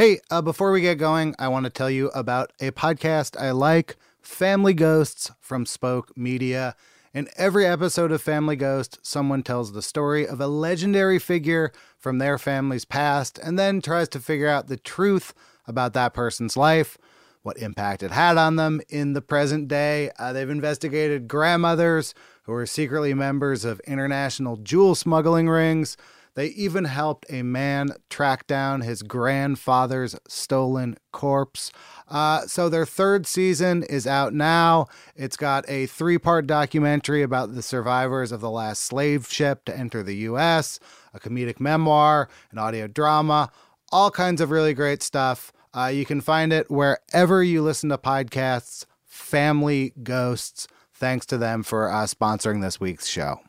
Hey, 0.00 0.18
uh, 0.30 0.40
before 0.40 0.72
we 0.72 0.80
get 0.80 0.96
going, 0.96 1.34
I 1.38 1.48
want 1.48 1.64
to 1.64 1.70
tell 1.70 1.90
you 1.90 2.08
about 2.14 2.54
a 2.58 2.70
podcast 2.70 3.38
I 3.38 3.50
like 3.50 3.96
Family 4.22 4.72
Ghosts 4.72 5.30
from 5.40 5.66
Spoke 5.66 6.16
Media. 6.16 6.74
In 7.12 7.28
every 7.36 7.66
episode 7.66 8.10
of 8.10 8.22
Family 8.22 8.56
Ghost, 8.56 8.98
someone 9.02 9.42
tells 9.42 9.74
the 9.74 9.82
story 9.82 10.26
of 10.26 10.40
a 10.40 10.46
legendary 10.46 11.18
figure 11.18 11.70
from 11.98 12.16
their 12.16 12.38
family's 12.38 12.86
past 12.86 13.38
and 13.40 13.58
then 13.58 13.82
tries 13.82 14.08
to 14.08 14.20
figure 14.20 14.48
out 14.48 14.68
the 14.68 14.78
truth 14.78 15.34
about 15.66 15.92
that 15.92 16.14
person's 16.14 16.56
life, 16.56 16.96
what 17.42 17.58
impact 17.58 18.02
it 18.02 18.10
had 18.10 18.38
on 18.38 18.56
them 18.56 18.80
in 18.88 19.12
the 19.12 19.20
present 19.20 19.68
day. 19.68 20.10
Uh, 20.18 20.32
they've 20.32 20.48
investigated 20.48 21.28
grandmothers 21.28 22.14
who 22.44 22.52
were 22.52 22.64
secretly 22.64 23.12
members 23.12 23.66
of 23.66 23.80
international 23.80 24.56
jewel 24.56 24.94
smuggling 24.94 25.46
rings. 25.46 25.98
They 26.40 26.46
even 26.52 26.86
helped 26.86 27.26
a 27.28 27.42
man 27.42 27.90
track 28.08 28.46
down 28.46 28.80
his 28.80 29.02
grandfather's 29.02 30.16
stolen 30.26 30.96
corpse. 31.12 31.70
Uh, 32.08 32.46
so 32.46 32.70
their 32.70 32.86
third 32.86 33.26
season 33.26 33.82
is 33.82 34.06
out 34.06 34.32
now. 34.32 34.86
It's 35.14 35.36
got 35.36 35.68
a 35.68 35.84
three 35.84 36.16
part 36.16 36.46
documentary 36.46 37.22
about 37.22 37.54
the 37.54 37.60
survivors 37.60 38.32
of 38.32 38.40
the 38.40 38.48
last 38.48 38.84
slave 38.84 39.28
ship 39.30 39.66
to 39.66 39.76
enter 39.76 40.02
the 40.02 40.16
U.S., 40.16 40.80
a 41.12 41.20
comedic 41.20 41.60
memoir, 41.60 42.30
an 42.50 42.56
audio 42.56 42.86
drama, 42.86 43.52
all 43.92 44.10
kinds 44.10 44.40
of 44.40 44.50
really 44.50 44.72
great 44.72 45.02
stuff. 45.02 45.52
Uh, 45.76 45.90
you 45.92 46.06
can 46.06 46.22
find 46.22 46.54
it 46.54 46.70
wherever 46.70 47.44
you 47.44 47.60
listen 47.60 47.90
to 47.90 47.98
podcasts, 47.98 48.86
Family 49.04 49.92
Ghosts. 50.02 50.68
Thanks 50.94 51.26
to 51.26 51.36
them 51.36 51.62
for 51.62 51.90
uh, 51.90 52.04
sponsoring 52.04 52.62
this 52.62 52.80
week's 52.80 53.08
show. 53.08 53.40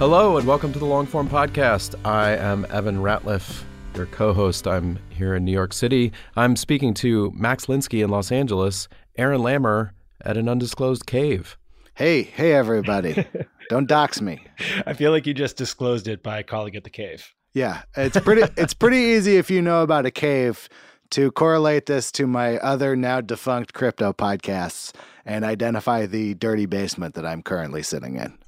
Hello, 0.00 0.38
and 0.38 0.46
welcome 0.46 0.72
to 0.72 0.78
the 0.78 0.86
Longform 0.86 1.28
Podcast. 1.28 1.94
I 2.06 2.30
am 2.30 2.66
Evan 2.70 3.02
Ratliff, 3.02 3.64
your 3.94 4.06
co 4.06 4.32
host. 4.32 4.66
I'm 4.66 4.98
here 5.10 5.34
in 5.34 5.44
New 5.44 5.52
York 5.52 5.74
City. 5.74 6.10
I'm 6.36 6.56
speaking 6.56 6.94
to 6.94 7.30
Max 7.32 7.66
Linsky 7.66 8.02
in 8.02 8.08
Los 8.08 8.32
Angeles, 8.32 8.88
Aaron 9.18 9.42
Lammer 9.42 9.90
at 10.24 10.38
an 10.38 10.48
undisclosed 10.48 11.04
cave. 11.04 11.58
Hey, 11.92 12.22
hey, 12.22 12.54
everybody. 12.54 13.26
Don't 13.68 13.86
dox 13.86 14.22
me. 14.22 14.42
I 14.86 14.94
feel 14.94 15.10
like 15.10 15.26
you 15.26 15.34
just 15.34 15.58
disclosed 15.58 16.08
it 16.08 16.22
by 16.22 16.44
calling 16.44 16.72
it 16.72 16.84
the 16.84 16.88
cave. 16.88 17.34
Yeah, 17.52 17.82
it's 17.94 18.18
pretty 18.20 18.50
it's 18.56 18.72
pretty 18.72 18.96
easy 18.96 19.36
if 19.36 19.50
you 19.50 19.60
know 19.60 19.82
about 19.82 20.06
a 20.06 20.10
cave 20.10 20.70
to 21.10 21.30
correlate 21.32 21.84
this 21.84 22.10
to 22.12 22.26
my 22.26 22.56
other 22.60 22.96
now 22.96 23.20
defunct 23.20 23.74
crypto 23.74 24.14
podcasts 24.14 24.94
and 25.26 25.44
identify 25.44 26.06
the 26.06 26.32
dirty 26.32 26.64
basement 26.64 27.16
that 27.16 27.26
I'm 27.26 27.42
currently 27.42 27.82
sitting 27.82 28.16
in. 28.16 28.38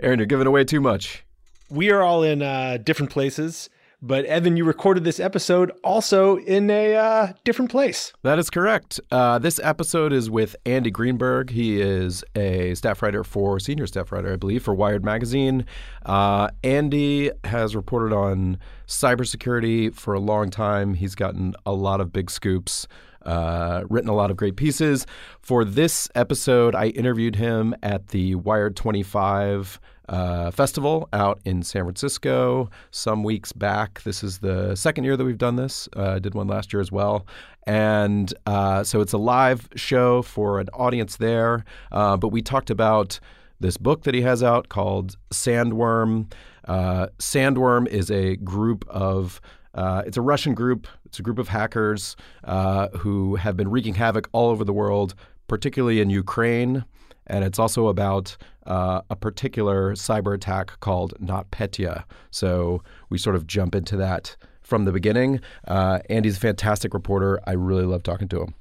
Aaron, 0.00 0.18
you're 0.18 0.26
giving 0.26 0.46
away 0.46 0.64
too 0.64 0.80
much. 0.80 1.24
We 1.70 1.90
are 1.90 2.02
all 2.02 2.22
in 2.22 2.42
uh, 2.42 2.78
different 2.84 3.10
places, 3.10 3.70
but 4.02 4.26
Evan, 4.26 4.56
you 4.56 4.64
recorded 4.64 5.04
this 5.04 5.18
episode 5.18 5.72
also 5.82 6.36
in 6.36 6.68
a 6.68 6.94
uh, 6.94 7.32
different 7.44 7.70
place. 7.70 8.12
That 8.22 8.38
is 8.38 8.50
correct. 8.50 9.00
Uh, 9.10 9.38
this 9.38 9.58
episode 9.62 10.12
is 10.12 10.28
with 10.28 10.54
Andy 10.66 10.90
Greenberg. 10.90 11.48
He 11.50 11.80
is 11.80 12.22
a 12.34 12.74
staff 12.74 13.00
writer 13.02 13.24
for, 13.24 13.58
senior 13.58 13.86
staff 13.86 14.12
writer, 14.12 14.34
I 14.34 14.36
believe, 14.36 14.62
for 14.62 14.74
Wired 14.74 15.02
Magazine. 15.04 15.64
Uh, 16.04 16.50
Andy 16.62 17.30
has 17.44 17.74
reported 17.74 18.14
on 18.14 18.58
cybersecurity 18.86 19.94
for 19.94 20.12
a 20.12 20.20
long 20.20 20.50
time. 20.50 20.92
He's 20.92 21.14
gotten 21.14 21.54
a 21.64 21.72
lot 21.72 22.02
of 22.02 22.12
big 22.12 22.30
scoops. 22.30 22.86
Uh, 23.26 23.82
written 23.90 24.08
a 24.08 24.14
lot 24.14 24.30
of 24.30 24.36
great 24.36 24.56
pieces. 24.56 25.06
For 25.40 25.64
this 25.64 26.08
episode, 26.14 26.74
I 26.74 26.86
interviewed 26.88 27.36
him 27.36 27.74
at 27.82 28.08
the 28.08 28.36
Wired 28.36 28.76
25 28.76 29.80
uh, 30.08 30.50
festival 30.50 31.08
out 31.12 31.40
in 31.44 31.62
San 31.62 31.82
Francisco 31.82 32.70
some 32.90 33.24
weeks 33.24 33.52
back. 33.52 34.02
This 34.04 34.22
is 34.22 34.38
the 34.38 34.76
second 34.76 35.04
year 35.04 35.16
that 35.16 35.24
we've 35.24 35.38
done 35.38 35.56
this. 35.56 35.88
Uh, 35.96 36.12
I 36.12 36.18
did 36.18 36.34
one 36.34 36.46
last 36.46 36.72
year 36.72 36.80
as 36.80 36.92
well. 36.92 37.26
And 37.66 38.32
uh, 38.46 38.84
so 38.84 39.00
it's 39.00 39.12
a 39.12 39.18
live 39.18 39.68
show 39.74 40.22
for 40.22 40.60
an 40.60 40.68
audience 40.72 41.16
there. 41.16 41.64
Uh, 41.90 42.16
but 42.16 42.28
we 42.28 42.40
talked 42.42 42.70
about 42.70 43.18
this 43.58 43.76
book 43.76 44.04
that 44.04 44.14
he 44.14 44.22
has 44.22 44.42
out 44.42 44.68
called 44.68 45.16
Sandworm. 45.32 46.32
Uh, 46.66 47.08
Sandworm 47.18 47.88
is 47.88 48.10
a 48.10 48.36
group 48.36 48.84
of 48.88 49.40
uh, 49.76 50.02
it's 50.06 50.16
a 50.16 50.22
Russian 50.22 50.54
group. 50.54 50.88
It's 51.04 51.18
a 51.18 51.22
group 51.22 51.38
of 51.38 51.48
hackers 51.48 52.16
uh, 52.44 52.88
who 52.88 53.36
have 53.36 53.56
been 53.56 53.68
wreaking 53.68 53.94
havoc 53.94 54.28
all 54.32 54.50
over 54.50 54.64
the 54.64 54.72
world, 54.72 55.14
particularly 55.46 56.00
in 56.00 56.10
Ukraine. 56.10 56.84
And 57.28 57.44
it's 57.44 57.58
also 57.58 57.88
about 57.88 58.36
uh, 58.66 59.02
a 59.10 59.16
particular 59.16 59.94
cyber 59.94 60.34
attack 60.34 60.80
called 60.80 61.14
NotPetya. 61.20 62.04
So 62.30 62.82
we 63.10 63.18
sort 63.18 63.36
of 63.36 63.46
jump 63.46 63.74
into 63.74 63.96
that 63.96 64.36
from 64.62 64.84
the 64.84 64.92
beginning. 64.92 65.40
Uh, 65.66 66.00
Andy's 66.10 66.36
a 66.36 66.40
fantastic 66.40 66.94
reporter. 66.94 67.40
I 67.46 67.52
really 67.52 67.84
love 67.84 68.02
talking 68.02 68.28
to 68.28 68.42
him. 68.42 68.54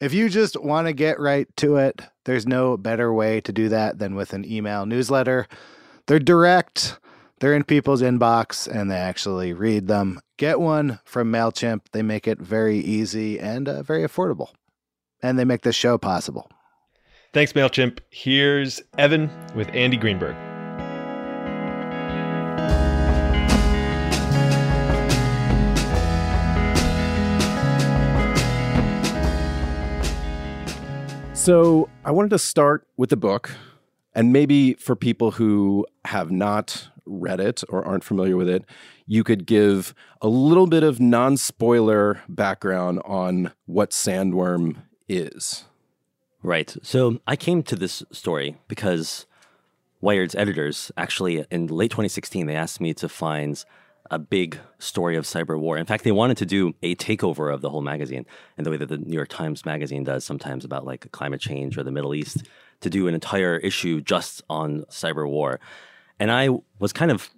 If 0.00 0.12
you 0.12 0.28
just 0.28 0.60
want 0.60 0.88
to 0.88 0.92
get 0.92 1.18
right 1.18 1.48
to 1.56 1.76
it, 1.76 2.02
there's 2.24 2.46
no 2.46 2.76
better 2.76 3.12
way 3.12 3.40
to 3.42 3.52
do 3.52 3.68
that 3.70 3.98
than 3.98 4.14
with 4.14 4.32
an 4.32 4.44
email 4.44 4.84
newsletter. 4.84 5.46
They're 6.06 6.18
direct, 6.18 6.98
they're 7.38 7.54
in 7.54 7.64
people's 7.64 8.00
inbox, 8.00 8.66
and 8.66 8.90
they 8.90 8.96
actually 8.96 9.52
read 9.52 9.88
them. 9.88 10.20
Get 10.38 10.58
one 10.58 11.00
from 11.04 11.30
MailChimp. 11.30 11.82
They 11.92 12.02
make 12.02 12.26
it 12.26 12.38
very 12.38 12.78
easy 12.78 13.38
and 13.38 13.68
uh, 13.68 13.82
very 13.82 14.02
affordable. 14.04 14.50
And 15.22 15.38
they 15.38 15.44
make 15.44 15.62
this 15.62 15.76
show 15.76 15.98
possible. 15.98 16.50
Thanks, 17.34 17.52
MailChimp. 17.52 17.98
Here's 18.08 18.80
Evan 18.96 19.30
with 19.54 19.68
Andy 19.74 19.98
Greenberg. 19.98 20.34
So 31.34 31.88
I 32.04 32.10
wanted 32.10 32.30
to 32.30 32.38
start 32.38 32.88
with 32.96 33.10
the 33.10 33.16
book, 33.16 33.52
and 34.14 34.32
maybe 34.32 34.72
for 34.74 34.96
people 34.96 35.32
who 35.32 35.86
have 36.06 36.30
not 36.30 36.88
read 37.06 37.40
it 37.40 37.62
or 37.68 37.84
aren't 37.84 38.04
familiar 38.04 38.36
with 38.36 38.48
it, 38.48 38.64
you 39.06 39.24
could 39.24 39.46
give 39.46 39.94
a 40.20 40.28
little 40.28 40.66
bit 40.66 40.82
of 40.82 41.00
non 41.00 41.36
spoiler 41.36 42.22
background 42.28 43.00
on 43.04 43.52
what 43.66 43.90
Sandworm 43.90 44.82
is. 45.08 45.64
Right. 46.42 46.76
So 46.82 47.20
I 47.26 47.36
came 47.36 47.62
to 47.64 47.76
this 47.76 48.02
story 48.12 48.56
because 48.68 49.26
Wired's 50.00 50.34
editors 50.34 50.92
actually 50.96 51.44
in 51.50 51.66
late 51.66 51.90
2016 51.90 52.46
they 52.46 52.54
asked 52.54 52.80
me 52.80 52.94
to 52.94 53.08
find 53.08 53.64
a 54.10 54.18
big 54.18 54.58
story 54.78 55.16
of 55.16 55.24
cyber 55.24 55.58
war. 55.58 55.76
In 55.76 55.86
fact, 55.86 56.04
they 56.04 56.12
wanted 56.12 56.36
to 56.38 56.46
do 56.46 56.74
a 56.82 56.94
takeover 56.96 57.52
of 57.52 57.60
the 57.60 57.70
whole 57.70 57.80
magazine 57.80 58.24
in 58.56 58.64
the 58.64 58.70
way 58.70 58.76
that 58.76 58.88
the 58.88 58.98
New 58.98 59.14
York 59.14 59.28
Times 59.28 59.64
magazine 59.64 60.04
does 60.04 60.24
sometimes 60.24 60.64
about 60.64 60.84
like 60.84 61.10
climate 61.12 61.40
change 61.40 61.76
or 61.76 61.82
the 61.82 61.90
Middle 61.90 62.14
East 62.14 62.44
to 62.80 62.90
do 62.90 63.08
an 63.08 63.14
entire 63.14 63.56
issue 63.56 64.00
just 64.00 64.42
on 64.48 64.82
cyber 64.90 65.28
war. 65.28 65.60
And 66.18 66.30
I 66.30 66.48
was 66.78 66.92
kind 66.92 67.10
of 67.10 67.30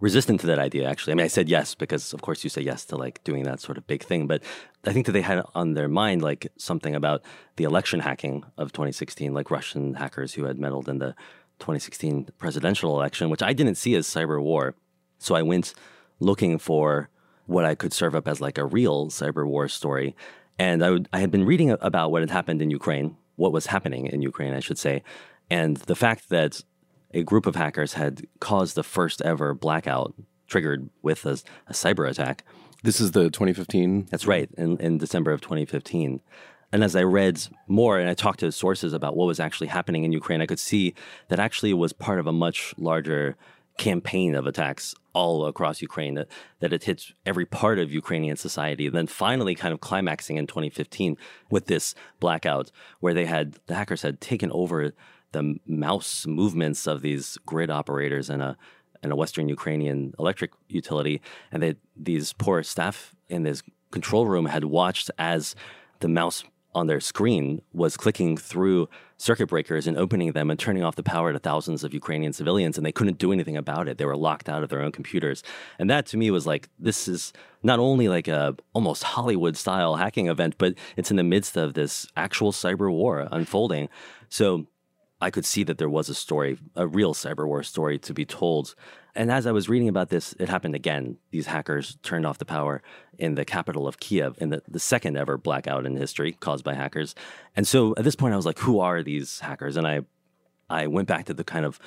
resistant 0.00 0.40
to 0.40 0.46
that 0.46 0.58
idea 0.58 0.88
actually. 0.88 1.12
I 1.12 1.14
mean 1.14 1.24
i 1.24 1.28
said 1.28 1.48
yes 1.48 1.74
because 1.74 2.12
of 2.12 2.22
course 2.22 2.42
you 2.42 2.50
say 2.50 2.62
yes 2.62 2.84
to 2.86 2.96
like 2.96 3.22
doing 3.22 3.44
that 3.44 3.60
sort 3.60 3.78
of 3.78 3.86
big 3.86 4.02
thing. 4.02 4.26
But 4.26 4.42
i 4.84 4.92
think 4.92 5.06
that 5.06 5.12
they 5.12 5.20
had 5.20 5.44
on 5.54 5.74
their 5.74 5.88
mind 5.88 6.22
like 6.22 6.48
something 6.56 6.94
about 6.94 7.22
the 7.56 7.64
election 7.64 8.00
hacking 8.00 8.44
of 8.56 8.72
2016 8.72 9.32
like 9.34 9.50
russian 9.50 9.94
hackers 9.94 10.34
who 10.34 10.44
had 10.44 10.58
meddled 10.58 10.88
in 10.88 10.98
the 10.98 11.14
2016 11.58 12.30
presidential 12.38 12.96
election 12.96 13.28
which 13.28 13.42
i 13.42 13.52
didn't 13.52 13.76
see 13.76 13.94
as 13.94 14.06
cyber 14.06 14.42
war. 14.42 14.74
So 15.18 15.34
i 15.34 15.42
went 15.42 15.74
looking 16.18 16.58
for 16.58 17.10
what 17.46 17.64
i 17.64 17.74
could 17.74 17.92
serve 17.92 18.14
up 18.14 18.26
as 18.26 18.40
like 18.40 18.58
a 18.58 18.64
real 18.64 19.08
cyber 19.08 19.46
war 19.46 19.68
story. 19.68 20.16
And 20.58 20.84
I, 20.84 20.90
would, 20.90 21.08
I 21.10 21.20
had 21.20 21.30
been 21.30 21.46
reading 21.46 21.70
about 21.70 22.10
what 22.10 22.20
had 22.22 22.30
happened 22.30 22.60
in 22.62 22.70
ukraine 22.70 23.16
what 23.36 23.52
was 23.52 23.66
happening 23.66 24.06
in 24.06 24.22
ukraine 24.22 24.54
i 24.54 24.60
should 24.60 24.78
say. 24.78 25.02
And 25.50 25.78
the 25.78 25.96
fact 25.96 26.28
that 26.28 26.62
a 27.12 27.22
group 27.22 27.46
of 27.46 27.56
hackers 27.56 27.94
had 27.94 28.26
caused 28.40 28.74
the 28.74 28.82
first 28.82 29.20
ever 29.22 29.54
blackout 29.54 30.14
triggered 30.46 30.90
with 31.02 31.24
a, 31.26 31.38
a 31.68 31.72
cyber 31.72 32.08
attack. 32.08 32.44
This 32.82 33.00
is 33.00 33.12
the 33.12 33.24
2015. 33.24 34.06
That's 34.10 34.26
right, 34.26 34.48
in, 34.56 34.78
in 34.78 34.98
December 34.98 35.32
of 35.32 35.40
2015. 35.40 36.20
And 36.72 36.84
as 36.84 36.94
I 36.94 37.02
read 37.02 37.42
more 37.66 37.98
and 37.98 38.08
I 38.08 38.14
talked 38.14 38.40
to 38.40 38.52
sources 38.52 38.92
about 38.92 39.16
what 39.16 39.26
was 39.26 39.40
actually 39.40 39.66
happening 39.68 40.04
in 40.04 40.12
Ukraine, 40.12 40.40
I 40.40 40.46
could 40.46 40.60
see 40.60 40.94
that 41.28 41.40
actually 41.40 41.70
it 41.70 41.74
was 41.74 41.92
part 41.92 42.20
of 42.20 42.26
a 42.26 42.32
much 42.32 42.74
larger 42.78 43.36
campaign 43.76 44.34
of 44.34 44.46
attacks 44.46 44.94
all 45.12 45.46
across 45.46 45.82
Ukraine, 45.82 46.14
that, 46.14 46.28
that 46.60 46.72
it 46.72 46.84
hits 46.84 47.12
every 47.26 47.46
part 47.46 47.78
of 47.78 47.92
Ukrainian 47.92 48.36
society. 48.36 48.86
And 48.86 48.94
then 48.94 49.06
finally, 49.06 49.54
kind 49.54 49.74
of 49.74 49.80
climaxing 49.80 50.36
in 50.36 50.46
2015 50.46 51.16
with 51.50 51.66
this 51.66 51.94
blackout, 52.20 52.70
where 53.00 53.14
they 53.14 53.26
had, 53.26 53.58
the 53.66 53.74
hackers 53.74 54.02
had 54.02 54.20
taken 54.20 54.52
over 54.52 54.92
the 55.32 55.56
mouse 55.66 56.26
movements 56.26 56.86
of 56.86 57.02
these 57.02 57.38
grid 57.46 57.70
operators 57.70 58.30
in 58.30 58.40
a 58.40 58.56
in 59.02 59.10
a 59.10 59.16
Western 59.16 59.48
Ukrainian 59.48 60.12
electric 60.18 60.50
utility, 60.68 61.22
and 61.50 61.62
that 61.62 61.78
these 61.96 62.32
poor 62.34 62.62
staff 62.62 63.14
in 63.28 63.44
this 63.44 63.62
control 63.90 64.26
room 64.26 64.46
had 64.46 64.64
watched 64.64 65.10
as 65.18 65.54
the 66.00 66.08
mouse 66.08 66.44
on 66.74 66.86
their 66.86 67.00
screen 67.00 67.60
was 67.72 67.96
clicking 67.96 68.36
through 68.36 68.88
circuit 69.16 69.48
breakers 69.48 69.86
and 69.86 69.98
opening 69.98 70.32
them 70.32 70.50
and 70.50 70.58
turning 70.58 70.84
off 70.84 70.96
the 70.96 71.02
power 71.02 71.32
to 71.32 71.38
thousands 71.38 71.82
of 71.82 71.92
Ukrainian 71.92 72.32
civilians, 72.32 72.76
and 72.76 72.86
they 72.86 72.92
couldn't 72.92 73.18
do 73.18 73.32
anything 73.32 73.56
about 73.56 73.88
it. 73.88 73.98
They 73.98 74.04
were 74.04 74.16
locked 74.16 74.48
out 74.48 74.62
of 74.62 74.68
their 74.68 74.80
own 74.80 74.92
computers, 74.92 75.42
and 75.78 75.90
that 75.90 76.06
to 76.06 76.16
me 76.16 76.30
was 76.30 76.46
like 76.46 76.68
this 76.78 77.08
is 77.08 77.32
not 77.62 77.78
only 77.78 78.08
like 78.08 78.28
a 78.28 78.56
almost 78.72 79.02
Hollywood 79.02 79.56
style 79.56 79.96
hacking 79.96 80.28
event, 80.28 80.54
but 80.58 80.74
it's 80.96 81.10
in 81.10 81.16
the 81.16 81.24
midst 81.24 81.56
of 81.56 81.74
this 81.74 82.06
actual 82.16 82.52
cyber 82.52 82.90
war 82.90 83.28
unfolding. 83.30 83.88
So 84.28 84.66
I 85.20 85.30
could 85.30 85.44
see 85.44 85.64
that 85.64 85.78
there 85.78 85.88
was 85.88 86.08
a 86.08 86.14
story, 86.14 86.58
a 86.74 86.86
real 86.86 87.14
cyber 87.14 87.46
war 87.46 87.62
story 87.62 87.98
to 87.98 88.14
be 88.14 88.24
told. 88.24 88.74
And 89.14 89.30
as 89.30 89.46
I 89.46 89.52
was 89.52 89.68
reading 89.68 89.88
about 89.88 90.08
this, 90.08 90.34
it 90.38 90.48
happened 90.48 90.74
again. 90.74 91.18
These 91.30 91.46
hackers 91.46 91.98
turned 92.02 92.24
off 92.24 92.38
the 92.38 92.44
power 92.44 92.82
in 93.18 93.34
the 93.34 93.44
capital 93.44 93.86
of 93.86 94.00
Kiev 94.00 94.36
in 94.38 94.48
the, 94.48 94.62
the 94.66 94.80
second 94.80 95.16
ever 95.16 95.36
blackout 95.36 95.84
in 95.84 95.96
history 95.96 96.32
caused 96.40 96.64
by 96.64 96.74
hackers. 96.74 97.14
And 97.54 97.68
so 97.68 97.94
at 97.98 98.04
this 98.04 98.16
point, 98.16 98.32
I 98.32 98.36
was 98.36 98.46
like, 98.46 98.60
who 98.60 98.80
are 98.80 99.02
these 99.02 99.40
hackers? 99.40 99.76
And 99.76 99.86
I, 99.86 100.00
I 100.70 100.86
went 100.86 101.08
back 101.08 101.26
to 101.26 101.34
the 101.34 101.44
kind 101.44 101.66
of 101.66 101.78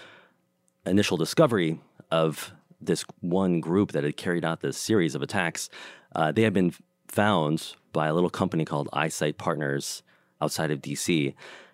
initial 0.85 1.17
discovery 1.17 1.79
of 2.11 2.53
this 2.79 3.03
one 3.21 3.61
group 3.61 3.93
that 3.93 4.03
had 4.03 4.17
carried 4.17 4.45
out 4.45 4.61
this 4.61 4.77
series 4.77 5.15
of 5.15 5.21
attacks. 5.21 5.69
Uh, 6.15 6.31
they 6.31 6.43
had 6.43 6.53
been 6.53 6.73
found 7.07 7.75
by 7.93 8.07
a 8.07 8.13
little 8.13 8.29
company 8.29 8.65
called 8.65 8.89
iSight 8.93 9.37
Partners 9.37 10.03
outside 10.41 10.71
of 10.71 10.81
DC 10.81 11.33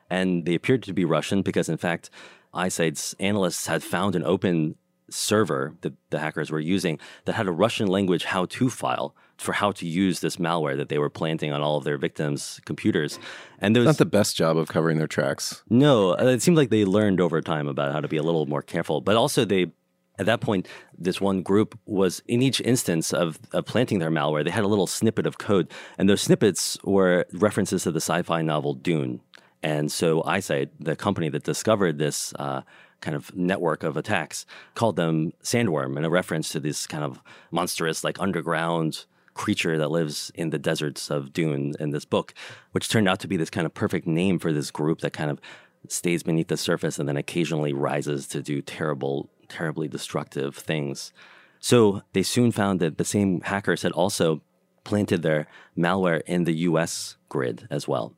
and 0.10 0.46
they 0.46 0.56
appeared 0.56 0.84
to 0.84 0.94
be 0.94 1.06
Russian 1.06 1.42
because, 1.42 1.70
in 1.70 1.78
fact, 1.78 2.10
iSight's 2.54 3.14
analysts 3.20 3.68
had 3.68 3.84
found 3.84 4.16
an 4.16 4.24
open 4.24 4.76
server 5.10 5.76
that 5.82 5.94
the 6.12 6.20
hackers 6.20 6.52
were 6.52 6.60
using 6.60 7.00
that 7.26 7.34
had 7.34 7.48
a 7.48 7.52
Russian 7.52 7.88
language 7.88 8.26
how 8.26 8.46
to 8.46 8.70
file 8.70 9.16
for 9.38 9.54
how 9.54 9.72
to 9.72 9.88
use 9.88 10.20
this 10.20 10.36
malware 10.36 10.76
that 10.78 10.90
they 10.90 10.98
were 10.98 11.10
planting 11.10 11.52
on 11.52 11.62
all 11.62 11.78
of 11.78 11.84
their 11.84 11.98
victims' 11.98 12.60
computers. 12.66 13.20
And 13.60 13.76
those, 13.76 13.86
not 13.86 13.98
the 13.98 14.06
best 14.06 14.36
job 14.36 14.58
of 14.58 14.68
covering 14.68 14.98
their 14.98 15.08
tracks. 15.08 15.64
No, 15.70 16.12
uh, 16.12 16.26
it 16.26 16.42
seemed 16.42 16.58
like 16.58 16.70
they 16.70 16.86
learned 16.86 17.22
over 17.22 17.42
time 17.42 17.68
about 17.68 17.94
how 17.94 18.02
to 18.02 18.08
be 18.08 18.18
a 18.18 18.24
little 18.24 18.46
more 18.46 18.62
careful. 18.62 19.02
But 19.02 19.16
also, 19.16 19.46
they 19.46 19.72
at 20.20 20.26
that 20.26 20.42
point, 20.42 20.68
this 20.98 21.22
one 21.22 21.42
group 21.42 21.80
was 21.86 22.22
in 22.28 22.42
each 22.42 22.60
instance 22.62 23.14
of, 23.14 23.40
of, 23.54 23.66
planting 23.66 24.00
their 24.00 24.12
malware, 24.12 24.44
they 24.44 24.52
had 24.52 24.66
a 24.66 24.68
little 24.68 24.86
snippet 24.86 25.26
of 25.26 25.38
code. 25.38 25.72
And 25.98 26.10
those 26.10 26.22
snippets 26.22 26.78
were 26.84 27.26
references 27.32 27.84
to 27.84 27.92
the 27.92 28.02
sci 28.02 28.22
fi 28.24 28.42
novel 28.42 28.74
Dune. 28.74 29.22
And 29.62 29.92
so 29.92 30.22
iSight, 30.24 30.70
the 30.80 30.96
company 30.96 31.30
that 31.30 31.44
discovered 31.44 31.98
this 31.98 32.34
uh, 32.40 32.62
kind 33.02 33.16
of 33.16 33.36
network 33.36 33.84
of 33.84 33.98
attacks, 33.98 34.46
called 34.76 34.96
them 34.96 35.34
Sandworm 35.44 35.98
in 35.98 36.06
a 36.06 36.10
reference 36.10 36.50
to 36.50 36.60
this 36.60 36.88
kind 36.88 37.04
of 37.04 37.22
monstrous, 37.52 38.04
like 38.04 38.20
underground 38.20 39.06
creature 39.34 39.78
that 39.78 39.92
lives 39.92 40.32
in 40.36 40.50
the 40.50 40.60
deserts 40.60 41.10
of 41.10 41.32
Dune 41.32 41.74
in 41.80 41.92
this 41.92 42.06
book, 42.06 42.34
which 42.72 42.90
turned 42.90 43.08
out 43.08 43.20
to 43.20 43.28
be 43.28 43.38
this 43.38 43.50
kind 43.50 43.66
of 43.66 43.74
perfect 43.74 44.08
name 44.08 44.40
for 44.40 44.52
this 44.52 44.72
group 44.72 45.00
that 45.00 45.14
kind 45.14 45.32
of 45.32 45.40
stays 45.88 46.24
beneath 46.24 46.48
the 46.48 46.58
surface 46.58 47.00
and 47.00 47.08
then 47.08 47.16
occasionally 47.16 47.72
rises 47.72 48.28
to 48.28 48.42
do 48.42 48.62
terrible, 48.62 49.30
terribly 49.48 49.88
destructive 49.88 50.56
things. 50.56 51.14
So 51.60 52.02
they 52.14 52.24
soon 52.24 52.52
found 52.52 52.80
that 52.80 52.98
the 52.98 53.06
same 53.06 53.42
hackers 53.42 53.84
had 53.84 53.92
also 53.94 54.42
planted 54.84 55.22
their 55.22 55.48
malware 55.78 56.22
in 56.26 56.46
the 56.46 56.54
US 56.54 57.18
grid 57.30 57.68
as 57.70 57.88
well 57.88 58.14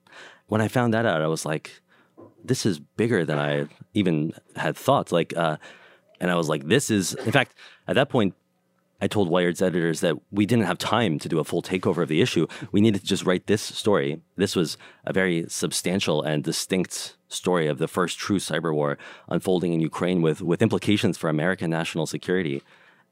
when 0.51 0.59
I 0.59 0.67
found 0.67 0.93
that 0.93 1.05
out, 1.05 1.21
I 1.21 1.27
was 1.27 1.45
like, 1.45 1.81
this 2.43 2.65
is 2.65 2.77
bigger 2.77 3.23
than 3.23 3.39
I 3.39 3.67
even 3.93 4.33
had 4.57 4.75
thought. 4.75 5.09
Like, 5.09 5.33
uh, 5.37 5.55
and 6.19 6.29
I 6.29 6.35
was 6.35 6.49
like, 6.49 6.67
this 6.67 6.91
is, 6.91 7.13
in 7.13 7.31
fact, 7.31 7.53
at 7.87 7.95
that 7.95 8.09
point, 8.09 8.35
I 8.99 9.07
told 9.07 9.29
Wired's 9.29 9.61
editors 9.61 10.01
that 10.01 10.17
we 10.29 10.45
didn't 10.45 10.65
have 10.65 10.77
time 10.77 11.19
to 11.19 11.29
do 11.29 11.39
a 11.39 11.45
full 11.45 11.61
takeover 11.61 12.03
of 12.03 12.09
the 12.09 12.21
issue. 12.21 12.47
We 12.73 12.81
needed 12.81 12.99
to 12.99 13.07
just 13.07 13.25
write 13.25 13.47
this 13.47 13.61
story. 13.61 14.19
This 14.35 14.53
was 14.53 14.77
a 15.05 15.13
very 15.13 15.45
substantial 15.47 16.21
and 16.21 16.43
distinct 16.43 17.15
story 17.29 17.67
of 17.67 17.77
the 17.77 17.87
first 17.87 18.19
true 18.19 18.37
cyber 18.37 18.73
war 18.73 18.97
unfolding 19.29 19.71
in 19.71 19.79
Ukraine 19.79 20.21
with, 20.21 20.41
with 20.41 20.61
implications 20.61 21.17
for 21.17 21.29
American 21.29 21.69
national 21.69 22.07
security. 22.07 22.61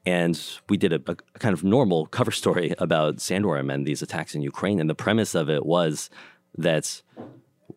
And 0.04 0.38
we 0.68 0.76
did 0.76 0.92
a, 0.92 1.00
a 1.06 1.16
kind 1.38 1.54
of 1.54 1.64
normal 1.64 2.04
cover 2.04 2.32
story 2.32 2.74
about 2.78 3.16
Sandworm 3.16 3.72
and 3.72 3.86
these 3.86 4.02
attacks 4.02 4.34
in 4.34 4.42
Ukraine. 4.42 4.78
And 4.78 4.90
the 4.90 4.94
premise 4.94 5.34
of 5.34 5.48
it 5.48 5.64
was 5.64 6.10
that 6.56 7.02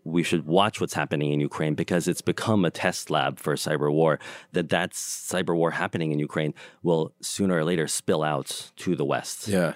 we 0.03 0.23
should 0.23 0.45
watch 0.45 0.81
what's 0.81 0.93
happening 0.93 1.31
in 1.31 1.39
Ukraine 1.39 1.75
because 1.75 2.07
it's 2.07 2.21
become 2.21 2.65
a 2.65 2.71
test 2.71 3.09
lab 3.09 3.39
for 3.39 3.55
cyber 3.55 3.91
war. 3.91 4.19
That 4.51 4.69
that 4.69 4.91
cyber 4.91 5.55
war 5.55 5.71
happening 5.71 6.11
in 6.11 6.19
Ukraine 6.19 6.53
will 6.81 7.13
sooner 7.21 7.57
or 7.57 7.63
later 7.63 7.87
spill 7.87 8.23
out 8.23 8.71
to 8.77 8.95
the 8.95 9.05
West. 9.05 9.47
Yeah. 9.47 9.73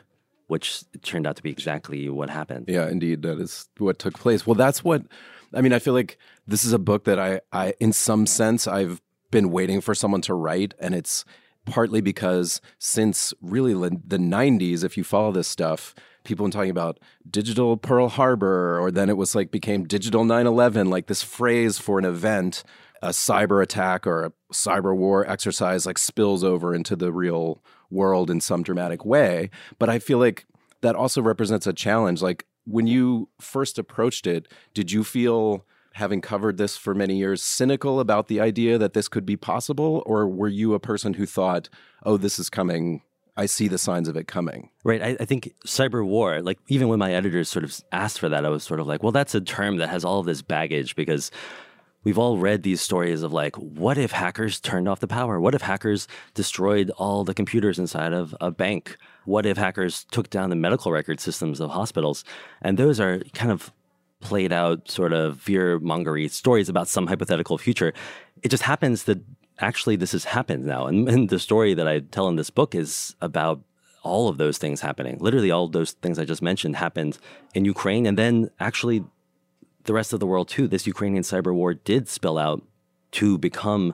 Which 0.47 0.83
turned 1.01 1.27
out 1.27 1.35
to 1.37 1.43
be 1.43 1.49
exactly 1.49 2.09
what 2.09 2.29
happened. 2.29 2.65
Yeah, 2.67 2.89
indeed. 2.89 3.21
That 3.21 3.39
is 3.39 3.67
what 3.77 3.99
took 3.99 4.17
place. 4.17 4.47
Well, 4.47 4.55
that's 4.55 4.83
what 4.83 5.03
I 5.53 5.61
mean, 5.61 5.73
I 5.73 5.79
feel 5.79 5.93
like 5.93 6.17
this 6.45 6.65
is 6.65 6.73
a 6.73 6.79
book 6.79 7.05
that 7.05 7.19
I, 7.19 7.41
I 7.51 7.73
in 7.79 7.93
some 7.93 8.25
sense 8.25 8.67
I've 8.67 9.01
been 9.31 9.51
waiting 9.51 9.81
for 9.81 9.93
someone 9.93 10.21
to 10.21 10.33
write 10.33 10.73
and 10.79 10.95
it's 10.95 11.25
partly 11.65 11.99
because 11.99 12.61
since 12.79 13.33
really 13.41 13.73
the 13.73 14.17
90s 14.17 14.85
if 14.85 14.95
you 14.95 15.03
follow 15.03 15.33
this 15.33 15.49
stuff 15.49 15.93
people 16.27 16.47
talking 16.49 16.69
about 16.69 16.99
digital 17.27 17.77
Pearl 17.77 18.09
Harbor, 18.09 18.79
or 18.79 18.91
then 18.91 19.09
it 19.09 19.17
was 19.17 19.33
like 19.33 19.49
became 19.49 19.85
digital 19.85 20.23
9 20.23 20.45
11, 20.45 20.89
like 20.89 21.07
this 21.07 21.23
phrase 21.23 21.79
for 21.79 21.97
an 21.97 22.05
event, 22.05 22.63
a 23.01 23.09
cyber 23.09 23.63
attack 23.63 24.05
or 24.05 24.25
a 24.25 24.33
cyber 24.53 24.95
war 24.95 25.27
exercise, 25.27 25.85
like 25.85 25.97
spills 25.97 26.43
over 26.43 26.75
into 26.75 26.95
the 26.95 27.11
real 27.11 27.63
world 27.89 28.29
in 28.29 28.41
some 28.41 28.61
dramatic 28.61 29.05
way. 29.05 29.49
But 29.79 29.89
I 29.89 29.97
feel 29.97 30.19
like 30.19 30.45
that 30.81 30.95
also 30.95 31.21
represents 31.21 31.65
a 31.65 31.73
challenge. 31.73 32.21
Like 32.21 32.45
when 32.65 32.85
you 32.85 33.29
first 33.39 33.79
approached 33.79 34.27
it, 34.27 34.47
did 34.73 34.91
you 34.91 35.03
feel 35.03 35.65
having 35.93 36.21
covered 36.21 36.57
this 36.57 36.77
for 36.77 36.93
many 36.93 37.17
years, 37.17 37.41
cynical 37.41 37.99
about 37.99 38.27
the 38.27 38.39
idea 38.39 38.77
that 38.77 38.93
this 38.93 39.07
could 39.07 39.25
be 39.25 39.35
possible? 39.35 40.03
Or 40.05 40.27
were 40.27 40.47
you 40.47 40.75
a 40.75 40.79
person 40.79 41.15
who 41.15 41.25
thought, 41.25 41.69
oh, 42.03 42.17
this 42.17 42.37
is 42.37 42.51
coming 42.51 43.01
I 43.37 43.45
see 43.45 43.67
the 43.67 43.77
signs 43.77 44.07
of 44.07 44.17
it 44.17 44.27
coming. 44.27 44.69
Right. 44.83 45.01
I, 45.01 45.17
I, 45.19 45.25
think 45.25 45.53
cyber 45.65 46.03
war, 46.05 46.41
like 46.41 46.57
even 46.67 46.87
when 46.87 46.97
my 46.97 47.13
editors 47.13 47.49
sort 47.49 47.63
of 47.63 47.79
asked 47.91 48.19
for 48.19 48.29
that, 48.29 48.45
I 48.45 48.49
was 48.49 48.63
sort 48.63 48.79
of 48.79 48.87
like, 48.87 49.03
well, 49.03 49.11
that's 49.11 49.35
a 49.35 49.41
term 49.41 49.77
that 49.77 49.89
has 49.89 50.03
all 50.03 50.23
this 50.23 50.41
baggage 50.41 50.95
because 50.95 51.29
we've 52.03 52.17
all 52.17 52.37
read 52.37 52.63
these 52.63 52.81
stories 52.81 53.21
of 53.21 53.33
like, 53.33 53.55
what 53.57 53.97
if 53.97 54.11
hackers 54.11 54.59
turned 54.59 54.87
off 54.87 55.01
the 55.01 55.07
power? 55.07 55.39
What 55.39 55.53
if 55.53 55.61
hackers 55.61 56.07
destroyed 56.33 56.89
all 56.97 57.23
the 57.23 57.33
computers 57.33 57.77
inside 57.77 58.13
of 58.13 58.35
a 58.41 58.49
bank? 58.49 58.97
What 59.25 59.45
if 59.45 59.57
hackers 59.57 60.05
took 60.09 60.29
down 60.29 60.49
the 60.49 60.55
medical 60.55 60.91
record 60.91 61.19
systems 61.19 61.59
of 61.59 61.69
hospitals? 61.69 62.23
And 62.61 62.77
those 62.77 62.99
are 62.99 63.19
kind 63.33 63.51
of 63.51 63.71
played 64.19 64.51
out 64.51 64.89
sort 64.89 65.13
of 65.13 65.39
fear 65.39 65.79
mongery 65.79 66.29
stories 66.31 66.69
about 66.69 66.87
some 66.87 67.07
hypothetical 67.07 67.57
future. 67.57 67.93
It 68.41 68.49
just 68.49 68.63
happens 68.63 69.03
that 69.03 69.19
actually 69.59 69.95
this 69.95 70.11
has 70.11 70.25
happened 70.25 70.65
now. 70.65 70.87
And, 70.87 71.07
and, 71.09 71.29
the 71.29 71.39
story 71.39 71.73
that 71.73 71.87
I 71.87 71.99
tell 71.99 72.27
in 72.27 72.35
this 72.35 72.49
book 72.49 72.75
is 72.75 73.15
about 73.21 73.61
all 74.03 74.29
of 74.29 74.37
those 74.37 74.57
things 74.57 74.81
happening. 74.81 75.17
Literally, 75.19 75.51
all 75.51 75.67
those 75.67 75.91
things 75.91 76.19
I 76.19 76.25
just 76.25 76.41
mentioned 76.41 76.75
happened 76.75 77.17
in 77.53 77.65
Ukraine. 77.65 78.05
And 78.05 78.17
then 78.17 78.49
actually, 78.59 79.03
the 79.83 79.93
rest 79.93 80.13
of 80.13 80.19
the 80.19 80.27
world 80.27 80.47
too. 80.47 80.67
This 80.67 80.85
Ukrainian 80.85 81.23
cyber 81.23 81.53
war 81.53 81.73
did 81.73 82.07
spill 82.07 82.37
out 82.37 82.61
to 83.13 83.37
become 83.37 83.93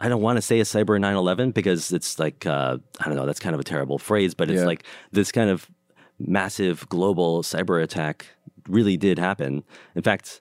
I 0.00 0.08
don't 0.08 0.20
want 0.20 0.36
to 0.36 0.42
say 0.42 0.58
a 0.58 0.64
cyber 0.64 0.98
9/11 0.98 1.54
because 1.54 1.92
it's 1.92 2.18
like 2.18 2.44
uh, 2.44 2.78
I 3.00 3.04
don't 3.06 3.16
know. 3.16 3.24
That's 3.24 3.38
kind 3.38 3.54
of 3.54 3.60
a 3.60 3.64
terrible 3.64 3.98
phrase, 3.98 4.34
but 4.34 4.50
it's 4.50 4.60
Yeah. 4.60 4.66
like 4.66 4.84
this 5.12 5.30
kind 5.30 5.48
of 5.48 5.70
massive 6.18 6.88
global 6.88 7.42
cyber 7.42 7.82
attack 7.82 8.26
really 8.68 8.96
did 8.96 9.18
happen. 9.18 9.62
In 9.94 10.02
fact, 10.02 10.40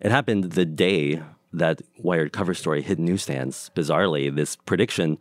it 0.00 0.10
happened 0.10 0.52
the 0.52 0.64
day 0.64 1.22
that 1.58 1.82
Wired 1.98 2.32
cover 2.32 2.54
story 2.54 2.82
hit 2.82 2.98
newsstands. 2.98 3.70
Bizarrely, 3.74 4.34
this 4.34 4.56
prediction, 4.56 5.18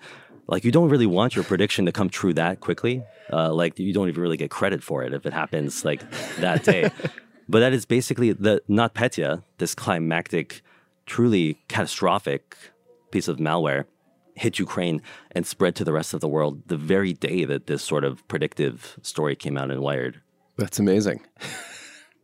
like 0.48 0.64
you 0.64 0.72
don't 0.72 0.90
really 0.90 1.06
want 1.06 1.36
your 1.36 1.44
prediction 1.46 1.86
to 1.86 1.92
come 1.92 2.10
true 2.10 2.34
that 2.34 2.60
quickly. 2.60 3.04
Uh, 3.32 3.54
like 3.54 3.80
you 3.80 3.94
don't 3.94 4.10
even 4.10 4.22
really 4.22 4.38
get 4.38 4.50
credit 4.50 4.84
for 4.84 5.04
it 5.04 5.14
if 5.14 5.26
it 5.26 5.34
happens 5.34 5.86
like 5.86 6.04
that 6.38 6.64
day. 6.64 6.90
but 7.50 7.60
that 7.60 7.74
is 7.74 7.86
basically 7.86 8.32
the 8.32 8.62
NotPetya, 8.70 9.44
this 9.58 9.76
climactic, 9.76 10.62
truly 11.06 11.60
catastrophic 11.68 12.58
piece 13.12 13.28
of 13.28 13.38
malware 13.38 13.86
hit 14.36 14.58
Ukraine 14.58 15.02
and 15.32 15.46
spread 15.46 15.76
to 15.76 15.84
the 15.84 15.94
rest 15.94 16.14
of 16.14 16.20
the 16.20 16.28
world 16.28 16.68
the 16.68 16.78
very 16.78 17.14
day 17.14 17.46
that 17.46 17.68
this 17.68 17.84
sort 17.84 18.04
of 18.04 18.28
predictive 18.28 18.98
story 19.04 19.36
came 19.36 19.58
out 19.58 19.70
in 19.70 19.80
Wired. 19.82 20.22
That's 20.58 20.80
amazing. 20.80 21.22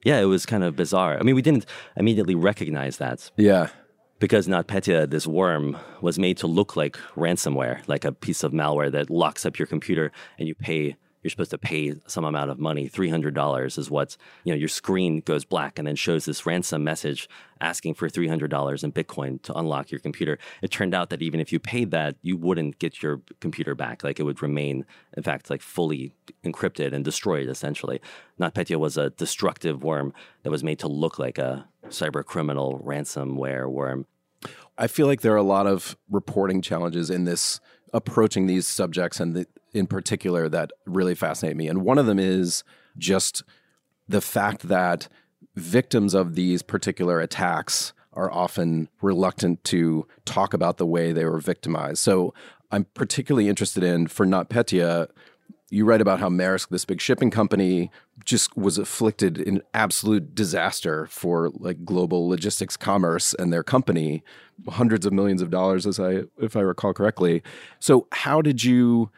Yeah, 0.04 0.20
it 0.20 0.26
was 0.26 0.46
kind 0.46 0.64
of 0.64 0.76
bizarre. 0.76 1.20
I 1.20 1.24
mean, 1.24 1.36
we 1.36 1.42
didn't 1.42 1.66
immediately 1.96 2.36
recognize 2.36 2.98
that 2.98 3.32
Yeah. 3.38 3.70
Because 4.20 4.48
NotPetya, 4.48 5.10
this 5.10 5.26
worm, 5.26 5.78
was 6.02 6.20
made 6.20 6.38
to 6.38 6.48
look 6.48 6.76
like 6.76 6.98
ransomware, 7.16 7.82
like 7.88 8.06
a 8.06 8.12
piece 8.12 8.44
of 8.44 8.52
malware 8.52 8.92
that 8.92 9.10
locks 9.10 9.46
up 9.46 9.58
your 9.58 9.66
computer 9.66 10.12
and 10.38 10.48
you 10.48 10.56
pay. 10.56 10.98
You're 11.22 11.32
supposed 11.32 11.52
to 11.52 11.58
pay 11.58 11.94
some 12.08 12.24
amount 12.24 12.50
of 12.50 12.60
money. 12.60 12.88
Three 12.88 13.10
hundred 13.10 13.34
dollars 13.34 13.78
is 13.78 13.90
what 13.92 14.16
you 14.44 14.54
know. 14.54 14.58
Your 14.58 14.70
screen 14.70 15.20
goes 15.20 15.44
black 15.46 15.78
and 15.78 15.88
then 15.88 15.96
shows 15.96 16.26
this 16.26 16.46
ransom 16.46 16.84
message 16.84 17.30
asking 17.60 17.96
for 17.96 18.08
three 18.08 18.28
hundred 18.28 18.52
dollars 18.52 18.84
in 18.84 18.92
Bitcoin 18.92 19.42
to 19.44 19.54
unlock 19.54 19.92
your 19.92 20.00
computer. 20.00 20.40
It 20.62 20.72
turned 20.72 20.94
out 20.94 21.10
that 21.10 21.22
even 21.22 21.40
if 21.40 21.52
you 21.52 21.60
paid 21.60 21.92
that, 21.92 22.16
you 22.22 22.38
wouldn't 22.38 22.80
get 22.80 23.04
your 23.04 23.22
computer 23.42 23.76
back. 23.76 24.04
Like 24.04 24.20
it 24.20 24.24
would 24.24 24.42
remain, 24.42 24.86
in 25.18 25.24
fact, 25.24 25.50
like 25.50 25.62
fully 25.62 26.14
encrypted 26.46 26.94
and 26.94 27.04
destroyed. 27.04 27.50
Essentially, 27.50 28.00
NotPetya 28.40 28.78
was 28.78 28.98
a 28.98 29.10
destructive 29.10 29.84
worm 29.84 30.14
that 30.44 30.52
was 30.52 30.64
made 30.64 30.80
to 30.80 30.88
look 30.88 31.20
like 31.20 31.38
a 31.38 31.68
cyber 31.88 32.24
criminal 32.24 32.82
ransomware 32.86 33.70
worm. 33.70 34.06
I 34.78 34.88
feel 34.88 35.08
like 35.08 35.20
there 35.20 35.34
are 35.34 35.38
a 35.38 35.44
lot 35.44 35.68
of 35.68 35.98
reporting 36.10 36.62
challenges 36.62 37.10
in 37.10 37.26
this 37.26 37.60
approaching 37.92 38.48
these 38.48 38.68
subjects 38.68 39.20
and 39.20 39.36
the, 39.36 39.48
in 39.74 39.88
particular 39.88 40.50
that 40.50 40.72
really 40.86 41.16
fascinate 41.16 41.56
me. 41.56 41.68
And 41.68 41.84
one 41.84 41.98
of 41.98 42.06
them 42.06 42.20
is 42.20 42.64
just 42.98 43.44
the 44.08 44.22
fact 44.22 44.68
that 44.68 45.08
victims 45.56 46.14
of 46.14 46.36
these 46.36 46.62
particular 46.62 47.20
attacks 47.20 47.94
are 48.14 48.32
often 48.32 48.90
reluctant 49.02 49.64
to 49.64 50.08
talk 50.26 50.54
about 50.54 50.78
the 50.78 50.86
way 50.86 51.12
they 51.12 51.26
were 51.26 51.40
victimized. 51.40 52.00
So 52.00 52.34
I'm 52.72 52.86
particularly 52.94 53.48
interested 53.48 53.84
in 53.84 54.08
for 54.08 54.26
NotPetya, 54.26 55.08
you 55.70 55.86
write 55.86 56.02
about 56.02 56.20
how 56.20 56.30
Maersk, 56.30 56.70
this 56.70 56.86
big 56.86 57.00
shipping 57.00 57.30
company, 57.30 57.92
just 58.26 58.58
was 58.58 58.78
afflicted 58.78 59.38
in 59.38 59.62
absolute 59.74 60.34
disaster 60.34 61.06
for 61.08 61.52
like 61.54 61.86
global 61.86 62.28
logistics 62.28 62.76
commerce 62.76 63.36
and 63.36 63.54
their 63.54 63.64
company, 63.64 64.24
hundreds 64.68 65.06
of 65.06 65.14
millions 65.14 65.42
of 65.42 65.52
dollars, 65.52 65.86
as 65.86 66.00
I 66.00 66.24
if 66.40 66.56
I 66.56 66.62
recall 66.62 66.94
correctly. 66.94 67.44
So 67.80 68.08
how 68.12 68.42
did 68.42 68.64
you 68.64 69.12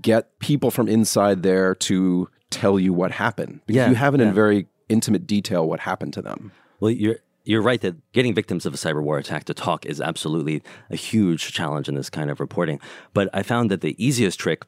get 0.00 0.38
people 0.38 0.70
from 0.70 0.88
inside 0.88 1.42
there 1.42 1.74
to 1.74 2.28
tell 2.50 2.78
you 2.78 2.92
what 2.92 3.12
happened? 3.12 3.60
Because 3.66 3.76
Yeah, 3.76 3.88
you 3.88 3.94
have 3.96 4.14
it 4.14 4.20
yeah. 4.20 4.28
in 4.28 4.34
very 4.34 4.66
intimate 4.88 5.26
detail 5.26 5.68
what 5.68 5.80
happened 5.80 6.12
to 6.14 6.22
them. 6.22 6.52
Well, 6.80 6.90
you're 6.90 7.16
you're 7.44 7.62
right 7.62 7.80
that 7.80 7.94
getting 8.12 8.34
victims 8.34 8.66
of 8.66 8.74
a 8.74 8.76
cyber 8.76 9.02
war 9.02 9.18
attack 9.18 9.44
to 9.44 9.54
talk 9.54 9.86
is 9.86 10.00
absolutely 10.00 10.62
a 10.90 10.96
huge 10.96 11.52
challenge 11.52 11.88
in 11.88 11.94
this 11.94 12.10
kind 12.10 12.28
of 12.28 12.40
reporting. 12.40 12.80
But 13.14 13.30
I 13.32 13.42
found 13.42 13.70
that 13.70 13.82
the 13.82 13.94
easiest 14.04 14.40
trick, 14.40 14.64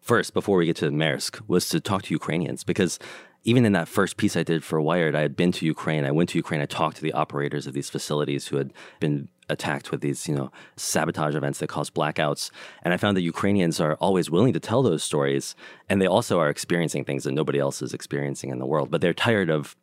first 0.00 0.34
before 0.34 0.58
we 0.58 0.66
get 0.66 0.76
to 0.76 0.90
Maersk, 0.90 1.40
was 1.46 1.68
to 1.68 1.78
talk 1.78 2.02
to 2.02 2.14
Ukrainians 2.14 2.64
because 2.64 2.98
even 3.46 3.64
in 3.64 3.72
that 3.72 3.86
first 3.86 4.16
piece 4.16 4.36
I 4.36 4.42
did 4.42 4.64
for 4.64 4.80
Wired, 4.80 5.14
I 5.14 5.20
had 5.20 5.36
been 5.36 5.52
to 5.52 5.64
Ukraine. 5.64 6.04
I 6.04 6.10
went 6.10 6.30
to 6.30 6.38
Ukraine. 6.38 6.60
I 6.60 6.66
talked 6.66 6.96
to 6.96 7.02
the 7.02 7.12
operators 7.12 7.68
of 7.68 7.74
these 7.74 7.88
facilities 7.88 8.48
who 8.48 8.56
had 8.56 8.72
been 8.98 9.28
attacked 9.48 9.92
with 9.92 10.00
these, 10.00 10.26
you 10.26 10.34
know, 10.34 10.50
sabotage 10.74 11.36
events 11.36 11.60
that 11.60 11.68
cause 11.68 11.88
blackouts. 11.88 12.50
And 12.82 12.92
I 12.92 12.96
found 12.96 13.16
that 13.16 13.22
Ukrainians 13.22 13.80
are 13.80 13.94
always 13.94 14.28
willing 14.28 14.52
to 14.52 14.58
tell 14.58 14.82
those 14.82 15.04
stories, 15.04 15.54
and 15.88 16.02
they 16.02 16.08
also 16.08 16.40
are 16.40 16.50
experiencing 16.50 17.04
things 17.04 17.22
that 17.22 17.32
nobody 17.32 17.60
else 17.60 17.82
is 17.82 17.94
experiencing 17.94 18.50
in 18.50 18.58
the 18.58 18.66
world. 18.66 18.90
But 18.90 19.00
they're 19.00 19.14
tired 19.14 19.48
of 19.48 19.76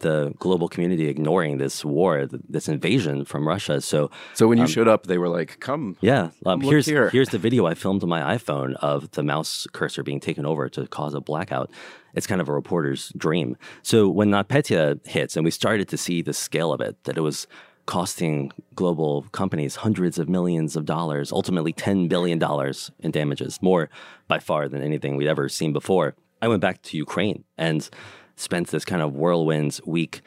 the 0.00 0.32
global 0.38 0.68
community 0.68 1.08
ignoring 1.08 1.58
this 1.58 1.84
war, 1.84 2.26
this 2.48 2.68
invasion 2.68 3.26
from 3.26 3.46
Russia. 3.46 3.82
So, 3.82 4.10
So 4.32 4.48
when 4.48 4.56
you 4.56 4.66
showed 4.66 4.88
up, 4.88 5.06
they 5.06 5.18
were 5.18 5.28
like, 5.28 5.60
"Come, 5.60 5.96
yeah, 6.00 6.30
um, 6.46 6.60
look 6.60 6.70
here's 6.70 6.86
here. 6.86 7.10
here's 7.10 7.28
the 7.28 7.38
video 7.38 7.66
I 7.66 7.74
filmed 7.74 8.02
on 8.02 8.08
my 8.08 8.36
iPhone 8.36 8.74
of 8.76 9.10
the 9.10 9.22
mouse 9.22 9.66
cursor 9.72 10.02
being 10.02 10.18
taken 10.18 10.44
over 10.46 10.70
to 10.70 10.86
cause 10.86 11.12
a 11.12 11.20
blackout. 11.20 11.70
It's 12.14 12.26
kind 12.26 12.40
of 12.40 12.48
a 12.48 12.52
reporter's 12.52 13.12
dream. 13.16 13.56
So 13.82 14.08
when 14.08 14.30
NotPetya 14.30 15.06
hits, 15.06 15.36
and 15.36 15.44
we 15.44 15.50
started 15.50 15.88
to 15.88 15.96
see 15.96 16.22
the 16.22 16.32
scale 16.32 16.72
of 16.72 16.80
it, 16.80 17.02
that 17.04 17.16
it 17.16 17.22
was 17.22 17.46
costing 17.86 18.52
global 18.74 19.22
companies 19.32 19.76
hundreds 19.76 20.18
of 20.18 20.28
millions 20.28 20.76
of 20.76 20.84
dollars, 20.84 21.32
ultimately 21.32 21.72
ten 21.72 22.08
billion 22.08 22.38
dollars 22.38 22.90
in 23.00 23.10
damages, 23.10 23.60
more 23.62 23.90
by 24.28 24.38
far 24.38 24.68
than 24.68 24.82
anything 24.82 25.16
we'd 25.16 25.28
ever 25.28 25.48
seen 25.48 25.72
before. 25.72 26.14
I 26.42 26.48
went 26.48 26.60
back 26.60 26.82
to 26.82 26.96
Ukraine 26.96 27.44
and 27.58 27.88
spent 28.36 28.68
this 28.68 28.84
kind 28.84 29.02
of 29.02 29.14
whirlwind 29.14 29.80
week 29.84 30.22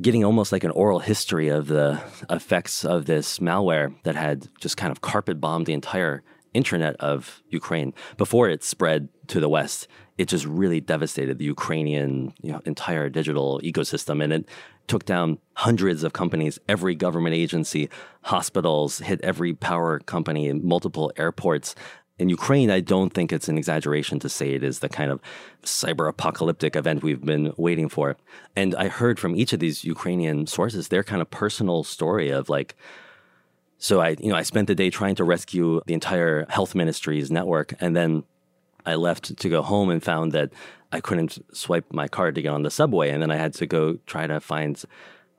getting 0.00 0.24
almost 0.24 0.52
like 0.52 0.64
an 0.64 0.70
oral 0.72 0.98
history 0.98 1.48
of 1.48 1.68
the 1.68 2.00
effects 2.30 2.84
of 2.84 3.06
this 3.06 3.38
malware 3.38 3.94
that 4.02 4.16
had 4.16 4.48
just 4.60 4.76
kind 4.76 4.90
of 4.90 5.00
carpet 5.00 5.40
bombed 5.40 5.66
the 5.66 5.72
entire 5.72 6.22
intranet 6.54 6.96
of 6.96 7.42
Ukraine 7.50 7.92
before 8.16 8.48
it 8.48 8.62
spread 8.62 9.08
to 9.28 9.40
the 9.40 9.48
West. 9.48 9.88
It 10.16 10.28
just 10.28 10.46
really 10.46 10.80
devastated 10.80 11.38
the 11.38 11.44
Ukrainian 11.44 12.32
you 12.40 12.52
know, 12.52 12.60
entire 12.64 13.08
digital 13.08 13.60
ecosystem, 13.64 14.22
and 14.22 14.32
it 14.32 14.48
took 14.86 15.04
down 15.04 15.38
hundreds 15.54 16.04
of 16.04 16.12
companies, 16.12 16.58
every 16.68 16.94
government 16.94 17.34
agency, 17.34 17.88
hospitals, 18.22 18.98
hit 18.98 19.20
every 19.22 19.54
power 19.54 19.98
company, 19.98 20.52
multiple 20.52 21.12
airports. 21.16 21.74
In 22.16 22.28
Ukraine, 22.28 22.70
I 22.70 22.78
don't 22.78 23.12
think 23.12 23.32
it's 23.32 23.48
an 23.48 23.58
exaggeration 23.58 24.20
to 24.20 24.28
say 24.28 24.50
it 24.50 24.62
is 24.62 24.78
the 24.78 24.88
kind 24.88 25.10
of 25.10 25.20
cyber 25.64 26.08
apocalyptic 26.08 26.76
event 26.76 27.02
we've 27.02 27.24
been 27.24 27.52
waiting 27.56 27.88
for. 27.88 28.16
And 28.54 28.74
I 28.76 28.86
heard 28.86 29.18
from 29.18 29.34
each 29.34 29.52
of 29.52 29.58
these 29.58 29.82
Ukrainian 29.84 30.46
sources 30.46 30.88
their 30.88 31.02
kind 31.02 31.20
of 31.20 31.30
personal 31.30 31.82
story 31.82 32.30
of 32.30 32.48
like, 32.48 32.76
so 33.78 34.00
I, 34.00 34.16
you 34.20 34.28
know, 34.28 34.36
I 34.36 34.42
spent 34.42 34.68
the 34.68 34.74
day 34.74 34.90
trying 34.90 35.14
to 35.16 35.24
rescue 35.24 35.80
the 35.86 35.94
entire 35.94 36.46
health 36.48 36.74
ministry's 36.74 37.30
network, 37.30 37.74
and 37.80 37.94
then 37.96 38.24
I 38.86 38.94
left 38.94 39.36
to 39.36 39.48
go 39.48 39.62
home 39.62 39.90
and 39.90 40.02
found 40.02 40.32
that 40.32 40.52
I 40.92 41.00
couldn't 41.00 41.38
swipe 41.54 41.92
my 41.92 42.08
card 42.08 42.34
to 42.36 42.42
get 42.42 42.50
on 42.50 42.62
the 42.62 42.70
subway, 42.70 43.10
and 43.10 43.20
then 43.22 43.30
I 43.30 43.36
had 43.36 43.54
to 43.54 43.66
go 43.66 43.98
try 44.06 44.26
to 44.26 44.40
find 44.40 44.82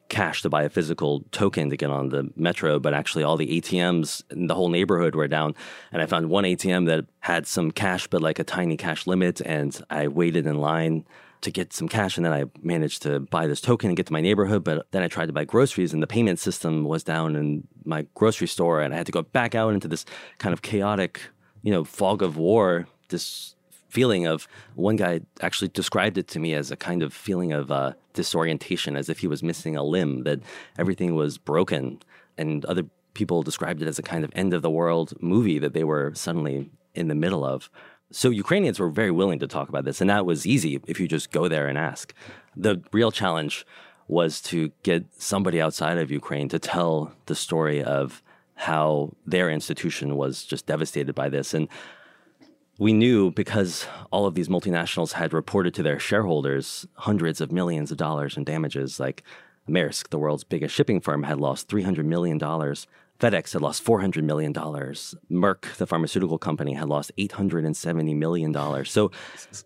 cash 0.09 0.41
to 0.41 0.49
buy 0.49 0.63
a 0.63 0.69
physical 0.69 1.21
token 1.31 1.69
to 1.69 1.77
get 1.77 1.89
on 1.89 2.09
the 2.09 2.29
metro, 2.35 2.79
but 2.79 2.93
actually 2.93 3.23
all 3.23 3.37
the 3.37 3.59
ATMs 3.59 4.23
in 4.29 4.47
the 4.47 4.55
whole 4.55 4.69
neighborhood 4.69 5.15
were 5.15 5.27
down. 5.27 5.55
And 5.91 6.01
I 6.01 6.05
found 6.05 6.29
one 6.29 6.43
ATM 6.43 6.85
that 6.87 7.05
had 7.21 7.47
some 7.47 7.71
cash, 7.71 8.07
but 8.07 8.21
like 8.21 8.39
a 8.39 8.43
tiny 8.43 8.77
cash 8.77 9.07
limit. 9.07 9.41
And 9.41 9.79
I 9.89 10.07
waited 10.07 10.45
in 10.45 10.59
line 10.59 11.05
to 11.41 11.51
get 11.51 11.73
some 11.73 11.87
cash. 11.87 12.17
And 12.17 12.25
then 12.25 12.33
I 12.33 12.45
managed 12.61 13.01
to 13.03 13.19
buy 13.19 13.47
this 13.47 13.61
token 13.61 13.89
and 13.89 13.97
get 13.97 14.07
to 14.07 14.13
my 14.13 14.21
neighborhood. 14.21 14.63
But 14.63 14.87
then 14.91 15.03
I 15.03 15.07
tried 15.07 15.27
to 15.27 15.33
buy 15.33 15.45
groceries 15.45 15.93
and 15.93 16.01
the 16.01 16.07
payment 16.07 16.39
system 16.39 16.83
was 16.83 17.03
down 17.03 17.35
in 17.35 17.67
my 17.83 18.07
grocery 18.15 18.47
store. 18.47 18.81
And 18.81 18.93
I 18.93 18.97
had 18.97 19.05
to 19.05 19.11
go 19.11 19.21
back 19.21 19.55
out 19.55 19.73
into 19.73 19.87
this 19.87 20.05
kind 20.37 20.53
of 20.53 20.61
chaotic, 20.61 21.21
you 21.63 21.71
know, 21.71 21.83
fog 21.83 22.21
of 22.21 22.37
war, 22.37 22.87
this 23.09 23.55
feeling 23.89 24.27
of 24.27 24.47
one 24.75 24.97
guy 24.97 25.21
actually 25.41 25.69
described 25.69 26.17
it 26.17 26.27
to 26.27 26.39
me 26.39 26.53
as 26.53 26.69
a 26.69 26.75
kind 26.75 27.01
of 27.01 27.13
feeling 27.13 27.53
of 27.53 27.71
uh, 27.71 27.93
disorientation, 28.13 28.97
as 28.97 29.07
if 29.07 29.19
he 29.19 29.27
was 29.27 29.41
missing 29.41 29.77
a 29.77 29.83
limb, 29.83 30.23
that 30.23 30.41
everything 30.77 31.15
was 31.15 31.37
broken. 31.37 31.99
And 32.37 32.65
other 32.65 32.83
people 33.13 33.41
described 33.41 33.81
it 33.81 33.87
as 33.87 33.97
a 33.97 34.03
kind 34.03 34.25
of 34.25 34.31
end 34.35 34.53
of 34.53 34.61
the 34.61 34.69
world 34.69 35.13
movie 35.21 35.59
that 35.59 35.73
they 35.73 35.85
were 35.85 36.11
suddenly 36.13 36.69
in 36.93 37.07
the 37.07 37.15
middle 37.15 37.45
of. 37.45 37.69
So 38.11 38.29
Ukrainians 38.29 38.79
were 38.79 38.89
very 38.89 39.11
willing 39.11 39.39
to 39.39 39.47
talk 39.47 39.69
about 39.69 39.85
this, 39.85 39.99
and 40.01 40.09
that 40.09 40.25
was 40.25 40.45
easy 40.45 40.79
if 40.87 40.99
you 40.99 41.07
just 41.07 41.31
go 41.31 41.47
there 41.47 41.67
and 41.67 41.77
ask. 41.77 42.13
The 42.55 42.81
real 42.91 43.11
challenge 43.11 43.65
was 44.07 44.41
to 44.41 44.71
get 44.83 45.05
somebody 45.17 45.59
outside 45.59 45.97
of 45.97 46.11
Ukraine 46.11 46.47
to 46.49 46.59
tell 46.59 47.11
the 47.25 47.35
story 47.35 47.83
of 47.83 48.21
how 48.55 49.13
their 49.25 49.49
institution 49.49 50.15
was 50.15 50.43
just 50.43 50.65
devastated 50.65 51.13
by 51.13 51.29
this. 51.29 51.53
And 51.53 51.67
we 52.77 52.93
knew 52.93 53.31
because 53.31 53.87
all 54.11 54.25
of 54.25 54.35
these 54.35 54.47
multinationals 54.47 55.13
had 55.13 55.33
reported 55.33 55.73
to 55.75 55.83
their 55.83 55.99
shareholders 55.99 56.85
hundreds 56.95 57.41
of 57.41 57.51
millions 57.51 57.91
of 57.91 57.97
dollars 57.97 58.37
in 58.37 58.43
damages. 58.43 58.99
Like 58.99 59.23
Maersk, 59.67 60.09
the 60.09 60.19
world's 60.19 60.43
biggest 60.43 60.75
shipping 60.75 61.01
firm, 61.01 61.23
had 61.23 61.39
lost 61.39 61.67
$300 61.67 62.05
million. 62.05 62.39
FedEx 63.19 63.53
had 63.53 63.61
lost 63.61 63.83
$400 63.83 64.23
million. 64.23 64.53
Merck, 64.53 65.75
the 65.77 65.87
pharmaceutical 65.87 66.37
company, 66.37 66.73
had 66.73 66.89
lost 66.89 67.11
$870 67.17 68.15
million. 68.15 68.85
So 68.85 69.11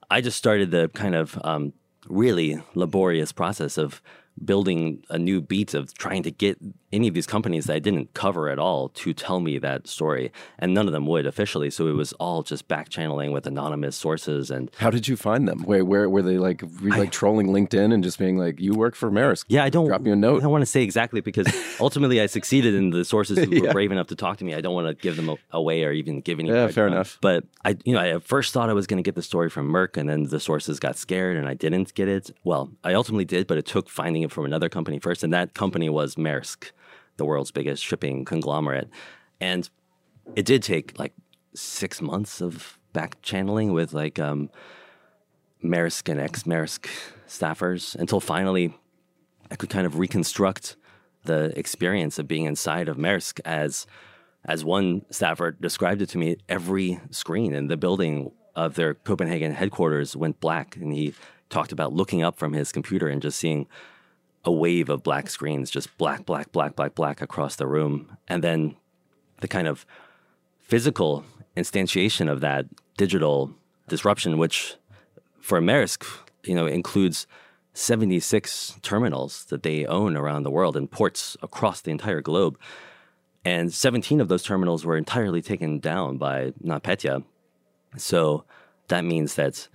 I 0.09 0.21
just 0.21 0.37
started 0.37 0.71
the 0.71 0.89
kind 0.89 1.15
of 1.15 1.39
um, 1.43 1.73
really 2.07 2.61
laborious 2.75 3.31
process 3.31 3.77
of 3.77 4.01
building 4.43 5.03
a 5.09 5.17
new 5.17 5.41
beat 5.41 5.73
of 5.73 5.93
trying 5.93 6.23
to 6.23 6.31
get 6.31 6.57
any 6.91 7.07
of 7.07 7.13
these 7.13 7.27
companies 7.27 7.65
that 7.65 7.75
I 7.75 7.79
didn't 7.79 8.13
cover 8.15 8.49
at 8.49 8.57
all 8.57 8.89
to 8.89 9.13
tell 9.13 9.39
me 9.39 9.59
that 9.59 9.87
story. 9.87 10.31
And 10.57 10.73
none 10.73 10.87
of 10.87 10.91
them 10.93 11.05
would 11.05 11.25
officially. 11.27 11.69
So 11.69 11.87
it 11.87 11.91
was 11.93 12.13
all 12.13 12.41
just 12.41 12.67
back 12.67 12.89
channeling 12.89 13.31
with 13.31 13.45
anonymous 13.45 13.95
sources. 13.95 14.49
And 14.49 14.71
How 14.77 14.89
did 14.89 15.07
you 15.07 15.15
find 15.15 15.47
them? 15.47 15.59
Where 15.63 15.85
where 15.85 16.09
were 16.09 16.21
they 16.23 16.37
like 16.37 16.61
you, 16.61 16.89
like 16.89 17.11
trolling 17.11 17.47
LinkedIn 17.47 17.93
and 17.93 18.03
just 18.03 18.17
being 18.17 18.37
like, 18.37 18.59
"You 18.59 18.73
work 18.73 18.95
for 18.95 19.11
Maersk"? 19.11 19.45
yeah, 19.49 19.63
I 19.63 19.69
don't 19.69 19.87
drop 19.87 20.05
you 20.05 20.13
a 20.13 20.15
note. 20.15 20.37
I 20.37 20.41
don't 20.41 20.51
want 20.51 20.63
to 20.63 20.65
say 20.65 20.81
exactly 20.81 21.21
because 21.21 21.47
ultimately 21.79 22.19
I 22.21 22.25
succeeded 22.25 22.73
in 22.73 22.89
the 22.89 23.05
sources 23.05 23.37
who 23.37 23.49
Yeah. 23.55 23.61
were 23.67 23.71
brave 23.73 23.91
enough 23.91 24.07
to 24.07 24.15
talk 24.15 24.37
to 24.37 24.45
me. 24.45 24.55
I 24.55 24.61
don't 24.61 24.73
want 24.73 24.87
to 24.87 24.93
give 24.95 25.15
them 25.15 25.29
a- 25.29 25.37
away 25.51 25.83
or 25.83 25.91
even 25.91 26.21
give 26.21 26.39
any. 26.39 26.49
Yeah, 26.49 26.67
fair 26.69 26.87
enough. 26.87 27.17
But 27.21 27.43
I, 27.63 27.77
you 27.85 27.93
know, 27.93 27.99
I 27.99 28.09
at 28.09 28.23
first 28.23 28.51
thought 28.53 28.69
I 28.69 28.73
was 28.73 28.87
going 28.87 28.97
to 28.97 29.03
get 29.07 29.15
the 29.15 29.21
story 29.21 29.49
from 29.49 29.69
Merck, 29.71 29.95
and 29.97 30.09
then 30.09 30.23
the 30.23 30.39
sources 30.39 30.79
got 30.79 30.97
scared, 30.97 31.37
and 31.37 31.47
I 31.47 31.53
didn't 31.53 31.93
get 31.93 32.07
it. 32.07 32.31
Well, 32.43 32.71
I 32.83 32.93
ultimately 32.95 33.25
did, 33.25 33.45
but 33.45 33.57
it 33.59 33.65
took 33.67 33.89
finding 33.89 34.23
it 34.23 34.28
from 34.29 34.45
another 34.45 34.69
company 34.69 34.99
first, 34.99 35.23
and 35.23 35.33
that 35.33 35.53
company 35.53 35.89
was 35.89 36.15
Maersk, 36.15 36.71
the 37.17 37.25
world's 37.25 37.51
biggest 37.51 37.83
shipping 37.83 38.25
conglomerate, 38.25 38.89
and 39.39 39.69
it 40.35 40.45
did 40.45 40.63
take 40.63 40.97
like 40.97 41.13
six 41.53 42.01
months 42.01 42.41
of 42.41 42.77
back 42.93 43.21
channeling 43.21 43.73
with 43.73 43.93
like 43.93 44.19
um, 44.19 44.49
Maersk 45.63 46.09
and 46.09 46.19
ex 46.19 46.43
Maersk 46.43 46.87
staffers 47.27 47.95
until 47.95 48.19
finally 48.19 48.73
I 49.51 49.55
could 49.55 49.69
kind 49.69 49.85
of 49.85 49.97
reconstruct 49.97 50.75
the 51.23 51.57
experience 51.57 52.17
of 52.19 52.27
being 52.27 52.45
inside 52.45 52.87
of 52.87 52.97
Maersk 52.97 53.39
as 53.45 53.85
as 54.45 54.63
one 54.63 55.05
staffer 55.09 55.51
described 55.51 56.01
it 56.01 56.07
to 56.09 56.17
me, 56.17 56.37
every 56.47 56.99
screen 57.11 57.53
in 57.53 57.67
the 57.67 57.77
building 57.77 58.31
of 58.55 58.75
their 58.75 58.93
Copenhagen 58.93 59.51
headquarters 59.51 60.15
went 60.15 60.39
black. 60.39 60.75
And 60.77 60.93
he 60.93 61.13
talked 61.49 61.71
about 61.71 61.93
looking 61.93 62.23
up 62.23 62.37
from 62.37 62.53
his 62.53 62.71
computer 62.71 63.07
and 63.07 63.21
just 63.21 63.37
seeing 63.37 63.67
a 64.45 64.51
wave 64.51 64.89
of 64.89 65.03
black 65.03 65.29
screens, 65.29 65.69
just 65.69 65.95
black, 65.97 66.25
black, 66.25 66.51
black, 66.51 66.75
black, 66.75 66.95
black 66.95 67.21
across 67.21 67.55
the 67.55 67.67
room. 67.67 68.17
And 68.27 68.43
then 68.43 68.75
the 69.41 69.47
kind 69.47 69.67
of 69.67 69.85
physical 70.61 71.25
instantiation 71.57 72.31
of 72.31 72.41
that 72.41 72.65
digital 72.97 73.51
disruption, 73.87 74.37
which 74.37 74.75
for 75.41 75.59
Maersk, 75.59 76.05
you 76.43 76.55
know, 76.55 76.67
includes 76.67 77.27
76 77.73 78.75
terminals 78.81 79.45
that 79.45 79.63
they 79.63 79.85
own 79.85 80.15
around 80.15 80.43
the 80.43 80.51
world 80.51 80.75
and 80.75 80.89
ports 80.89 81.37
across 81.41 81.81
the 81.81 81.91
entire 81.91 82.21
globe. 82.21 82.57
And 83.45 83.73
17 83.73 84.19
of 84.19 84.27
those 84.27 84.43
terminals 84.43 84.85
were 84.85 84.97
entirely 84.97 85.41
taken 85.41 85.79
down 85.79 86.17
by 86.17 86.51
NotPetya. 86.63 87.23
So 87.97 88.43
that 88.89 89.05
means 89.05 89.35
that 89.35 89.67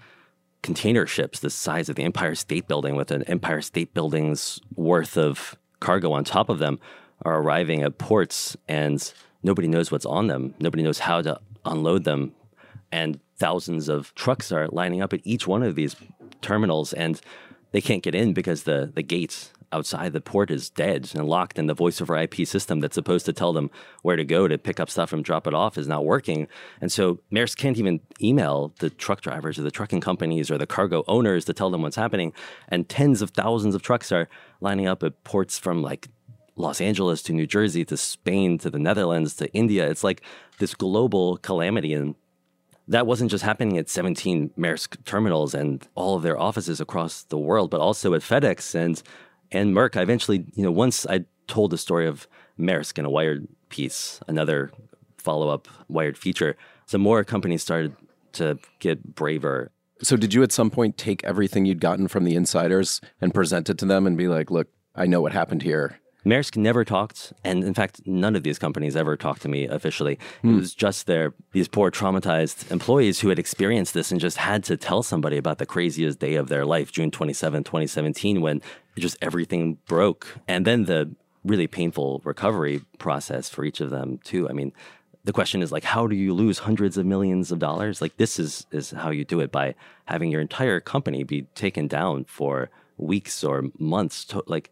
container 0.64 1.06
ships 1.06 1.40
the 1.40 1.50
size 1.50 1.90
of 1.90 1.94
the 1.94 2.02
Empire 2.02 2.34
State 2.34 2.66
Building 2.66 2.96
with 2.96 3.10
an 3.10 3.22
Empire 3.24 3.60
State 3.60 3.92
Building's 3.92 4.58
worth 4.74 5.18
of 5.18 5.56
cargo 5.78 6.10
on 6.12 6.24
top 6.24 6.48
of 6.48 6.58
them 6.58 6.80
are 7.22 7.38
arriving 7.38 7.82
at 7.82 7.98
ports 7.98 8.56
and 8.66 9.12
nobody 9.42 9.68
knows 9.68 9.92
what's 9.92 10.06
on 10.06 10.26
them. 10.26 10.54
Nobody 10.58 10.82
knows 10.82 11.00
how 11.00 11.20
to 11.20 11.38
unload 11.66 12.04
them. 12.04 12.32
And 12.90 13.20
thousands 13.36 13.90
of 13.90 14.14
trucks 14.14 14.50
are 14.50 14.66
lining 14.68 15.02
up 15.02 15.12
at 15.12 15.20
each 15.22 15.46
one 15.46 15.62
of 15.62 15.74
these 15.74 15.96
terminals 16.40 16.94
and 16.94 17.20
they 17.72 17.82
can't 17.82 18.02
get 18.02 18.14
in 18.14 18.32
because 18.32 18.62
the, 18.62 18.90
the 18.94 19.02
gate 19.02 19.52
outside 19.74 20.12
the 20.12 20.20
port 20.20 20.50
is 20.50 20.70
dead 20.70 21.10
and 21.14 21.26
locked 21.26 21.58
and 21.58 21.68
the 21.68 21.74
voice 21.74 22.00
over 22.00 22.16
IP 22.16 22.46
system 22.46 22.80
that's 22.80 22.94
supposed 22.94 23.26
to 23.26 23.32
tell 23.32 23.52
them 23.52 23.70
where 24.02 24.16
to 24.16 24.24
go 24.24 24.46
to 24.46 24.56
pick 24.56 24.78
up 24.78 24.88
stuff 24.88 25.12
and 25.12 25.24
drop 25.24 25.46
it 25.46 25.54
off 25.54 25.76
is 25.76 25.88
not 25.88 26.04
working. 26.04 26.46
And 26.80 26.92
so 26.92 27.18
Maersk 27.32 27.56
can't 27.56 27.76
even 27.76 28.00
email 28.22 28.72
the 28.78 28.88
truck 28.88 29.20
drivers 29.20 29.58
or 29.58 29.62
the 29.62 29.70
trucking 29.72 30.00
companies 30.00 30.50
or 30.50 30.58
the 30.58 30.66
cargo 30.66 31.02
owners 31.08 31.44
to 31.46 31.52
tell 31.52 31.70
them 31.70 31.82
what's 31.82 31.96
happening. 31.96 32.32
And 32.68 32.88
tens 32.88 33.20
of 33.20 33.30
thousands 33.30 33.74
of 33.74 33.82
trucks 33.82 34.12
are 34.12 34.28
lining 34.60 34.86
up 34.86 35.02
at 35.02 35.24
ports 35.24 35.58
from 35.58 35.82
like 35.82 36.08
Los 36.56 36.80
Angeles 36.80 37.20
to 37.22 37.32
New 37.32 37.46
Jersey 37.46 37.84
to 37.86 37.96
Spain 37.96 38.58
to 38.58 38.70
the 38.70 38.78
Netherlands 38.78 39.34
to 39.36 39.52
India. 39.52 39.90
It's 39.90 40.04
like 40.04 40.22
this 40.58 40.74
global 40.74 41.36
calamity. 41.38 41.92
And 41.92 42.14
that 42.88 43.06
wasn't 43.06 43.30
just 43.30 43.44
happening 43.44 43.78
at 43.78 43.88
17 43.88 44.50
Maersk 44.58 45.04
terminals 45.04 45.54
and 45.54 45.86
all 45.94 46.16
of 46.16 46.22
their 46.22 46.38
offices 46.38 46.80
across 46.80 47.22
the 47.24 47.38
world, 47.38 47.70
but 47.70 47.80
also 47.80 48.14
at 48.14 48.22
FedEx 48.22 48.74
and 48.74 49.02
and 49.54 49.74
Merck. 49.74 49.96
I 49.96 50.02
eventually, 50.02 50.44
you 50.54 50.62
know, 50.62 50.72
once 50.72 51.06
I 51.06 51.24
told 51.46 51.70
the 51.70 51.78
story 51.78 52.06
of 52.06 52.28
Maersk 52.58 52.98
in 52.98 53.04
a 53.04 53.10
Wired 53.10 53.46
piece, 53.68 54.20
another 54.28 54.72
follow-up 55.18 55.68
Wired 55.88 56.18
feature, 56.18 56.56
some 56.86 57.00
more 57.00 57.24
companies 57.24 57.62
started 57.62 57.96
to 58.32 58.58
get 58.80 59.14
braver. 59.14 59.70
So 60.02 60.16
did 60.16 60.34
you 60.34 60.42
at 60.42 60.52
some 60.52 60.70
point 60.70 60.98
take 60.98 61.24
everything 61.24 61.64
you'd 61.64 61.80
gotten 61.80 62.08
from 62.08 62.24
the 62.24 62.34
insiders 62.34 63.00
and 63.20 63.32
present 63.32 63.70
it 63.70 63.78
to 63.78 63.86
them 63.86 64.06
and 64.06 64.18
be 64.18 64.28
like, 64.28 64.50
"Look, 64.50 64.68
I 64.94 65.06
know 65.06 65.22
what 65.22 65.32
happened 65.32 65.62
here." 65.62 66.00
Maersk 66.24 66.56
never 66.56 66.84
talked, 66.84 67.32
and 67.44 67.62
in 67.62 67.74
fact, 67.74 68.00
none 68.06 68.34
of 68.34 68.42
these 68.42 68.58
companies 68.58 68.96
ever 68.96 69.16
talked 69.16 69.42
to 69.42 69.48
me 69.48 69.66
officially. 69.66 70.14
It 70.14 70.20
hmm. 70.42 70.56
was 70.58 70.74
just 70.74 71.06
their 71.06 71.34
these 71.52 71.68
poor 71.68 71.90
traumatized 71.90 72.70
employees 72.70 73.20
who 73.20 73.28
had 73.28 73.38
experienced 73.38 73.94
this 73.94 74.10
and 74.10 74.20
just 74.20 74.38
had 74.38 74.64
to 74.64 74.76
tell 74.76 75.02
somebody 75.02 75.36
about 75.36 75.58
the 75.58 75.66
craziest 75.66 76.18
day 76.18 76.34
of 76.34 76.48
their 76.48 76.64
life, 76.64 76.92
June 76.92 77.10
27, 77.10 77.64
2017, 77.64 78.40
when 78.40 78.62
just 78.96 79.16
everything 79.20 79.78
broke. 79.86 80.38
And 80.48 80.66
then 80.66 80.84
the 80.84 81.14
really 81.44 81.66
painful 81.66 82.22
recovery 82.24 82.80
process 82.98 83.50
for 83.50 83.64
each 83.64 83.80
of 83.80 83.90
them 83.90 84.18
too. 84.24 84.48
I 84.48 84.52
mean, 84.52 84.72
the 85.24 85.32
question 85.32 85.62
is 85.62 85.72
like 85.72 85.84
how 85.84 86.06
do 86.06 86.16
you 86.16 86.32
lose 86.32 86.60
hundreds 86.60 86.96
of 86.96 87.06
millions 87.06 87.52
of 87.52 87.58
dollars? 87.58 88.00
Like 88.00 88.16
this 88.16 88.38
is 88.38 88.66
is 88.70 88.90
how 88.90 89.10
you 89.10 89.24
do 89.24 89.40
it 89.40 89.52
by 89.52 89.74
having 90.06 90.30
your 90.30 90.40
entire 90.40 90.80
company 90.80 91.22
be 91.22 91.42
taken 91.54 91.86
down 91.86 92.24
for 92.24 92.70
weeks 92.96 93.42
or 93.42 93.64
months 93.78 94.24
to, 94.26 94.42
like 94.46 94.70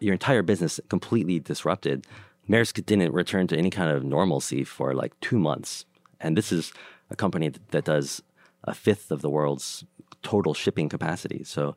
your 0.00 0.12
entire 0.12 0.42
business 0.42 0.80
completely 0.88 1.40
disrupted. 1.40 2.06
Maersk 2.48 2.84
didn't 2.84 3.12
return 3.12 3.46
to 3.48 3.56
any 3.56 3.70
kind 3.70 3.90
of 3.90 4.04
normalcy 4.04 4.64
for 4.64 4.94
like 4.94 5.18
two 5.20 5.38
months. 5.38 5.84
And 6.20 6.36
this 6.36 6.52
is 6.52 6.72
a 7.10 7.16
company 7.16 7.50
that- 7.70 7.84
does 7.84 8.22
a 8.64 8.74
fifth 8.74 9.10
of 9.10 9.20
the 9.20 9.30
world's 9.30 9.84
total 10.22 10.54
shipping 10.54 10.88
capacity. 10.88 11.44
So, 11.44 11.76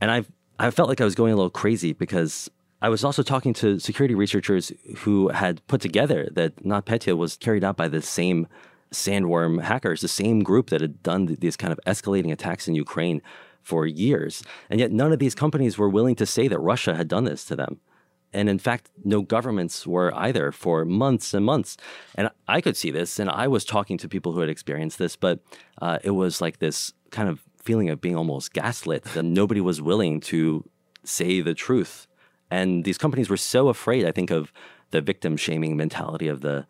and 0.00 0.10
I've, 0.10 0.30
I 0.58 0.70
felt 0.70 0.88
like 0.88 1.00
I 1.00 1.04
was 1.04 1.14
going 1.14 1.32
a 1.32 1.36
little 1.36 1.50
crazy 1.50 1.92
because 1.92 2.50
I 2.80 2.88
was 2.88 3.02
also 3.04 3.22
talking 3.22 3.52
to 3.54 3.78
security 3.80 4.14
researchers 4.14 4.72
who 4.98 5.28
had 5.28 5.66
put 5.66 5.80
together 5.80 6.28
that 6.32 6.56
NotPetya 6.64 7.16
was 7.16 7.36
carried 7.36 7.64
out 7.64 7.76
by 7.76 7.88
the 7.88 8.00
same 8.00 8.46
sandworm 8.92 9.62
hackers, 9.62 10.00
the 10.00 10.08
same 10.08 10.42
group 10.42 10.70
that 10.70 10.80
had 10.80 11.02
done 11.02 11.26
these 11.40 11.56
kind 11.56 11.72
of 11.72 11.80
escalating 11.86 12.32
attacks 12.32 12.68
in 12.68 12.74
Ukraine 12.74 13.20
for 13.68 13.86
years. 13.86 14.42
And 14.70 14.80
yet 14.80 14.92
none 14.92 15.12
of 15.12 15.18
these 15.18 15.34
companies 15.34 15.76
were 15.76 15.90
willing 15.90 16.16
to 16.16 16.24
say 16.24 16.48
that 16.48 16.58
Russia 16.58 16.96
had 16.96 17.06
done 17.06 17.24
this 17.24 17.44
to 17.44 17.54
them. 17.54 17.80
And 18.32 18.48
in 18.48 18.58
fact, 18.58 18.90
no 19.04 19.20
governments 19.20 19.86
were 19.86 20.10
either 20.14 20.52
for 20.52 20.86
months 20.86 21.34
and 21.34 21.44
months. 21.44 21.76
And 22.14 22.30
I 22.46 22.62
could 22.62 22.78
see 22.78 22.90
this, 22.90 23.18
and 23.18 23.28
I 23.28 23.46
was 23.46 23.66
talking 23.66 23.98
to 23.98 24.08
people 24.08 24.32
who 24.32 24.40
had 24.40 24.48
experienced 24.48 24.98
this, 24.98 25.16
but 25.16 25.40
uh, 25.82 25.98
it 26.02 26.12
was 26.12 26.40
like 26.40 26.58
this 26.58 26.94
kind 27.10 27.28
of 27.28 27.42
feeling 27.62 27.90
of 27.90 28.00
being 28.00 28.16
almost 28.16 28.54
gaslit 28.54 29.04
that 29.04 29.22
nobody 29.22 29.60
was 29.60 29.82
willing 29.82 30.20
to 30.20 30.64
say 31.04 31.42
the 31.42 31.54
truth. 31.54 32.06
And 32.50 32.84
these 32.84 32.98
companies 32.98 33.28
were 33.28 33.36
so 33.36 33.68
afraid, 33.68 34.06
I 34.06 34.12
think, 34.12 34.30
of 34.30 34.50
the 34.92 35.02
victim 35.02 35.36
shaming 35.36 35.76
mentality 35.76 36.28
of 36.28 36.40
the 36.40 36.66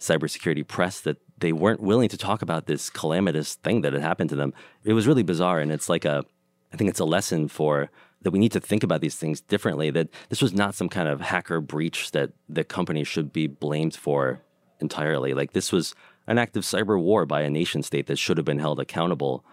cybersecurity 0.00 0.66
press 0.66 1.00
that 1.00 1.16
they 1.38 1.52
weren't 1.52 1.80
willing 1.80 2.10
to 2.10 2.18
talk 2.18 2.42
about 2.42 2.66
this 2.66 2.90
calamitous 2.90 3.54
thing 3.54 3.80
that 3.82 3.94
had 3.94 4.02
happened 4.02 4.30
to 4.30 4.36
them. 4.36 4.52
It 4.84 4.92
was 4.92 5.06
really 5.06 5.22
bizarre. 5.22 5.60
And 5.60 5.72
it's 5.72 5.88
like 5.88 6.04
a, 6.04 6.24
I 6.72 6.76
think 6.76 6.90
it's 6.90 7.00
a 7.00 7.04
lesson 7.04 7.48
for 7.48 7.90
that 8.22 8.30
we 8.30 8.38
need 8.38 8.52
to 8.52 8.60
think 8.60 8.82
about 8.82 9.00
these 9.00 9.16
things 9.16 9.40
differently. 9.40 9.90
That 9.90 10.08
this 10.28 10.40
was 10.40 10.52
not 10.52 10.74
some 10.74 10.88
kind 10.88 11.08
of 11.08 11.20
hacker 11.20 11.60
breach 11.60 12.12
that 12.12 12.30
the 12.48 12.64
company 12.64 13.04
should 13.04 13.32
be 13.32 13.46
blamed 13.46 13.94
for 13.94 14.40
entirely. 14.80 15.34
Like 15.34 15.52
this 15.52 15.72
was 15.72 15.94
an 16.26 16.38
act 16.38 16.56
of 16.56 16.64
cyber 16.64 17.00
war 17.00 17.26
by 17.26 17.42
a 17.42 17.50
nation 17.50 17.82
state 17.82 18.06
that 18.06 18.18
should 18.18 18.36
have 18.36 18.46
been 18.46 18.58
held 18.58 18.80
accountable. 18.80 19.44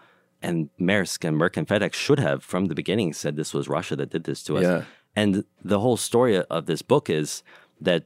And 0.42 0.70
Maersk 0.80 1.26
and 1.26 1.38
Merck 1.38 1.56
and 1.56 1.66
FedEx 1.66 1.94
should 1.94 2.18
have, 2.18 2.42
from 2.42 2.66
the 2.66 2.74
beginning, 2.74 3.12
said 3.12 3.36
this 3.36 3.52
was 3.52 3.68
Russia 3.68 3.96
that 3.96 4.10
did 4.10 4.24
this 4.24 4.42
to 4.44 4.58
us. 4.58 4.62
Yeah. 4.62 4.84
And 5.14 5.44
the 5.64 5.80
whole 5.80 5.96
story 5.96 6.40
of 6.40 6.66
this 6.66 6.82
book 6.82 7.10
is 7.10 7.42
that 7.80 8.04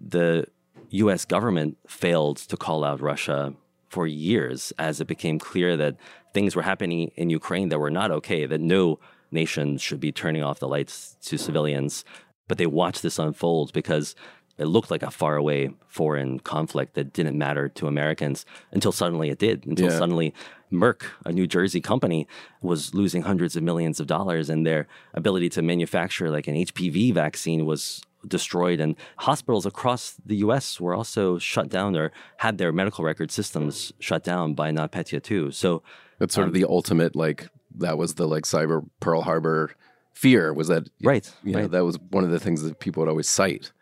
the 0.00 0.46
US 0.90 1.24
government 1.24 1.76
failed 1.86 2.36
to 2.36 2.56
call 2.56 2.84
out 2.84 3.00
Russia 3.00 3.54
for 3.88 4.06
years 4.06 4.72
as 4.78 5.00
it 5.00 5.06
became 5.06 5.38
clear 5.38 5.76
that 5.76 5.96
things 6.34 6.54
were 6.54 6.62
happening 6.62 7.10
in 7.16 7.30
Ukraine 7.30 7.68
that 7.70 7.78
were 7.78 7.90
not 7.90 8.10
okay, 8.10 8.44
that 8.44 8.60
no 8.60 8.98
nation 9.30 9.78
should 9.78 10.00
be 10.00 10.12
turning 10.12 10.42
off 10.42 10.58
the 10.60 10.68
lights 10.68 11.16
to 11.22 11.38
civilians. 11.38 12.04
But 12.48 12.58
they 12.58 12.66
watched 12.66 13.02
this 13.02 13.18
unfold 13.18 13.72
because 13.72 14.14
it 14.58 14.66
looked 14.66 14.90
like 14.90 15.02
a 15.02 15.10
faraway 15.10 15.70
foreign 15.88 16.38
conflict 16.40 16.94
that 16.94 17.12
didn't 17.12 17.38
matter 17.38 17.68
to 17.70 17.86
Americans 17.88 18.44
until 18.70 18.92
suddenly 18.92 19.30
it 19.30 19.38
did. 19.38 19.66
Until 19.66 19.90
Yeah. 19.90 19.98
suddenly 19.98 20.34
Merck, 20.70 21.02
a 21.24 21.32
New 21.32 21.46
Jersey 21.46 21.80
company, 21.80 22.26
was 22.60 22.94
losing 22.94 23.22
hundreds 23.22 23.56
of 23.56 23.62
millions 23.62 23.98
of 24.00 24.06
dollars, 24.06 24.50
and 24.50 24.66
their 24.66 24.86
ability 25.14 25.48
to 25.50 25.62
manufacture 25.62 26.30
like 26.30 26.46
an 26.48 26.56
HPV 26.56 27.12
vaccine 27.12 27.64
was 27.64 28.02
destroyed. 28.26 28.80
And 28.80 28.96
hospitals 29.18 29.66
across 29.66 30.14
the 30.24 30.36
U.S. 30.36 30.80
were 30.80 30.94
also 30.94 31.38
shut 31.38 31.68
down 31.68 31.96
or 31.96 32.10
had 32.38 32.58
their 32.58 32.72
medical 32.72 33.04
record 33.04 33.30
systems 33.30 33.92
shut 33.98 34.22
down 34.24 34.54
by 34.54 34.70
NotPetya 34.70 35.22
too. 35.22 35.50
So 35.50 35.82
That's 36.18 36.34
sort 36.34 36.48
of 36.48 36.54
the 36.54 36.64
ultimate 36.64 37.16
like 37.16 37.48
that 37.76 37.98
was 37.98 38.14
the 38.14 38.28
like 38.28 38.44
cyber 38.44 38.86
Pearl 39.00 39.22
Harbor 39.22 39.74
fear 40.12 40.52
was 40.52 40.68
that 40.68 40.88
Right, 41.02 41.30
You 41.42 41.54
know, 41.54 41.66
that 41.66 41.84
was 41.84 41.98
one 42.10 42.24
of 42.24 42.30
the 42.30 42.40
things 42.40 42.62
that 42.62 42.78
people 42.78 43.00
would 43.02 43.10
always 43.10 43.28
cite. 43.28 43.72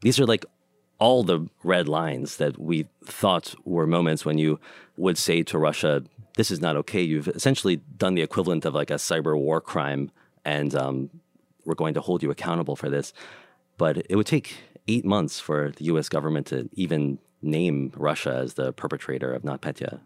These 0.00 0.18
are 0.18 0.26
like 0.26 0.44
all 0.98 1.22
the 1.22 1.46
red 1.62 1.88
lines 1.88 2.36
that 2.36 2.58
we 2.58 2.86
thought 3.04 3.54
were 3.64 3.86
moments 3.86 4.24
when 4.24 4.38
you 4.38 4.58
would 4.96 5.18
say 5.18 5.42
to 5.42 5.58
Russia, 5.58 6.02
"This 6.36 6.50
is 6.50 6.60
not 6.60 6.76
okay." 6.76 7.02
You've 7.02 7.28
essentially 7.28 7.76
done 7.96 8.14
the 8.14 8.22
equivalent 8.22 8.64
of 8.64 8.74
like 8.74 8.90
a 8.90 8.94
cyber 8.94 9.38
war 9.38 9.60
crime, 9.60 10.10
and 10.44 10.74
um, 10.74 11.10
we're 11.64 11.74
going 11.74 11.94
to 11.94 12.00
hold 12.00 12.22
you 12.22 12.30
accountable 12.30 12.76
for 12.76 12.88
this. 12.88 13.12
But 13.78 14.06
it 14.08 14.16
would 14.16 14.26
take 14.26 14.56
eight 14.88 15.04
months 15.04 15.40
for 15.40 15.72
the 15.76 15.84
U.S. 15.84 16.08
government 16.08 16.46
to 16.48 16.68
even 16.72 17.18
name 17.42 17.92
Russia 17.96 18.34
as 18.36 18.54
the 18.54 18.72
perpetrator 18.72 19.32
of 19.32 19.42
NotPetya. 19.42 20.00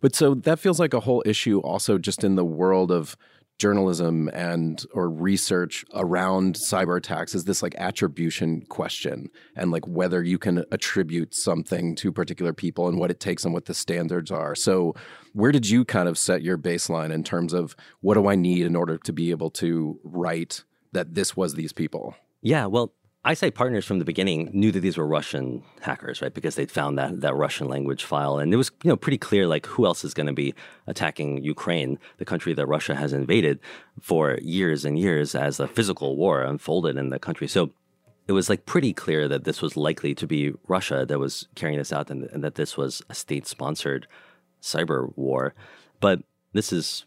But 0.00 0.14
so 0.14 0.34
that 0.34 0.58
feels 0.58 0.80
like 0.80 0.94
a 0.94 1.00
whole 1.00 1.22
issue 1.26 1.60
also 1.60 1.98
just 1.98 2.24
in 2.24 2.36
the 2.36 2.44
world 2.44 2.90
of 2.90 3.16
journalism 3.58 4.30
and 4.32 4.84
or 4.94 5.10
research 5.10 5.84
around 5.92 6.54
cyber 6.54 6.96
attacks 6.96 7.34
is 7.34 7.44
this 7.44 7.62
like 7.62 7.74
attribution 7.76 8.62
question 8.68 9.28
and 9.56 9.72
like 9.72 9.86
whether 9.86 10.22
you 10.22 10.38
can 10.38 10.64
attribute 10.70 11.34
something 11.34 11.96
to 11.96 12.12
particular 12.12 12.52
people 12.52 12.88
and 12.88 12.98
what 12.98 13.10
it 13.10 13.18
takes 13.18 13.44
and 13.44 13.52
what 13.52 13.64
the 13.64 13.74
standards 13.74 14.30
are. 14.30 14.54
So 14.54 14.94
where 15.32 15.50
did 15.50 15.68
you 15.68 15.84
kind 15.84 16.08
of 16.08 16.16
set 16.16 16.42
your 16.42 16.56
baseline 16.56 17.12
in 17.12 17.24
terms 17.24 17.52
of 17.52 17.74
what 18.00 18.14
do 18.14 18.28
I 18.28 18.36
need 18.36 18.64
in 18.64 18.76
order 18.76 18.96
to 18.96 19.12
be 19.12 19.30
able 19.30 19.50
to 19.50 19.98
write 20.04 20.62
that 20.92 21.14
this 21.14 21.36
was 21.36 21.54
these 21.54 21.72
people? 21.72 22.14
Yeah, 22.40 22.66
well, 22.66 22.92
iSight 23.28 23.52
Partners 23.52 23.84
from 23.84 23.98
the 23.98 24.06
beginning 24.06 24.48
knew 24.54 24.72
that 24.72 24.80
these 24.80 24.96
were 24.96 25.06
Russian 25.06 25.62
hackers, 25.82 26.22
right? 26.22 26.32
Because 26.32 26.54
they'd 26.54 26.70
found 26.70 26.96
that 26.98 27.20
that 27.20 27.34
Russian 27.34 27.68
language 27.68 28.04
file, 28.04 28.38
and 28.38 28.54
it 28.54 28.56
was 28.56 28.70
you 28.82 28.88
know 28.88 28.96
pretty 28.96 29.18
clear 29.18 29.46
like 29.46 29.66
who 29.66 29.84
else 29.84 30.02
is 30.02 30.14
going 30.14 30.28
to 30.28 30.32
be 30.32 30.54
attacking 30.86 31.44
Ukraine, 31.44 31.98
the 32.16 32.24
country 32.24 32.54
that 32.54 32.66
Russia 32.66 32.94
has 32.94 33.12
invaded 33.12 33.60
for 34.00 34.38
years 34.40 34.86
and 34.86 34.98
years 34.98 35.34
as 35.34 35.60
a 35.60 35.68
physical 35.68 36.16
war 36.16 36.42
unfolded 36.42 36.96
in 36.96 37.10
the 37.10 37.18
country. 37.18 37.46
So 37.46 37.70
it 38.28 38.32
was 38.32 38.48
like 38.48 38.64
pretty 38.64 38.94
clear 38.94 39.28
that 39.28 39.44
this 39.44 39.60
was 39.60 39.76
likely 39.76 40.14
to 40.14 40.26
be 40.26 40.54
Russia 40.66 41.04
that 41.06 41.18
was 41.18 41.48
carrying 41.54 41.78
this 41.78 41.92
out, 41.92 42.10
and, 42.10 42.24
and 42.32 42.42
that 42.42 42.54
this 42.54 42.78
was 42.78 43.02
a 43.10 43.14
state-sponsored 43.14 44.06
cyber 44.62 45.12
war. 45.16 45.54
But 46.00 46.22
this 46.54 46.72
is 46.72 47.04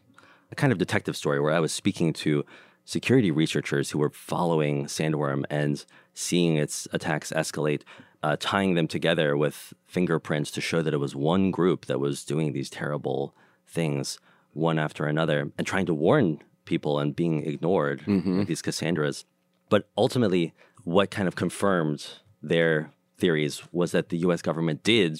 a 0.52 0.56
kind 0.56 0.72
of 0.72 0.78
detective 0.78 1.18
story 1.18 1.40
where 1.40 1.54
I 1.54 1.60
was 1.60 1.72
speaking 1.72 2.14
to 2.14 2.46
security 2.86 3.32
researchers 3.32 3.92
who 3.92 4.00
were 4.00 4.10
following 4.10 4.86
Sandworm 4.86 5.44
and 5.50 5.84
seeing 6.14 6.58
its 6.58 6.88
attacks 6.92 7.32
escalate, 7.36 7.82
uh, 8.24 8.38
tying 8.40 8.76
them 8.76 8.88
together 8.88 9.36
with 9.38 9.74
fingerprints 9.86 10.52
to 10.52 10.62
show 10.62 10.82
that 10.82 10.94
it 10.94 11.00
was 11.00 11.16
one 11.16 11.52
group 11.52 11.86
that 11.86 12.00
was 12.00 12.24
doing 12.24 12.54
these 12.54 12.70
terrible 12.70 13.34
things 13.68 14.20
one 14.54 14.78
after 14.78 15.06
another 15.06 15.52
and 15.58 15.66
trying 15.66 15.86
to 15.86 15.94
warn 15.94 16.40
people 16.66 17.00
and 17.00 17.16
being 17.16 17.46
ignored, 17.46 18.04
like 18.40 18.48
these 18.48 18.62
Cassandras. 18.62 19.26
But 19.70 19.90
ultimately, 19.98 20.54
what 20.84 21.10
kind 21.12 21.28
of 21.28 21.36
confirmed 21.36 22.06
their 22.42 22.92
theories 23.18 23.62
was 23.72 23.92
that 23.92 24.10
the 24.10 24.18
US 24.20 24.42
government 24.42 24.84
did 24.84 25.20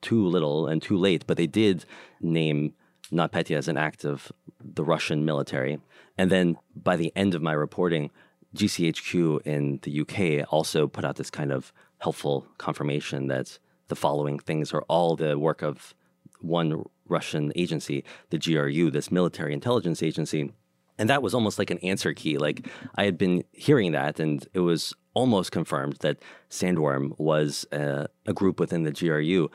too 0.00 0.24
little 0.24 0.66
and 0.66 0.80
too 0.80 0.96
late, 0.96 1.24
but 1.26 1.36
they 1.36 1.46
did 1.46 1.84
name 2.20 2.74
NotPetya 3.12 3.56
as 3.56 3.68
an 3.68 3.76
act 3.76 4.04
of 4.04 4.30
the 4.62 4.84
Russian 4.84 5.24
military. 5.24 5.78
And 6.18 6.30
then 6.30 6.58
by 6.74 6.96
the 6.96 7.12
end 7.16 7.34
of 7.34 7.42
my 7.42 7.52
reporting, 7.52 8.10
GCHQ 8.54 9.42
in 9.46 9.78
the 9.82 10.00
UK 10.00 10.52
also 10.52 10.88
put 10.88 11.04
out 11.04 11.16
this 11.16 11.30
kind 11.30 11.52
of 11.52 11.72
helpful 11.98 12.46
confirmation 12.58 13.28
that 13.28 13.58
the 13.86 13.96
following 13.96 14.38
things 14.38 14.72
are 14.72 14.82
all 14.88 15.16
the 15.16 15.38
work 15.38 15.62
of 15.62 15.94
one 16.40 16.84
Russian 17.08 17.52
agency, 17.56 18.04
the 18.30 18.38
GRU, 18.38 18.90
this 18.90 19.10
military 19.10 19.52
intelligence 19.52 20.02
agency. 20.02 20.52
And 20.98 21.08
that 21.08 21.22
was 21.22 21.34
almost 21.34 21.58
like 21.58 21.70
an 21.70 21.78
answer 21.78 22.12
key. 22.12 22.38
Like 22.38 22.68
I 22.96 23.04
had 23.04 23.16
been 23.16 23.44
hearing 23.52 23.92
that, 23.92 24.18
and 24.18 24.46
it 24.52 24.60
was 24.60 24.92
almost 25.14 25.52
confirmed 25.52 25.96
that 26.00 26.18
Sandworm 26.50 27.18
was 27.18 27.66
a, 27.72 28.08
a 28.26 28.32
group 28.32 28.58
within 28.60 28.82
the 28.82 28.92
GRU. 28.92 29.50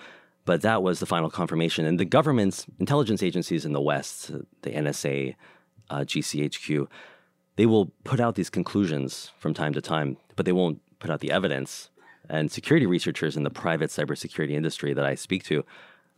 But 0.45 0.61
that 0.61 0.83
was 0.83 0.99
the 0.99 1.05
final 1.05 1.29
confirmation. 1.29 1.85
And 1.85 1.99
the 1.99 2.05
government's 2.05 2.65
intelligence 2.79 3.23
agencies 3.23 3.65
in 3.65 3.71
the 3.71 3.81
West, 3.81 4.31
the 4.61 4.71
NSA, 4.71 5.35
uh, 5.89 5.99
GCHQ, 5.99 6.87
they 7.55 7.65
will 7.65 7.91
put 8.03 8.19
out 8.19 8.35
these 8.35 8.49
conclusions 8.49 9.31
from 9.39 9.53
time 9.53 9.73
to 9.73 9.81
time, 9.81 10.17
but 10.35 10.45
they 10.45 10.51
won't 10.51 10.81
put 10.99 11.09
out 11.09 11.19
the 11.19 11.31
evidence. 11.31 11.89
And 12.29 12.51
security 12.51 12.85
researchers 12.85 13.35
in 13.35 13.43
the 13.43 13.49
private 13.49 13.89
cybersecurity 13.89 14.51
industry 14.51 14.93
that 14.93 15.05
I 15.05 15.15
speak 15.15 15.43
to, 15.45 15.63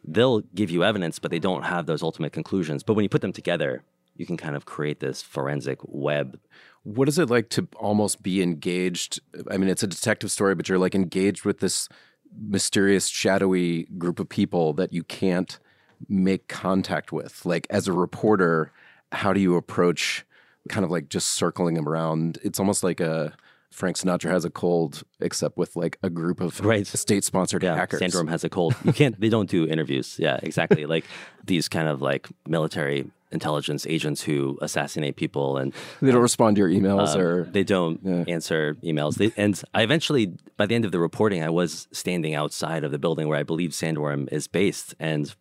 they'll 0.04 0.42
give 0.54 0.70
you 0.70 0.84
evidence, 0.84 1.20
but 1.20 1.32
they 1.32 1.40
don't 1.40 1.64
have 1.64 1.88
those 1.88 2.04
ultimate 2.04 2.32
conclusions. 2.32 2.84
But 2.84 2.94
when 2.94 3.04
you 3.04 3.10
put 3.10 3.22
them 3.22 3.34
together, 3.34 3.84
you 4.16 4.26
can 4.26 4.38
kind 4.38 4.56
of 4.56 4.66
create 4.66 5.00
this 5.00 5.22
forensic 5.22 5.80
web. 5.84 6.40
What 6.84 7.10
is 7.10 7.18
it 7.20 7.30
like 7.30 7.50
to 7.50 7.68
almost 7.76 8.24
be 8.24 8.42
engaged? 8.42 9.20
I 9.50 9.58
mean, 9.58 9.70
it's 9.70 9.84
a 9.84 9.88
detective 9.88 10.32
story, 10.32 10.56
but 10.56 10.70
you're 10.70 10.78
like 10.78 10.96
engaged 10.96 11.44
with 11.44 11.60
this 11.60 11.90
mysterious, 12.38 13.08
shadowy 13.08 13.84
group 13.98 14.20
of 14.20 14.30
people 14.30 14.74
that 14.74 14.94
you 14.94 15.04
can't 15.04 15.60
make 16.08 16.48
contact 16.48 17.12
with. 17.12 17.46
Like, 17.46 17.68
as 17.70 17.88
a 17.88 17.94
reporter, 17.94 18.72
how 19.12 19.34
do 19.34 19.40
you 19.40 19.56
approach 19.56 20.26
kind 20.70 20.84
of 20.84 20.92
like 20.92 21.10
just 21.10 21.30
circling 21.30 21.76
them 21.76 21.88
around? 21.88 22.38
It's 22.44 22.60
almost 22.60 22.84
like 22.84 23.00
a 23.00 23.34
Frank 23.72 23.98
Sinatra 23.98 24.30
has 24.32 24.46
a 24.46 24.50
cold, 24.50 25.04
except 25.20 25.58
with 25.58 25.76
like 25.76 25.98
a 26.02 26.10
group 26.10 26.40
of 26.40 26.60
Right. 26.62 26.88
state-sponsored 26.88 27.62
Yeah, 27.62 27.76
hackers. 27.76 28.00
Sandworm 28.02 28.30
has 28.30 28.44
a 28.46 28.50
cold. 28.50 28.74
You 28.86 28.94
can't. 28.94 29.20
They 29.20 29.28
don't 29.30 29.50
do 29.50 29.68
interviews. 29.68 30.16
Yeah, 30.18 30.40
exactly. 30.42 30.86
like 30.96 31.04
these 31.44 31.68
kind 31.68 31.90
of 31.90 32.02
like 32.02 32.28
military 32.48 33.12
intelligence 33.32 33.86
agents 33.86 34.22
who 34.22 34.58
assassinate 34.62 35.18
people 35.18 35.58
and 35.58 35.74
They 36.02 36.12
don't 36.12 36.22
respond 36.22 36.56
to 36.56 36.62
your 36.62 36.70
emails 36.70 37.16
Um, 37.16 37.20
or 37.22 37.44
they 37.44 37.66
don't 37.66 38.00
answer 38.30 38.78
emails. 38.82 39.16
They, 39.16 39.34
and 39.36 39.62
I 39.74 39.82
eventually, 39.82 40.32
by 40.56 40.68
the 40.68 40.76
end 40.76 40.86
of 40.86 40.94
the 40.94 41.00
reporting, 41.00 41.44
I 41.44 41.50
was 41.50 41.90
standing 41.92 42.34
outside 42.34 42.86
of 42.86 42.92
the 42.92 43.00
building 43.00 43.28
where 43.28 43.38
I 43.38 43.44
believe 43.44 43.72
Sandworm 43.72 44.32
is 44.32 44.48
based, 44.48 44.96
and 45.02 45.36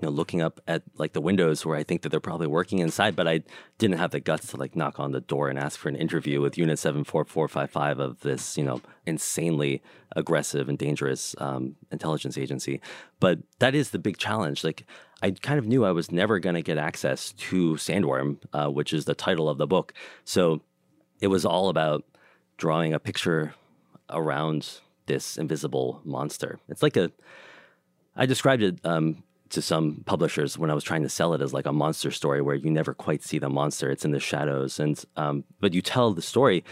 you 0.00 0.06
know, 0.06 0.10
looking 0.10 0.42
up 0.42 0.60
at 0.66 0.82
like 0.96 1.12
the 1.12 1.20
windows 1.20 1.64
where 1.64 1.76
I 1.76 1.82
think 1.82 2.02
that 2.02 2.10
they're 2.10 2.20
probably 2.20 2.46
working 2.46 2.80
inside, 2.80 3.16
but 3.16 3.26
I 3.26 3.42
didn't 3.78 3.98
have 3.98 4.10
the 4.10 4.20
guts 4.20 4.48
to 4.48 4.56
like 4.56 4.76
knock 4.76 5.00
on 5.00 5.12
the 5.12 5.20
door 5.20 5.48
and 5.48 5.58
ask 5.58 5.78
for 5.78 5.88
an 5.88 5.96
interview 5.96 6.40
with 6.40 6.58
Unit 6.58 6.78
Seven 6.78 7.04
Four 7.04 7.24
Four 7.24 7.48
Five 7.48 7.70
Five 7.70 7.98
of 7.98 8.20
this, 8.20 8.58
you 8.58 8.64
know, 8.64 8.80
insanely 9.06 9.82
aggressive 10.14 10.68
and 10.68 10.78
dangerous 10.78 11.34
um, 11.38 11.76
intelligence 11.90 12.36
agency. 12.36 12.80
But 13.20 13.38
that 13.58 13.74
is 13.74 13.90
the 13.90 13.98
big 13.98 14.18
challenge. 14.18 14.64
Like 14.64 14.84
I 15.22 15.30
kind 15.30 15.58
of 15.58 15.66
knew 15.66 15.84
I 15.84 15.92
was 15.92 16.12
never 16.12 16.38
going 16.38 16.56
to 16.56 16.62
get 16.62 16.78
access 16.78 17.32
to 17.32 17.74
Sandworm, 17.74 18.38
uh, 18.52 18.68
which 18.68 18.92
is 18.92 19.06
the 19.06 19.14
title 19.14 19.48
of 19.48 19.58
the 19.58 19.66
book. 19.66 19.94
So 20.24 20.60
it 21.20 21.28
was 21.28 21.44
all 21.44 21.68
about 21.68 22.04
drawing 22.58 22.92
a 22.92 22.98
picture 22.98 23.54
around 24.10 24.80
this 25.06 25.36
invisible 25.38 26.00
monster. 26.04 26.58
It's 26.68 26.82
like 26.82 26.96
a, 26.96 27.10
I 28.14 28.26
described 28.26 28.62
it 28.62 28.78
um, 28.84 29.22
to 29.50 29.62
some 29.62 30.02
publishers 30.06 30.58
when 30.58 30.70
I 30.70 30.74
was 30.74 30.84
trying 30.84 31.02
to 31.02 31.08
sell 31.08 31.34
it 31.34 31.40
as 31.40 31.52
like 31.52 31.66
a 31.66 31.72
monster 31.72 32.10
story 32.10 32.40
where 32.40 32.56
you 32.56 32.70
never 32.70 32.94
quite 32.94 33.22
see 33.22 33.38
the 33.38 33.48
monster; 33.48 33.90
it's 33.90 34.04
in 34.04 34.10
the 34.10 34.20
shadows, 34.20 34.80
and 34.80 35.02
um, 35.16 35.44
but 35.60 35.74
you 35.74 35.82
tell 35.82 36.12
the 36.12 36.22
story 36.22 36.64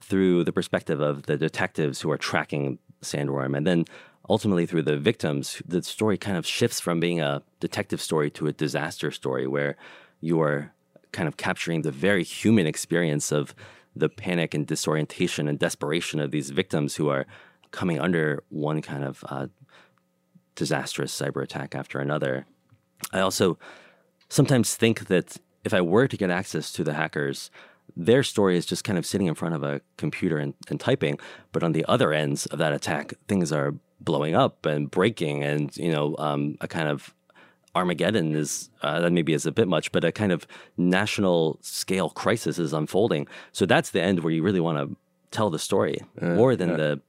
through 0.00 0.44
the 0.44 0.52
perspective 0.52 1.00
of 1.00 1.24
the 1.24 1.36
detectives 1.36 2.00
who 2.00 2.10
are 2.10 2.18
tracking 2.18 2.78
Sandworm, 3.02 3.56
and 3.56 3.66
then 3.66 3.84
ultimately 4.28 4.66
through 4.66 4.82
the 4.82 4.96
victims. 4.96 5.62
The 5.66 5.82
story 5.82 6.16
kind 6.16 6.36
of 6.36 6.46
shifts 6.46 6.80
from 6.80 7.00
being 7.00 7.20
a 7.20 7.42
detective 7.60 8.00
story 8.00 8.30
to 8.30 8.46
a 8.46 8.52
disaster 8.52 9.10
story 9.10 9.46
where 9.46 9.76
you 10.20 10.40
are 10.40 10.72
kind 11.12 11.28
of 11.28 11.36
capturing 11.36 11.82
the 11.82 11.90
very 11.90 12.24
human 12.24 12.66
experience 12.66 13.32
of 13.32 13.54
the 13.94 14.08
panic 14.08 14.54
and 14.54 14.66
disorientation 14.66 15.48
and 15.48 15.58
desperation 15.58 16.20
of 16.20 16.30
these 16.30 16.50
victims 16.50 16.96
who 16.96 17.08
are 17.08 17.26
coming 17.70 17.98
under 17.98 18.42
one 18.48 18.80
kind 18.80 19.04
of 19.04 19.24
uh, 19.28 19.46
disastrous 20.54 21.18
cyber 21.18 21.42
attack 21.42 21.74
after 21.74 21.98
another. 21.98 22.46
I 23.12 23.20
also 23.20 23.58
sometimes 24.28 24.74
think 24.74 25.06
that 25.08 25.36
if 25.64 25.74
I 25.74 25.80
were 25.80 26.08
to 26.08 26.16
get 26.16 26.30
access 26.30 26.72
to 26.72 26.84
the 26.84 26.94
hackers, 26.94 27.50
their 27.96 28.22
story 28.22 28.56
is 28.56 28.66
just 28.66 28.84
kind 28.84 28.98
of 28.98 29.06
sitting 29.06 29.26
in 29.26 29.34
front 29.34 29.54
of 29.54 29.62
a 29.62 29.80
computer 29.96 30.38
and, 30.38 30.54
and 30.68 30.80
typing. 30.80 31.18
But 31.52 31.62
on 31.62 31.72
the 31.72 31.84
other 31.86 32.12
ends 32.12 32.46
of 32.46 32.58
that 32.58 32.72
attack, 32.72 33.14
things 33.28 33.52
are 33.52 33.74
blowing 34.00 34.34
up 34.34 34.66
and 34.66 34.90
breaking, 34.90 35.44
and 35.44 35.76
you 35.76 35.92
know, 35.92 36.16
um, 36.18 36.56
a 36.60 36.68
kind 36.68 36.88
of 36.88 37.14
Armageddon 37.74 38.34
is 38.34 38.70
uh, 38.82 39.00
that 39.00 39.12
maybe 39.12 39.32
is 39.32 39.46
a 39.46 39.52
bit 39.52 39.68
much, 39.68 39.92
but 39.92 40.04
a 40.04 40.12
kind 40.12 40.32
of 40.32 40.46
national 40.76 41.58
scale 41.62 42.10
crisis 42.10 42.58
is 42.58 42.72
unfolding. 42.72 43.26
So 43.52 43.64
that's 43.64 43.90
the 43.90 44.02
end 44.02 44.20
where 44.20 44.32
you 44.32 44.42
really 44.42 44.60
want 44.60 44.78
to 44.78 44.96
tell 45.30 45.48
the 45.48 45.58
story 45.58 45.98
more 46.36 46.56
than 46.56 46.76
the 46.76 47.00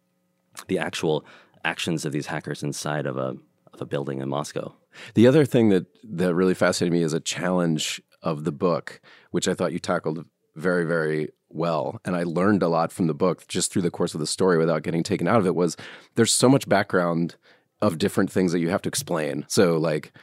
the 0.67 0.79
actual 0.79 1.25
actions 1.63 2.06
of 2.06 2.12
these 2.12 2.28
hackers 2.28 2.63
inside 2.63 3.06
of 3.06 3.17
a 3.17 3.36
of 3.73 3.82
a 3.82 3.86
building 3.86 4.21
in 4.21 4.30
Moscow. 4.30 4.73
The 5.15 5.28
other 5.28 5.45
thing 5.45 5.69
that 5.69 5.86
that 6.04 6.36
really 6.36 6.54
fascinated 6.54 6.93
me 6.93 7.04
is 7.04 7.13
a 7.13 7.19
challenge 7.19 8.02
of 8.21 8.43
the 8.43 8.52
book, 8.52 9.02
which 9.32 9.47
I 9.47 9.54
thought 9.54 9.73
you 9.73 9.80
tackled 9.80 10.26
very, 10.56 10.86
very 10.86 11.30
well. 11.49 11.99
And 12.06 12.15
I 12.15 12.23
learned 12.23 12.63
a 12.63 12.67
lot 12.67 12.91
from 12.91 13.08
the 13.08 13.13
book 13.13 13.47
just 13.47 13.71
through 13.71 13.82
the 13.84 13.91
course 13.91 14.13
of 14.13 14.19
the 14.19 14.28
story 14.28 14.58
without 14.58 14.84
getting 14.84 15.04
taken 15.04 15.28
out 15.28 15.39
of 15.39 15.45
it 15.45 15.56
was 15.56 15.76
there's 16.15 16.34
so 16.34 16.49
much 16.49 16.69
background 16.69 17.36
of 17.82 17.97
different 17.97 18.32
things 18.32 18.52
that 18.52 18.60
you 18.60 18.69
have 18.69 18.82
to 18.84 18.89
explain. 18.89 19.45
So 19.47 19.78
like 19.78 20.13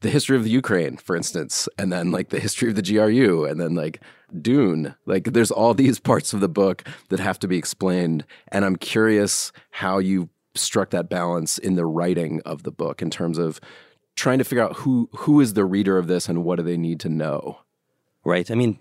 the 0.00 0.10
history 0.10 0.36
of 0.36 0.44
the 0.44 0.50
Ukraine, 0.50 0.96
for 0.96 1.14
instance, 1.14 1.68
and 1.78 1.92
then 1.92 2.10
like 2.10 2.30
the 2.30 2.40
history 2.40 2.68
of 2.68 2.74
the 2.74 2.82
GRU, 2.82 3.44
and 3.44 3.60
then 3.60 3.74
like 3.74 4.00
Dune. 4.40 4.94
Like 5.06 5.32
there's 5.32 5.50
all 5.50 5.74
these 5.74 5.98
parts 6.10 6.32
of 6.32 6.40
the 6.40 6.48
book 6.48 6.84
that 7.08 7.20
have 7.20 7.38
to 7.40 7.48
be 7.48 7.56
explained. 7.56 8.24
And 8.48 8.64
I'm 8.64 8.76
curious 8.76 9.52
how 9.70 9.98
you 9.98 10.28
struck 10.54 10.90
that 10.90 11.08
balance 11.08 11.58
in 11.58 11.76
the 11.76 11.86
writing 11.86 12.40
of 12.44 12.62
the 12.62 12.70
book 12.70 13.02
in 13.02 13.10
terms 13.10 13.38
of 13.38 13.60
trying 14.16 14.38
to 14.38 14.44
figure 14.44 14.62
out 14.62 14.76
who 14.76 15.08
who 15.16 15.40
is 15.40 15.54
the 15.54 15.64
reader 15.64 15.98
of 15.98 16.06
this 16.06 16.28
and 16.28 16.44
what 16.44 16.56
do 16.56 16.62
they 16.62 16.76
need 16.76 17.00
to 17.00 17.08
know. 17.08 17.58
Right. 18.24 18.50
I 18.50 18.54
mean, 18.54 18.78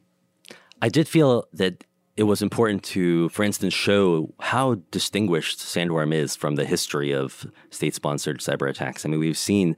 I 0.81 0.89
did 0.89 1.07
feel 1.07 1.47
that 1.53 1.83
it 2.17 2.23
was 2.23 2.41
important 2.41 2.83
to, 2.83 3.29
for 3.29 3.43
instance, 3.43 3.73
show 3.73 4.33
how 4.39 4.75
distinguished 4.91 5.59
Sandworm 5.59 6.13
is 6.13 6.35
from 6.35 6.55
the 6.55 6.65
history 6.65 7.13
of 7.13 7.49
state 7.69 7.95
sponsored 7.95 8.39
cyber 8.39 8.69
attacks. 8.69 9.05
I 9.05 9.09
mean, 9.09 9.19
we've 9.19 9.37
seen 9.37 9.77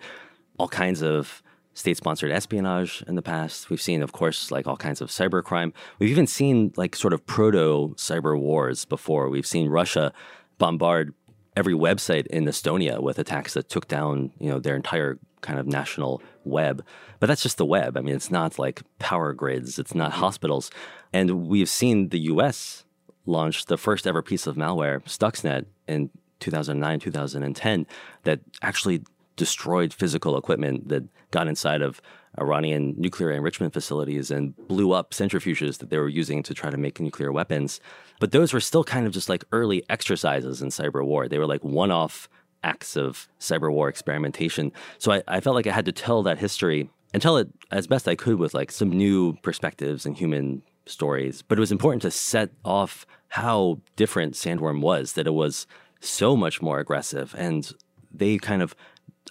all 0.57 0.67
kinds 0.67 1.01
of 1.01 1.43
state 1.73 1.97
sponsored 1.97 2.31
espionage 2.31 3.03
in 3.07 3.15
the 3.15 3.21
past. 3.21 3.69
We've 3.69 3.81
seen, 3.81 4.01
of 4.01 4.11
course, 4.11 4.51
like 4.51 4.67
all 4.67 4.77
kinds 4.77 5.01
of 5.01 5.09
cybercrime. 5.09 5.73
We've 5.99 6.09
even 6.09 6.27
seen 6.27 6.73
like 6.75 6.95
sort 6.95 7.13
of 7.13 7.25
proto 7.25 7.95
cyber 7.95 8.37
wars 8.39 8.85
before. 8.85 9.29
We've 9.29 9.47
seen 9.47 9.69
Russia 9.69 10.13
bombard 10.57 11.13
every 11.55 11.73
website 11.73 12.27
in 12.27 12.45
Estonia 12.45 12.99
with 12.99 13.19
attacks 13.19 13.53
that 13.53 13.69
took 13.69 13.87
down, 13.87 14.31
you 14.39 14.49
know, 14.49 14.59
their 14.59 14.75
entire 14.75 15.19
kind 15.41 15.59
of 15.59 15.67
national 15.67 16.21
web. 16.45 16.83
But 17.19 17.27
that's 17.27 17.43
just 17.43 17.57
the 17.57 17.65
web. 17.65 17.97
I 17.97 18.01
mean, 18.01 18.15
it's 18.15 18.31
not 18.31 18.57
like 18.57 18.81
power 18.99 19.33
grids, 19.33 19.77
it's 19.77 19.93
not 19.93 20.13
hospitals. 20.13 20.71
And 21.11 21.47
we've 21.47 21.69
seen 21.69 22.09
the 22.09 22.19
US 22.21 22.85
launch 23.25 23.65
the 23.65 23.77
first 23.77 24.07
ever 24.07 24.21
piece 24.21 24.47
of 24.47 24.55
malware, 24.55 25.03
Stuxnet, 25.03 25.65
in 25.87 26.09
2009, 26.39 26.99
2010, 26.99 27.85
that 28.23 28.39
actually 28.61 29.03
destroyed 29.35 29.93
physical 29.93 30.37
equipment 30.37 30.89
that 30.89 31.03
got 31.31 31.47
inside 31.47 31.81
of 31.81 32.01
Iranian 32.39 32.95
nuclear 32.97 33.31
enrichment 33.31 33.73
facilities 33.73 34.31
and 34.31 34.55
blew 34.67 34.91
up 34.91 35.11
centrifuges 35.11 35.77
that 35.77 35.89
they 35.89 35.97
were 35.97 36.09
using 36.09 36.43
to 36.43 36.53
try 36.53 36.69
to 36.69 36.77
make 36.77 36.99
nuclear 36.99 37.31
weapons. 37.31 37.79
But 38.19 38.31
those 38.31 38.53
were 38.53 38.59
still 38.59 38.83
kind 38.83 39.05
of 39.05 39.13
just 39.13 39.29
like 39.29 39.43
early 39.51 39.83
exercises 39.89 40.61
in 40.61 40.69
cyber 40.69 41.05
war. 41.05 41.27
They 41.27 41.37
were 41.37 41.47
like 41.47 41.63
one 41.63 41.91
off 41.91 42.27
acts 42.63 42.95
of 42.95 43.27
cyber 43.39 43.71
war 43.71 43.89
experimentation. 43.89 44.71
So 44.97 45.11
I, 45.11 45.23
I, 45.27 45.39
felt 45.41 45.55
like 45.55 45.67
I 45.67 45.73
had 45.73 45.85
to 45.85 45.91
tell 45.91 46.23
that 46.23 46.39
history 46.39 46.89
and 47.13 47.21
tell 47.21 47.37
it 47.37 47.49
as 47.71 47.87
best 47.87 48.07
I 48.07 48.15
could 48.15 48.39
with 48.39 48.53
like 48.53 48.71
some 48.71 48.89
new 48.89 49.33
perspectives 49.43 50.05
and 50.05 50.17
human 50.17 50.63
stories. 50.85 51.41
But 51.41 51.57
it 51.57 51.61
was 51.61 51.71
important 51.71 52.01
to 52.03 52.11
set 52.11 52.51
off 52.63 53.05
how 53.29 53.79
different 53.95 54.35
Sandworm 54.35 54.81
was, 54.81 55.13
that 55.13 55.27
it 55.27 55.33
was 55.33 55.67
so 55.99 56.35
much 56.35 56.61
more 56.61 56.79
aggressive. 56.79 57.35
And 57.37 57.71
they 58.13 58.37
kind 58.37 58.61
of 58.61 58.75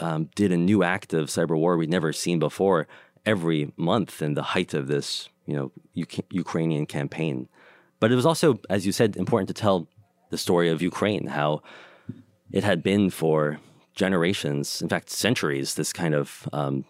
um, 0.03 0.29
did 0.35 0.53
a 0.53 0.57
new 0.57 0.83
act 0.83 1.15
of 1.15 1.29
cyber 1.29 1.57
war 1.57 1.77
we'd 1.77 1.91
never 1.91 2.13
seen 2.13 2.39
before 2.39 2.87
every 3.25 3.73
month 3.77 4.21
in 4.21 4.35
the 4.35 4.43
height 4.43 4.75
of 4.75 4.89
this, 4.89 5.29
you 5.47 5.55
know, 5.55 5.73
Ukrainian 5.95 6.87
campaign. 6.87 7.49
But 8.01 8.11
it 8.11 8.17
was 8.17 8.27
also, 8.27 8.59
as 8.69 8.85
you 8.85 8.93
said, 8.93 9.17
important 9.17 9.49
to 9.49 9.55
tell 9.55 9.89
the 10.31 10.39
story 10.39 10.69
of 10.71 10.83
Ukraine, 10.83 11.29
how 11.29 11.63
it 12.51 12.65
had 12.65 12.83
been 12.83 13.11
for 13.11 13.61
generations, 13.95 14.83
in 14.83 14.89
fact, 14.89 15.09
centuries, 15.11 15.75
this 15.75 15.93
kind 15.93 16.15
of 16.15 16.49
um, 16.53 16.85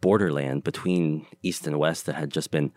borderland 0.00 0.64
between 0.64 1.26
East 1.42 1.66
and 1.66 1.78
West 1.78 2.06
that 2.06 2.16
had 2.16 2.30
just 2.30 2.50
been 2.50 2.72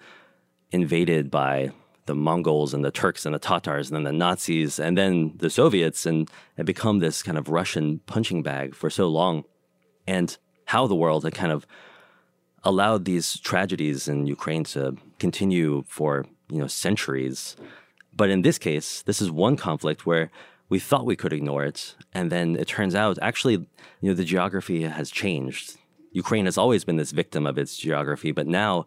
invaded 0.72 1.30
by 1.30 1.72
the 2.06 2.16
Mongols 2.16 2.74
and 2.74 2.84
the 2.84 2.92
Turks 2.92 3.26
and 3.26 3.36
the 3.36 3.40
Tatars 3.40 3.90
and 3.90 3.98
then 3.98 4.04
the 4.04 4.18
Nazis 4.18 4.80
and 4.80 4.98
then 4.98 5.34
the 5.38 5.50
Soviets 5.50 6.06
and 6.06 6.30
had 6.58 6.66
become 6.66 7.00
this 7.00 7.22
kind 7.22 7.38
of 7.38 7.50
Russian 7.50 8.00
punching 8.06 8.42
bag 8.42 8.74
for 8.74 8.90
so 8.90 9.08
long 9.08 9.44
and 10.08 10.38
how 10.66 10.88
the 10.88 10.96
world 10.96 11.24
had 11.24 11.34
kind 11.34 11.52
of 11.52 11.66
allowed 12.64 13.06
these 13.06 13.40
tragedies 13.40 14.08
in 14.08 14.28
Ukraine 14.28 14.64
to 14.64 14.96
continue 15.20 15.84
for 15.88 16.26
you 16.50 16.60
know 16.60 16.68
centuries. 16.68 17.56
But 18.14 18.30
in 18.30 18.42
this 18.42 18.58
case, 18.58 19.02
this 19.04 19.22
is 19.22 19.32
one 19.32 19.56
conflict 19.58 20.06
where 20.06 20.32
we 20.70 20.80
thought 20.80 21.06
we 21.06 21.16
could 21.16 21.34
ignore 21.34 21.64
it, 21.64 21.96
and 22.14 22.32
then 22.32 22.56
it 22.56 22.68
turns 22.68 22.96
out 22.96 23.18
actually, 23.22 23.56
you 24.02 24.10
know, 24.10 24.14
the 24.14 24.24
geography 24.24 24.84
has 24.84 25.10
changed. 25.10 25.78
Ukraine 26.14 26.46
has 26.46 26.58
always 26.58 26.84
been 26.84 26.98
this 26.98 27.12
victim 27.12 27.48
of 27.48 27.58
its 27.58 27.78
geography, 27.78 28.32
but 28.32 28.48
now 28.48 28.86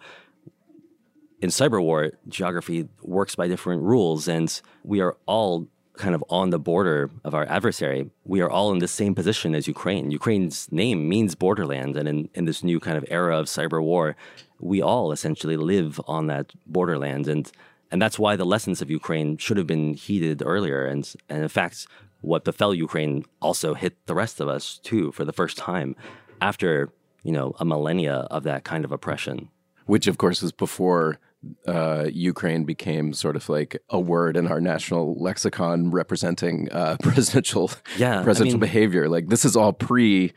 in 1.40 1.50
cyber 1.50 1.82
war, 1.82 2.12
geography 2.28 2.88
works 3.02 3.34
by 3.34 3.48
different 3.48 3.82
rules, 3.82 4.28
and 4.28 4.60
we 4.82 5.00
are 5.00 5.16
all 5.26 5.68
kind 5.96 6.14
of 6.14 6.24
on 6.28 6.50
the 6.50 6.58
border 6.58 7.10
of 7.22 7.34
our 7.34 7.46
adversary, 7.48 8.10
we 8.24 8.40
are 8.40 8.50
all 8.50 8.72
in 8.72 8.78
the 8.78 8.88
same 8.88 9.14
position 9.14 9.54
as 9.54 9.68
Ukraine. 9.68 10.10
Ukraine's 10.10 10.70
name 10.72 11.08
means 11.08 11.34
borderland. 11.34 11.96
And 11.96 12.08
in, 12.08 12.28
in 12.34 12.44
this 12.44 12.64
new 12.64 12.80
kind 12.80 12.96
of 12.96 13.04
era 13.08 13.38
of 13.38 13.46
cyber 13.46 13.82
war, 13.82 14.16
we 14.60 14.82
all 14.82 15.12
essentially 15.12 15.56
live 15.56 16.00
on 16.06 16.26
that 16.26 16.52
borderland. 16.66 17.28
And, 17.28 17.50
and 17.90 18.02
that's 18.02 18.18
why 18.18 18.36
the 18.36 18.46
lessons 18.46 18.82
of 18.82 18.90
Ukraine 18.90 19.36
should 19.36 19.56
have 19.56 19.66
been 19.66 19.94
heeded 19.94 20.42
earlier. 20.44 20.84
And, 20.84 21.12
and 21.28 21.42
in 21.42 21.48
fact, 21.48 21.86
what 22.20 22.44
befell 22.44 22.74
Ukraine 22.74 23.24
also 23.40 23.74
hit 23.74 24.06
the 24.06 24.14
rest 24.14 24.40
of 24.40 24.48
us 24.48 24.78
too 24.82 25.12
for 25.12 25.24
the 25.24 25.32
first 25.32 25.56
time 25.56 25.94
after, 26.40 26.90
you 27.22 27.32
know, 27.32 27.54
a 27.60 27.64
millennia 27.64 28.26
of 28.30 28.42
that 28.44 28.64
kind 28.64 28.84
of 28.84 28.92
oppression. 28.92 29.48
Which, 29.86 30.06
of 30.06 30.16
course, 30.16 30.42
is 30.42 30.50
before 30.50 31.18
uh, 31.66 32.06
Ukraine 32.12 32.64
became 32.64 33.12
sort 33.12 33.36
of 33.36 33.48
like 33.48 33.82
a 33.90 34.00
word 34.00 34.36
in 34.36 34.46
our 34.46 34.60
national 34.60 35.14
lexicon 35.16 35.90
representing 35.90 36.68
uh, 36.72 36.96
presidential 37.02 37.70
yeah, 37.96 38.22
presidential 38.22 38.58
I 38.58 38.60
mean, 38.60 38.60
behavior. 38.60 39.08
Like 39.08 39.28
this 39.28 39.44
is 39.44 39.56
all 39.56 39.72
pre 39.72 40.32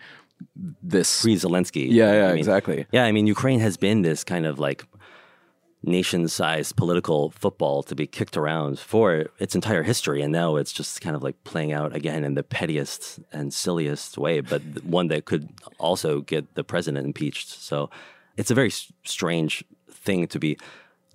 this 0.82 1.22
pre 1.22 1.36
Zelensky. 1.36 1.88
Yeah, 1.90 2.14
yeah, 2.14 2.26
I 2.26 2.30
mean, 2.30 2.38
exactly. 2.40 2.86
Yeah, 2.92 3.06
I 3.06 3.12
mean 3.12 3.28
Ukraine 3.28 3.60
has 3.60 3.78
been 3.78 4.02
this 4.02 4.24
kind 4.24 4.46
of 4.46 4.60
like 4.60 4.86
nation-sized 5.84 6.76
political 6.76 7.30
football 7.32 7.84
to 7.84 7.96
be 7.96 8.08
kicked 8.08 8.36
around 8.36 8.80
for 8.80 9.28
its 9.40 9.56
entire 9.56 9.84
history, 9.84 10.22
and 10.22 10.32
now 10.32 10.56
it's 10.56 10.74
just 10.74 11.02
kind 11.02 11.16
of 11.16 11.24
like 11.24 11.42
playing 11.44 11.72
out 11.72 11.96
again 11.96 12.24
in 12.24 12.34
the 12.34 12.44
pettiest 12.44 13.20
and 13.32 13.54
silliest 13.54 14.18
way, 14.18 14.42
but 14.42 14.62
one 14.84 15.08
that 15.08 15.26
could 15.26 15.50
also 15.78 16.22
get 16.22 16.56
the 16.56 16.64
president 16.64 17.06
impeached. 17.06 17.50
So 17.50 17.90
it's 18.36 18.52
a 18.52 18.56
very 18.56 18.72
strange 19.04 19.64
thing 19.90 20.28
to 20.28 20.40
be 20.40 20.58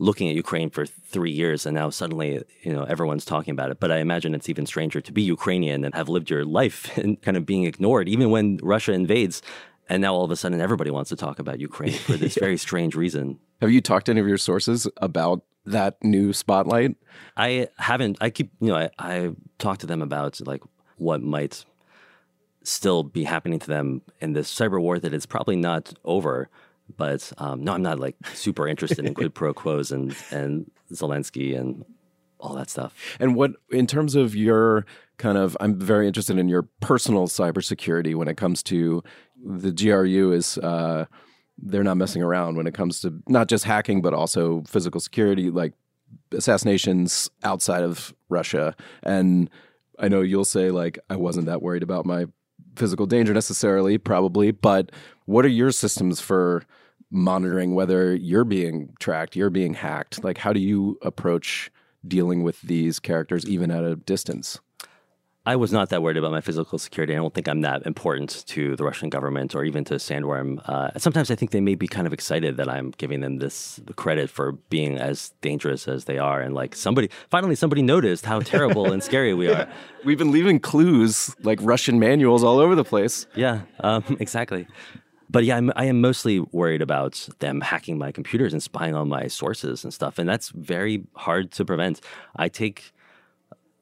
looking 0.03 0.29
at 0.29 0.35
Ukraine 0.35 0.69
for 0.69 0.85
three 0.85 1.31
years 1.31 1.65
and 1.65 1.75
now 1.77 1.89
suddenly, 1.89 2.43
you 2.63 2.73
know, 2.73 2.83
everyone's 2.83 3.25
talking 3.25 3.53
about 3.53 3.71
it. 3.71 3.79
But 3.79 3.93
I 3.93 3.99
imagine 3.99 4.35
it's 4.35 4.49
even 4.49 4.67
stranger 4.67 5.01
to 5.01 5.13
be 5.13 5.23
Ukrainian 5.23 5.85
and 5.85 5.95
have 5.95 6.09
lived 6.09 6.29
your 6.29 6.45
life 6.45 6.97
and 7.03 7.21
kind 7.23 7.37
of 7.37 7.47
being 7.47 7.65
ignored, 7.65 8.09
even 8.09 8.31
when 8.31 8.59
Russia 8.63 8.93
invades. 8.93 9.43
And 9.89 10.03
now 10.03 10.15
all 10.15 10.25
of 10.25 10.31
a 10.33 10.37
sudden 10.37 10.61
everybody 10.61 10.91
wants 10.91 11.11
to 11.11 11.17
talk 11.17 11.39
about 11.39 11.61
Ukraine 11.61 11.93
for 11.93 12.15
this 12.15 12.35
very 12.47 12.57
strange 12.57 12.97
reason. 12.97 13.39
Have 13.61 13.71
you 13.71 13.81
talked 13.81 14.07
to 14.07 14.13
any 14.13 14.21
of 14.21 14.27
your 14.27 14.39
sources 14.39 14.89
about 14.97 15.43
that 15.67 16.03
new 16.03 16.33
spotlight? 16.33 16.97
I 17.37 17.69
haven't. 17.79 18.19
I 18.21 18.31
keep, 18.31 18.51
you 18.61 18.69
know, 18.69 18.77
I, 18.77 18.91
I 18.99 19.31
talk 19.59 19.79
to 19.79 19.87
them 19.87 20.03
about 20.03 20.41
like 20.45 20.63
what 20.97 21.23
might 21.23 21.65
still 22.65 23.05
be 23.05 23.25
happening 23.25 23.61
to 23.61 23.67
them 23.69 24.03
in 24.21 24.33
this 24.33 24.53
cyber 24.53 24.81
war 24.81 24.99
that 24.99 25.15
is 25.15 25.27
probably 25.27 25.57
not 25.57 25.95
over. 26.05 26.49
But 26.97 27.33
um, 27.39 27.65
no, 27.65 27.73
I'm 27.73 27.83
not 27.83 27.99
like 27.99 28.17
super 28.35 28.69
interested 28.69 29.05
in 29.05 29.15
quid 29.19 29.35
pro 29.35 29.55
quos 29.55 29.91
and 29.93 30.15
and 30.31 30.71
Zelensky 30.93 31.59
and 31.59 31.85
all 32.41 32.55
that 32.55 32.69
stuff. 32.69 32.95
And 33.21 33.37
what, 33.37 33.53
in 33.71 33.87
terms 33.87 34.17
of 34.17 34.35
your 34.35 34.85
kind 35.17 35.39
of, 35.39 35.57
I'm 35.61 35.79
very 35.79 36.09
interested 36.09 36.39
in 36.39 36.49
your 36.49 36.63
personal 36.81 37.29
cybersecurity 37.29 38.17
when 38.17 38.27
it 38.29 38.37
comes 38.37 38.63
to 38.65 39.03
the 39.45 39.73
GRU 39.73 40.33
is. 40.33 40.59
Uh, 40.59 41.07
they're 41.59 41.85
not 41.85 41.97
messing 41.97 42.23
around 42.23 42.57
when 42.57 42.67
it 42.67 42.75
comes 42.75 43.01
to 43.01 43.23
not 43.29 43.49
just 43.49 43.65
hacking 43.65 44.03
but 44.03 44.15
also 44.15 44.63
physical 44.67 45.01
security 45.01 45.51
like 45.51 45.75
assassinations 46.33 47.31
outside 47.45 47.83
of 47.83 48.15
Russia 48.29 48.75
and 49.03 49.49
I 49.99 50.09
know 50.09 50.23
you'll 50.23 50.45
say 50.45 50.71
like 50.71 50.99
I 51.09 51.17
wasn't 51.17 51.47
that 51.47 51.63
worried 51.63 51.83
about 51.83 52.07
my 52.07 52.27
physical 52.77 53.07
danger 53.07 53.33
necessarily 53.33 53.99
probably 53.99 54.51
but 54.51 54.91
what 55.27 55.45
are 55.45 55.49
your 55.49 55.71
systems 55.71 56.21
for 56.21 56.65
monitoring 57.13 57.75
whether 57.75 58.15
you're 58.15 58.45
being 58.45 58.95
tracked, 58.99 59.37
you're 59.37 59.51
being 59.51 59.75
hacked? 59.75 60.25
Like, 60.25 60.39
how 60.39 60.53
do 60.53 60.61
you 60.61 60.99
approach 61.03 61.71
dealing 62.07 62.43
with 62.43 62.61
these 62.63 62.99
characters 62.99 63.47
even 63.47 63.71
at 63.71 63.85
a 63.85 63.95
distance? 63.95 64.59
I 65.45 65.57
was 65.57 65.73
not 65.73 65.89
that 65.89 66.03
worried 66.03 66.17
about 66.17 66.31
my 66.31 66.41
physical 66.41 66.79
security. 66.79 67.15
I 67.15 67.17
don't 67.17 67.35
think 67.35 67.49
I'm 67.49 67.63
that 67.63 67.85
important 67.85 68.47
to 68.47 68.77
the 68.77 68.85
Russian 68.85 69.09
government 69.09 69.57
or 69.57 69.65
even 69.65 69.83
to 69.87 69.95
Sandworm. 69.95 70.61
Uh, 70.69 70.97
sometimes 70.99 71.33
I 71.33 71.35
think 71.35 71.51
they 71.51 71.61
may 71.61 71.75
be 71.75 71.89
kind 71.89 72.07
of 72.07 72.13
excited 72.13 72.57
that 72.59 72.69
I'm 72.69 72.93
giving 72.97 73.21
them 73.21 73.39
this 73.39 73.81
credit 73.97 74.31
for 74.31 74.53
being 74.53 74.99
as 74.99 75.31
dangerous 75.41 75.89
as 75.89 76.05
they 76.05 76.17
are, 76.17 76.41
and 76.41 76.55
like 76.55 76.77
somebody 76.77 77.11
finally 77.29 77.57
somebody 77.57 77.83
noticed 77.83 78.25
how 78.25 78.39
terrible 78.39 78.93
and 78.93 79.03
scary 79.03 79.35
we 79.35 79.49
are. 79.49 79.69
We've 80.05 80.19
been 80.19 80.31
leaving 80.31 80.61
clues 80.61 81.35
like 81.43 81.59
Russian 81.61 81.99
manuals 81.99 82.45
all 82.45 82.61
over 82.61 82.77
the 82.77 82.85
place. 82.85 83.27
Yeah, 83.35 83.63
um, 83.81 84.05
exactly. 84.21 84.69
But 85.33 85.45
yeah, 85.45 85.57
I'm, 85.57 85.73
I 85.75 85.87
am 85.87 86.01
mostly 86.01 86.41
worried 86.41 86.83
about 86.83 87.27
them 87.39 87.63
hacking 87.63 87.97
my 87.97 88.13
computers 88.13 88.53
and 88.53 88.63
spying 88.63 88.95
on 88.95 89.09
my 89.09 89.27
sources 89.27 89.83
and 89.83 89.93
stuff. 89.93 90.19
And 90.19 90.29
that's 90.29 90.51
very 90.51 91.05
hard 91.15 91.51
to 91.53 91.65
prevent. 91.65 92.03
I 92.37 92.49
take 92.49 92.93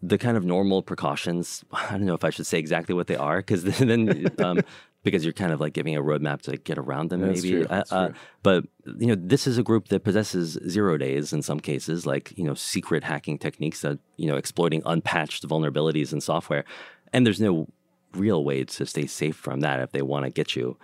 the 0.00 0.16
kind 0.16 0.36
of 0.36 0.44
normal 0.44 0.82
precautions. 0.82 1.64
I 1.72 1.90
don't 1.90 2.06
know 2.06 2.14
if 2.14 2.24
I 2.24 2.30
should 2.30 2.46
say 2.46 2.58
exactly 2.58 2.94
what 2.94 3.08
they 3.08 3.16
are, 3.16 3.38
because 3.38 3.64
then 3.78 4.30
um, 4.38 4.60
because 5.02 5.24
you're 5.24 5.32
kind 5.32 5.52
of 5.52 5.60
like 5.60 5.72
giving 5.72 5.96
a 5.96 6.02
roadmap 6.02 6.42
to 6.42 6.56
get 6.56 6.78
around 6.78 7.10
them, 7.10 7.20
That's 7.20 7.42
maybe. 7.42 7.66
Uh, 7.66 7.82
true. 7.84 8.14
but 8.42 8.64
you 8.98 9.08
know, 9.08 9.16
this 9.16 9.46
is 9.46 9.58
a 9.58 9.62
group 9.62 9.88
that 9.88 10.04
possesses 10.04 10.58
zero 10.68 10.96
days 10.96 11.32
in 11.32 11.42
some 11.42 11.58
cases, 11.58 12.06
like 12.06 12.32
you 12.36 12.44
know, 12.44 12.54
secret 12.54 13.02
hacking 13.02 13.38
techniques 13.38 13.80
that 13.80 13.98
you 14.16 14.28
know, 14.28 14.36
exploiting 14.36 14.82
unpatched 14.84 15.46
vulnerabilities 15.48 16.12
in 16.12 16.20
software, 16.20 16.64
and 17.12 17.26
there's 17.26 17.40
no 17.40 17.66
real 18.14 18.44
way 18.44 18.64
to 18.64 18.86
stay 18.86 19.06
safe 19.06 19.36
from 19.36 19.60
that 19.60 19.80
if 19.80 19.92
they 19.92 20.02
want 20.02 20.24
to 20.24 20.30
get 20.30 20.54
you. 20.54 20.76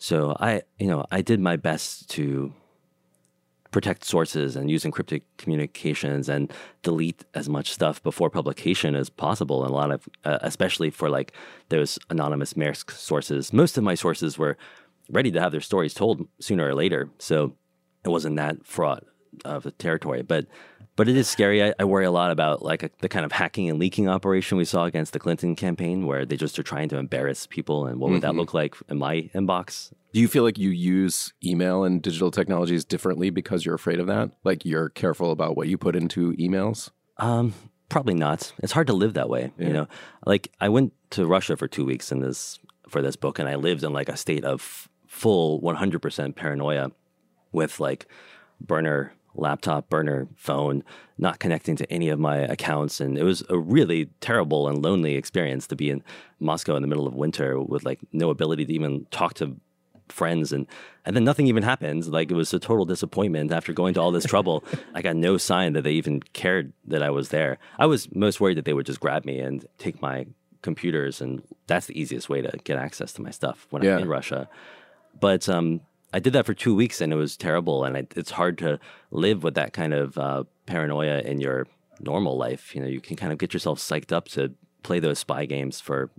So 0.00 0.34
I, 0.40 0.62
you 0.78 0.86
know, 0.86 1.04
I 1.10 1.20
did 1.20 1.40
my 1.40 1.56
best 1.56 2.08
to 2.10 2.54
protect 3.70 4.02
sources 4.02 4.56
and 4.56 4.70
use 4.70 4.82
encrypted 4.84 5.20
communications 5.36 6.28
and 6.28 6.50
delete 6.82 7.24
as 7.34 7.50
much 7.50 7.70
stuff 7.70 8.02
before 8.02 8.30
publication 8.30 8.94
as 8.94 9.10
possible. 9.10 9.62
And 9.62 9.70
a 9.70 9.76
lot 9.76 9.92
of, 9.92 10.08
uh, 10.24 10.38
especially 10.40 10.88
for 10.88 11.10
like 11.10 11.32
those 11.68 11.98
anonymous 12.08 12.54
Maersk 12.54 12.90
sources, 12.90 13.52
most 13.52 13.76
of 13.76 13.84
my 13.84 13.94
sources 13.94 14.38
were 14.38 14.56
ready 15.10 15.30
to 15.30 15.40
have 15.40 15.52
their 15.52 15.60
stories 15.60 15.92
told 15.92 16.26
sooner 16.40 16.66
or 16.66 16.74
later. 16.74 17.10
So 17.18 17.52
it 18.02 18.08
wasn't 18.08 18.36
that 18.36 18.66
fraught 18.66 19.04
of 19.44 19.66
a 19.66 19.70
territory, 19.70 20.22
but 20.22 20.46
but 20.96 21.08
it 21.08 21.16
is 21.16 21.28
scary. 21.28 21.62
I, 21.62 21.74
I 21.78 21.84
worry 21.84 22.04
a 22.04 22.10
lot 22.10 22.30
about 22.30 22.62
like 22.62 22.82
a, 22.82 22.90
the 23.00 23.08
kind 23.08 23.24
of 23.24 23.32
hacking 23.32 23.70
and 23.70 23.78
leaking 23.78 24.08
operation 24.08 24.58
we 24.58 24.64
saw 24.64 24.84
against 24.84 25.12
the 25.12 25.18
Clinton 25.18 25.56
campaign, 25.56 26.06
where 26.06 26.24
they 26.24 26.36
just 26.36 26.58
are 26.58 26.62
trying 26.62 26.88
to 26.90 26.98
embarrass 26.98 27.46
people. 27.46 27.86
And 27.86 27.98
what 27.98 28.10
would 28.10 28.22
that 28.22 28.34
look 28.34 28.54
like 28.54 28.76
in 28.88 28.98
my 28.98 29.30
inbox? 29.34 29.92
Do 30.12 30.20
you 30.20 30.28
feel 30.28 30.42
like 30.42 30.58
you 30.58 30.70
use 30.70 31.32
email 31.44 31.84
and 31.84 32.02
digital 32.02 32.30
technologies 32.30 32.84
differently 32.84 33.30
because 33.30 33.64
you're 33.64 33.74
afraid 33.74 34.00
of 34.00 34.08
that? 34.08 34.30
Like 34.44 34.64
you're 34.64 34.88
careful 34.88 35.30
about 35.30 35.56
what 35.56 35.68
you 35.68 35.78
put 35.78 35.94
into 35.94 36.32
emails? 36.32 36.90
Um, 37.18 37.54
probably 37.88 38.14
not. 38.14 38.52
It's 38.62 38.72
hard 38.72 38.88
to 38.88 38.92
live 38.92 39.14
that 39.14 39.28
way. 39.28 39.52
You 39.58 39.72
know, 39.72 39.88
like 40.26 40.50
I 40.60 40.68
went 40.68 40.92
to 41.10 41.26
Russia 41.26 41.56
for 41.56 41.68
two 41.68 41.84
weeks 41.84 42.10
in 42.10 42.20
this 42.20 42.58
for 42.88 43.02
this 43.02 43.14
book, 43.14 43.38
and 43.38 43.48
I 43.48 43.54
lived 43.54 43.84
in 43.84 43.92
like 43.92 44.08
a 44.08 44.16
state 44.16 44.44
of 44.44 44.88
full 45.06 45.60
100% 45.60 46.34
paranoia, 46.34 46.90
with 47.52 47.78
like 47.78 48.06
burner 48.60 49.12
laptop, 49.34 49.88
burner 49.88 50.26
phone, 50.36 50.82
not 51.18 51.38
connecting 51.38 51.76
to 51.76 51.90
any 51.92 52.08
of 52.08 52.18
my 52.18 52.38
accounts, 52.38 53.00
and 53.00 53.16
it 53.18 53.24
was 53.24 53.42
a 53.48 53.58
really 53.58 54.06
terrible 54.20 54.68
and 54.68 54.82
lonely 54.82 55.14
experience 55.14 55.66
to 55.68 55.76
be 55.76 55.90
in 55.90 56.02
Moscow 56.40 56.74
in 56.76 56.82
the 56.82 56.88
middle 56.88 57.06
of 57.06 57.14
winter 57.14 57.60
with 57.60 57.84
like 57.84 58.00
no 58.12 58.30
ability 58.30 58.64
to 58.66 58.72
even 58.72 59.06
talk 59.10 59.34
to 59.34 59.56
friends. 60.08 60.52
And 60.52 60.66
and 61.06 61.14
then 61.16 61.24
nothing 61.24 61.46
even 61.46 61.62
happened. 61.62 62.06
Like 62.06 62.30
it 62.30 62.34
was 62.34 62.52
a 62.52 62.58
total 62.58 62.84
disappointment 62.84 63.52
after 63.52 63.72
going 63.72 63.94
to 63.94 64.00
all 64.00 64.10
this 64.10 64.24
trouble. 64.24 64.64
I 64.94 65.02
got 65.02 65.16
no 65.16 65.36
sign 65.36 65.72
that 65.74 65.82
they 65.82 65.92
even 65.92 66.20
cared 66.32 66.72
that 66.88 67.02
i 67.02 67.10
was 67.10 67.28
there. 67.28 67.58
I 67.78 67.86
was 67.86 68.12
most 68.14 68.40
worried 68.40 68.56
that 68.58 68.64
they 68.64 68.72
would 68.74 68.86
just 68.86 69.00
grab 69.00 69.24
me 69.24 69.38
and 69.38 69.64
take 69.78 70.02
my 70.02 70.26
computers. 70.62 71.20
And 71.20 71.42
that's 71.68 71.86
the 71.86 71.98
easiest 71.98 72.28
way 72.28 72.42
to 72.42 72.50
get 72.64 72.76
access 72.76 73.12
to 73.14 73.22
my 73.22 73.30
stuff 73.30 73.66
when 73.70 73.82
Yeah. 73.82 73.96
i'm 73.96 74.02
in 74.02 74.08
russia. 74.08 74.48
But 75.20 75.48
um 75.48 75.80
i 76.12 76.18
did 76.18 76.32
that 76.32 76.46
for 76.46 76.54
two 76.54 76.74
weeks 76.74 77.00
and 77.00 77.12
it 77.12 77.16
was 77.16 77.36
terrible 77.36 77.84
and 77.84 77.96
I, 77.96 78.06
it's 78.16 78.30
hard 78.30 78.58
to 78.58 78.78
live 79.10 79.42
with 79.42 79.54
that 79.54 79.72
kind 79.72 79.94
of 79.94 80.18
uh, 80.18 80.44
paranoia 80.66 81.20
in 81.20 81.40
your 81.40 81.66
normal 82.00 82.36
life 82.36 82.74
you 82.74 82.80
know 82.80 82.88
you 82.88 83.00
can 83.00 83.16
kind 83.16 83.32
of 83.32 83.38
get 83.38 83.52
yourself 83.52 83.78
psyched 83.78 84.12
up 84.12 84.28
to 84.28 84.54
play 84.82 85.00
those 85.00 85.18
spy 85.18 85.44
games 85.44 85.80
for 85.80 86.10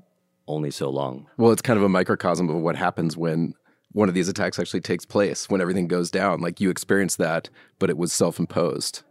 only 0.47 0.71
so 0.71 0.89
long 0.89 1.27
Well, 1.37 1.51
it's 1.51 1.61
kind 1.61 1.77
of 1.77 1.83
a 1.83 1.89
microcosm 1.89 2.49
of 2.49 2.57
what 2.57 2.75
happens 2.75 3.15
when 3.15 3.53
one 3.93 4.07
of 4.07 4.15
these 4.15 4.29
attacks 4.29 4.59
actually 4.59 4.81
takes 4.81 5.05
place, 5.05 5.49
when 5.49 5.61
everything 5.61 5.87
goes 5.87 6.09
down. 6.09 6.39
Like 6.39 6.61
you 6.61 6.69
experienced 6.69 7.17
that, 7.17 7.49
but 7.79 7.89
it 7.89 7.97
was 7.97 8.13
self 8.13 8.39
imposed. 8.39 9.03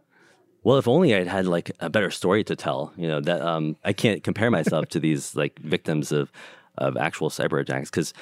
Well, 0.63 0.77
if 0.77 0.87
only 0.87 1.15
I'd 1.15 1.27
had 1.27 1.47
like 1.47 1.71
a 1.79 1.89
better 1.89 2.11
story 2.11 2.43
to 2.45 2.55
tell. 2.55 2.93
You 2.97 3.07
know 3.07 3.21
that 3.21 3.41
um, 3.41 3.77
I 3.83 3.93
can't 3.93 4.23
compare 4.23 4.51
myself 4.51 4.87
to 4.89 4.99
these 4.99 5.35
like 5.35 5.59
victims 5.59 6.11
of 6.11 6.31
of 6.77 6.97
actual 6.97 7.29
cyber 7.29 7.59
attacks 7.59 7.89
because 7.89 8.13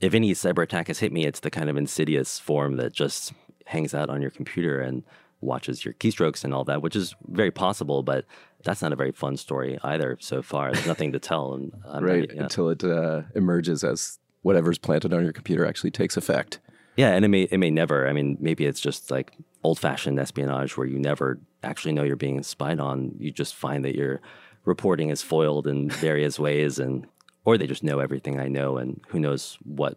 if 0.00 0.14
any 0.14 0.32
cyber 0.32 0.62
attack 0.62 0.88
has 0.88 0.98
hit 0.98 1.12
me, 1.12 1.24
it's 1.24 1.40
the 1.40 1.50
kind 1.50 1.68
of 1.68 1.76
insidious 1.76 2.38
form 2.38 2.76
that 2.76 2.92
just 2.92 3.32
hangs 3.66 3.94
out 3.94 4.10
on 4.10 4.22
your 4.22 4.30
computer 4.30 4.80
and 4.80 5.02
watches 5.40 5.84
your 5.84 5.94
keystrokes 5.94 6.44
and 6.44 6.52
all 6.52 6.64
that, 6.64 6.82
which 6.82 6.96
is 6.96 7.14
very 7.28 7.50
possible, 7.50 8.02
but 8.02 8.24
that's 8.64 8.82
not 8.82 8.92
a 8.92 8.96
very 8.96 9.12
fun 9.12 9.36
story 9.36 9.78
either. 9.84 10.16
So 10.20 10.42
far, 10.42 10.72
there's 10.72 10.86
nothing 10.86 11.12
to 11.12 11.18
tell, 11.18 11.54
and 11.54 11.72
I'm 11.86 12.04
right 12.04 12.30
yeah. 12.32 12.42
until 12.42 12.70
it 12.70 12.82
uh, 12.82 13.22
emerges 13.34 13.84
as 13.84 14.18
whatever's 14.42 14.78
planted 14.78 15.12
on 15.12 15.22
your 15.22 15.32
computer 15.32 15.64
actually 15.66 15.90
takes 15.90 16.16
effect. 16.16 16.58
Yeah, 16.96 17.10
and 17.10 17.24
it 17.24 17.28
may 17.28 17.42
it 17.42 17.58
may 17.58 17.70
never. 17.70 18.08
I 18.08 18.12
mean, 18.12 18.36
maybe 18.40 18.66
it's 18.66 18.80
just 18.80 19.10
like 19.10 19.32
old 19.62 19.78
fashioned 19.78 20.18
espionage 20.18 20.76
where 20.76 20.86
you 20.86 20.98
never 20.98 21.38
actually 21.62 21.92
know 21.92 22.02
you're 22.02 22.16
being 22.16 22.42
spied 22.42 22.80
on. 22.80 23.14
You 23.18 23.30
just 23.30 23.54
find 23.54 23.84
that 23.84 23.94
your 23.94 24.20
reporting 24.64 25.10
is 25.10 25.22
foiled 25.22 25.68
in 25.68 25.90
various 25.90 26.38
ways, 26.38 26.80
and 26.80 27.06
or 27.44 27.58
they 27.58 27.66
just 27.66 27.82
know 27.82 28.00
everything 28.00 28.40
I 28.40 28.48
know, 28.48 28.76
and 28.76 29.00
who 29.08 29.18
knows 29.18 29.58
what 29.64 29.96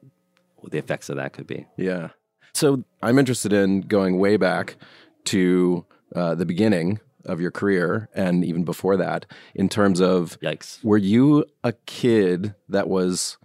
the 0.69 0.77
effects 0.77 1.10
of 1.10 1.17
that 1.17 1.34
could 1.34 1.47
be. 1.47 1.65
Yeah. 1.77 2.10
So 2.54 2.84
I'm 3.01 3.17
interested 3.17 3.54
in 3.54 3.82
going 3.82 4.19
way 4.19 4.38
back 4.38 4.77
to 5.25 5.86
uh, 6.15 6.36
the 6.36 6.45
beginning 6.45 6.99
of 7.25 7.39
your 7.39 7.51
career 7.51 8.10
and 8.13 8.43
even 8.43 8.63
before 8.63 8.97
that, 8.97 9.25
in 9.56 9.69
terms 9.69 10.01
of 10.01 10.39
Yikes! 10.41 10.84
were 10.84 10.97
you 10.97 11.45
a 11.63 11.73
kid 11.86 12.56
that 12.67 12.88
was 12.88 13.38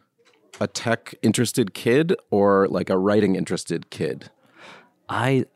a 0.61 0.67
tech 0.67 1.15
interested 1.23 1.75
kid 1.75 2.15
or 2.31 2.67
like 2.69 2.91
a 2.91 2.99
writing 2.99 3.37
interested 3.37 3.91
kid? 3.91 4.31
I, 5.09 5.45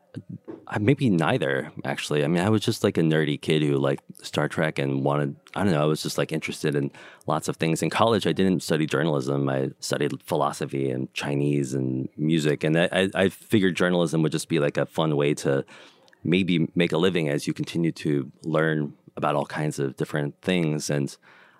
maybe 0.79 1.09
neither 1.09 1.71
actually. 1.83 2.23
I 2.23 2.27
mean, 2.27 2.43
I 2.43 2.49
was 2.49 2.61
just 2.61 2.83
like 2.83 2.97
a 2.97 3.01
nerdy 3.01 3.39
kid 3.39 3.61
who 3.61 3.77
liked 3.77 4.03
Star 4.25 4.47
Trek 4.47 4.79
and 4.79 5.03
wanted. 5.03 5.35
I 5.55 5.63
don't 5.63 5.73
know. 5.73 5.81
I 5.81 5.85
was 5.85 6.01
just 6.01 6.17
like 6.17 6.31
interested 6.31 6.75
in 6.75 6.91
lots 7.27 7.47
of 7.47 7.57
things. 7.57 7.83
In 7.83 7.89
college, 7.89 8.25
I 8.25 8.31
didn't 8.31 8.63
study 8.63 8.85
journalism. 8.85 9.49
I 9.49 9.71
studied 9.79 10.21
philosophy 10.23 10.89
and 10.89 11.13
Chinese 11.13 11.73
and 11.73 12.07
music, 12.17 12.63
and 12.63 12.77
I, 12.77 12.89
I, 12.91 13.09
I 13.13 13.29
figured 13.29 13.75
journalism 13.75 14.21
would 14.21 14.31
just 14.31 14.47
be 14.47 14.59
like 14.59 14.77
a 14.77 14.85
fun 14.85 15.15
way 15.17 15.33
to 15.35 15.65
maybe 16.23 16.69
make 16.75 16.91
a 16.91 16.97
living 16.97 17.29
as 17.29 17.47
you 17.47 17.53
continue 17.53 17.91
to 17.91 18.31
learn 18.43 18.93
about 19.17 19.35
all 19.35 19.45
kinds 19.45 19.79
of 19.79 19.97
different 19.97 20.39
things. 20.41 20.89
And 20.89 21.15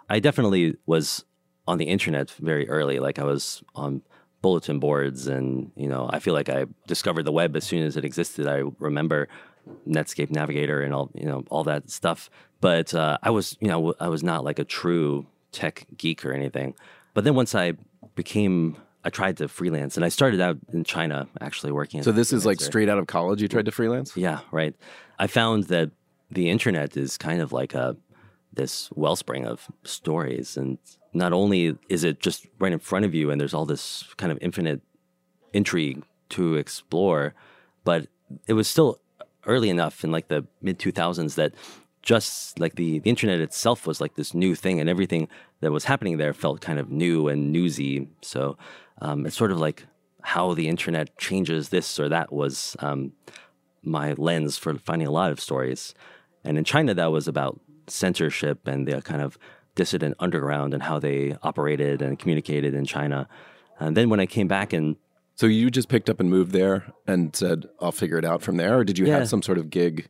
I 0.10 0.20
definitely 0.20 0.78
was 0.86 1.26
on 1.68 1.78
the 1.78 1.86
internet 1.86 2.32
very 2.32 2.70
early. 2.70 3.00
Like 3.00 3.20
I 3.20 3.24
was 3.24 3.64
on 3.76 4.02
bulletin 4.41 4.80
boards, 4.80 5.27
and 5.27 5.71
you 5.75 5.88
know, 5.88 6.10
I 6.12 6.19
feel 6.19 6.34
like 6.34 6.49
I 6.49 6.65
discovered 6.88 7.23
the 7.23 7.32
web 7.32 7.56
as 7.56 7.63
soon 7.63 7.84
as 7.84 7.97
it 7.97 8.06
existed. 8.06 8.47
I 8.47 8.63
remember 8.80 9.27
Netscape 9.88 10.32
Navigator 10.32 10.82
and 10.82 10.93
all 10.93 11.12
you 11.13 11.25
know 11.25 11.43
all 11.49 11.63
that 11.65 11.89
stuff. 11.89 12.30
But 12.60 12.93
uh, 12.93 13.17
I 13.23 13.30
was 13.30 13.58
you 13.60 13.67
know 13.67 13.93
I 13.99 14.10
was 14.10 14.23
not 14.23 14.43
like 14.43 14.60
a 14.60 14.65
true 14.65 15.25
tech 15.51 15.86
geek 15.97 16.25
or 16.25 16.34
anything. 16.34 16.75
But 17.13 17.23
then 17.23 17.36
once 17.36 17.56
I 17.56 17.73
became 18.15 18.77
I 19.04 19.10
tried 19.10 19.38
to 19.38 19.47
freelance, 19.47 19.95
and 19.95 20.06
I 20.06 20.10
started 20.10 20.41
out 20.41 20.58
in 20.73 20.84
China 20.84 21.27
actually 21.39 21.71
working. 21.71 22.04
So 22.04 22.12
this 22.12 22.32
is 22.32 22.45
like 22.45 22.62
straight 22.62 22.89
out 22.89 22.97
of 22.97 23.08
college 23.08 23.41
you 23.41 23.47
tried 23.47 23.65
to 23.65 23.71
freelance? 23.71 24.15
Yeah, 24.15 24.41
right. 24.51 24.75
I 25.17 25.27
found 25.27 25.65
that 25.65 25.91
the 26.30 26.49
internet 26.49 26.95
is 26.95 27.17
kind 27.17 27.41
of 27.41 27.51
like 27.51 27.73
a 27.73 27.97
this 28.54 28.89
wellspring 28.91 29.45
of 29.45 29.67
stories, 29.84 30.58
and 30.58 30.77
not 31.13 31.34
only 31.34 31.78
is 31.89 32.04
it 32.04 32.19
just 32.19 32.47
right 32.60 32.71
in 32.71 32.80
front 32.80 33.06
of 33.06 33.13
you, 33.13 33.32
and 33.32 33.39
there's 33.39 33.54
all 33.54 33.65
this 33.65 34.06
kind 34.17 34.32
of 34.32 34.38
infinite 34.41 34.82
intrigue 35.54 36.04
to 36.30 36.56
explore, 36.56 37.34
but 37.84 38.08
it 38.47 38.54
was 38.54 38.67
still 38.67 39.00
early 39.45 39.69
enough 39.69 40.04
in 40.04 40.12
like 40.12 40.28
the 40.28 40.45
mid 40.62 40.80
2000s 40.80 41.36
that 41.36 41.54
just 42.02 42.60
like 42.60 42.76
the, 42.76 43.00
the 43.00 43.10
internet 43.10 43.39
itself 43.39 43.86
was 43.86 44.02
like 44.02 44.15
this 44.15 44.34
new 44.34 44.56
thing 44.56 44.80
and 44.80 44.89
everything 44.89 45.28
that 45.60 45.71
was 45.71 45.86
happening 45.86 46.17
there 46.17 46.34
felt 46.34 46.62
kind 46.62 46.80
of 46.80 46.89
new 46.89 47.28
and 47.28 47.52
newsy. 47.52 48.08
So 48.21 48.58
um, 49.02 49.26
it's 49.26 49.38
sort 49.38 49.52
of 49.52 49.60
like 49.60 49.86
how 50.21 50.54
the 50.54 50.67
internet 50.67 51.17
changes 51.17 51.69
this 51.69 52.00
or 52.00 52.10
that 52.10 52.32
was 52.32 52.76
um, 52.80 53.13
my 53.84 54.13
lens 54.13 54.58
for 54.58 54.76
finding 54.78 55.08
a 55.08 55.12
lot 55.12 55.32
of 55.32 55.39
stories. 55.39 55.93
And 56.43 56.58
in 56.58 56.63
china 56.63 56.93
that 56.95 57.12
was 57.12 57.28
about 57.28 57.60
censorship 57.88 58.67
and 58.67 58.88
the 58.88 59.02
kind 59.02 59.21
of 59.21 59.38
dissident 59.75 60.15
underground 60.19 60.73
and 60.73 60.84
how 60.84 60.99
they 60.99 61.36
operated 61.43 62.01
and 62.01 62.19
communicated 62.19 62.73
in 62.73 62.86
china 62.86 63.27
and 63.79 63.95
then 63.97 64.10
when 64.10 64.19
i 64.19 64.25
came 64.25 64.47
back 64.47 64.73
and 64.73 64.95
So 65.36 65.47
you 65.47 65.71
just 65.71 65.89
picked 65.89 66.10
up 66.10 66.19
and 66.19 66.29
moved 66.29 66.51
there 66.51 66.91
and 67.07 67.36
said, 67.36 67.65
I'll 67.79 67.91
figure 67.93 68.17
it 68.19 68.25
out 68.25 68.41
from 68.43 68.57
there? 68.57 68.77
Or 68.77 68.84
did 68.84 68.97
you 68.99 69.05
Yeah. 69.07 69.17
have 69.19 69.29
some 69.29 69.41
sort 69.41 69.57
of 69.57 69.69
gig 69.71 70.07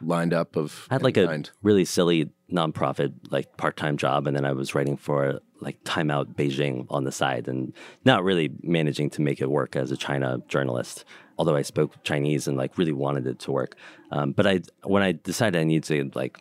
lined 0.00 0.32
up 0.34 0.56
of 0.56 0.88
I 0.90 0.94
had 0.94 1.02
like 1.04 1.16
a 1.16 1.42
really 1.62 1.84
silly 1.84 2.30
nonprofit 2.50 3.12
like 3.30 3.56
part-time 3.56 3.96
job 3.96 4.26
and 4.26 4.34
then 4.36 4.44
I 4.44 4.52
was 4.52 4.74
writing 4.74 4.96
for 4.96 5.40
like 5.60 5.76
Time 5.84 6.10
Out 6.10 6.36
Beijing 6.36 6.86
on 6.90 7.04
the 7.04 7.12
side 7.12 7.46
and 7.48 7.72
not 8.04 8.24
really 8.24 8.50
managing 8.62 9.08
to 9.10 9.20
make 9.22 9.40
it 9.40 9.48
work 9.50 9.76
as 9.76 9.92
a 9.92 9.96
China 9.96 10.38
journalist 10.48 11.04
although 11.38 11.54
I 11.54 11.62
spoke 11.62 12.02
Chinese 12.02 12.48
and 12.48 12.56
like 12.56 12.76
really 12.78 12.92
wanted 12.92 13.26
it 13.26 13.38
to 13.44 13.52
work 13.52 13.76
um, 14.10 14.32
but 14.32 14.46
I 14.46 14.60
when 14.82 15.02
I 15.08 15.12
decided 15.12 15.60
I 15.60 15.64
needed 15.64 15.84
to 16.12 16.18
like 16.18 16.38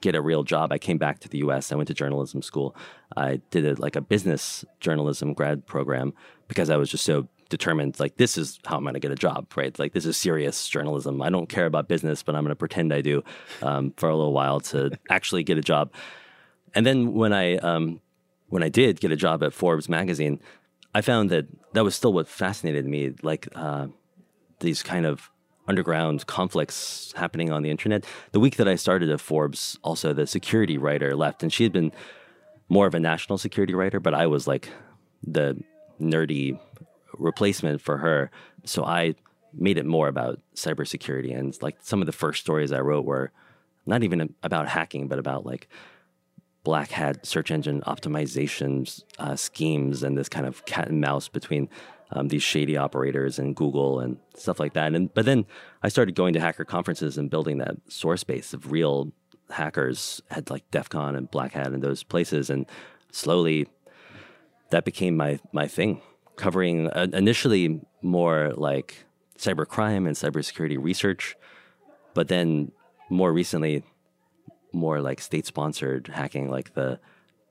get 0.00 0.14
a 0.14 0.20
real 0.20 0.42
job 0.44 0.72
I 0.72 0.78
came 0.78 0.98
back 0.98 1.20
to 1.20 1.28
the 1.28 1.38
US 1.38 1.72
I 1.72 1.76
went 1.76 1.88
to 1.88 1.94
journalism 1.94 2.42
school 2.42 2.76
I 3.16 3.40
did 3.50 3.64
it 3.64 3.78
like 3.78 3.96
a 3.96 4.00
business 4.00 4.64
journalism 4.80 5.32
grad 5.32 5.66
program 5.66 6.12
because 6.48 6.70
I 6.70 6.76
was 6.76 6.90
just 6.90 7.04
so 7.04 7.28
determined 7.52 8.00
like 8.00 8.16
this 8.16 8.36
is 8.36 8.58
how 8.64 8.78
I'm 8.78 8.82
going 8.82 8.94
to 8.94 9.00
get 9.00 9.12
a 9.12 9.14
job, 9.14 9.46
right? 9.56 9.78
Like 9.78 9.92
this 9.92 10.06
is 10.06 10.16
serious 10.16 10.68
journalism. 10.68 11.20
I 11.20 11.28
don't 11.28 11.48
care 11.48 11.66
about 11.66 11.86
business, 11.86 12.22
but 12.22 12.34
I'm 12.34 12.42
going 12.42 12.50
to 12.50 12.56
pretend 12.56 12.92
I 12.92 13.02
do 13.02 13.22
um, 13.60 13.92
for 13.98 14.08
a 14.08 14.16
little 14.16 14.32
while 14.32 14.58
to 14.60 14.90
actually 15.10 15.44
get 15.44 15.58
a 15.58 15.60
job. 15.60 15.92
And 16.74 16.86
then 16.86 17.12
when 17.12 17.32
I 17.32 17.56
um, 17.58 18.00
when 18.48 18.62
I 18.62 18.68
did 18.68 19.00
get 19.00 19.12
a 19.12 19.16
job 19.16 19.42
at 19.42 19.52
Forbes 19.52 19.88
magazine, 19.88 20.40
I 20.94 21.00
found 21.00 21.30
that 21.30 21.46
that 21.74 21.84
was 21.84 21.94
still 21.94 22.12
what 22.12 22.28
fascinated 22.28 22.86
me, 22.86 23.14
like 23.22 23.48
uh, 23.54 23.88
these 24.60 24.82
kind 24.82 25.06
of 25.06 25.30
underground 25.68 26.26
conflicts 26.26 27.12
happening 27.16 27.50
on 27.50 27.62
the 27.62 27.70
internet. 27.70 28.04
The 28.32 28.40
week 28.40 28.56
that 28.56 28.68
I 28.68 28.74
started 28.74 29.10
at 29.10 29.20
Forbes, 29.20 29.78
also 29.82 30.12
the 30.12 30.26
security 30.26 30.78
writer 30.78 31.14
left, 31.14 31.42
and 31.42 31.52
she 31.52 31.62
had 31.62 31.72
been 31.72 31.92
more 32.68 32.86
of 32.86 32.94
a 32.94 33.00
national 33.00 33.38
security 33.38 33.74
writer, 33.74 34.00
but 34.00 34.14
I 34.14 34.26
was 34.26 34.46
like 34.46 34.68
the 35.22 35.62
nerdy 36.00 36.58
replacement 37.18 37.80
for 37.80 37.98
her. 37.98 38.30
So 38.64 38.84
I 38.84 39.14
made 39.54 39.78
it 39.78 39.86
more 39.86 40.08
about 40.08 40.40
cybersecurity, 40.56 41.36
and 41.36 41.56
like 41.62 41.76
some 41.82 42.00
of 42.00 42.06
the 42.06 42.12
first 42.12 42.40
stories 42.40 42.72
I 42.72 42.80
wrote 42.80 43.04
were 43.04 43.30
not 43.86 44.02
even 44.02 44.34
about 44.42 44.68
hacking, 44.68 45.08
but 45.08 45.18
about 45.18 45.44
like 45.44 45.68
black 46.64 46.90
hat 46.90 47.26
search 47.26 47.50
engine 47.50 47.82
optimization 47.82 49.02
uh, 49.18 49.34
schemes 49.34 50.02
and 50.02 50.16
this 50.16 50.28
kind 50.28 50.46
of 50.46 50.64
cat 50.64 50.88
and 50.88 51.00
mouse 51.00 51.28
between 51.28 51.68
um, 52.14 52.28
these 52.28 52.42
shady 52.42 52.76
operators 52.76 53.38
and 53.38 53.56
Google 53.56 54.00
and 54.00 54.18
stuff 54.34 54.60
like 54.60 54.74
that. 54.74 54.94
And 54.94 55.12
but 55.12 55.24
then 55.24 55.46
I 55.82 55.88
started 55.88 56.14
going 56.14 56.34
to 56.34 56.40
hacker 56.40 56.64
conferences 56.64 57.18
and 57.18 57.30
building 57.30 57.58
that 57.58 57.76
source 57.88 58.24
base 58.24 58.52
of 58.52 58.70
real 58.70 59.12
hackers 59.50 60.22
at 60.30 60.50
like 60.50 60.70
DEF 60.70 60.88
CON 60.88 61.16
and 61.16 61.30
Black 61.30 61.52
Hat 61.52 61.68
and 61.68 61.82
those 61.82 62.02
places, 62.02 62.50
and 62.50 62.66
slowly 63.10 63.68
that 64.70 64.84
became 64.84 65.16
my 65.16 65.38
my 65.52 65.66
thing, 65.66 66.02
covering 66.36 66.88
uh, 66.88 67.08
initially 67.12 67.80
more 68.02 68.52
like 68.56 69.04
cybercrime 69.38 70.06
and 70.06 70.16
cybersecurity 70.16 70.82
research, 70.82 71.34
but 72.14 72.28
then 72.28 72.72
more 73.08 73.32
recently 73.32 73.82
more 74.72 75.00
like 75.00 75.20
state 75.20 75.46
sponsored 75.46 76.08
hacking, 76.08 76.50
like 76.50 76.74
the 76.74 76.98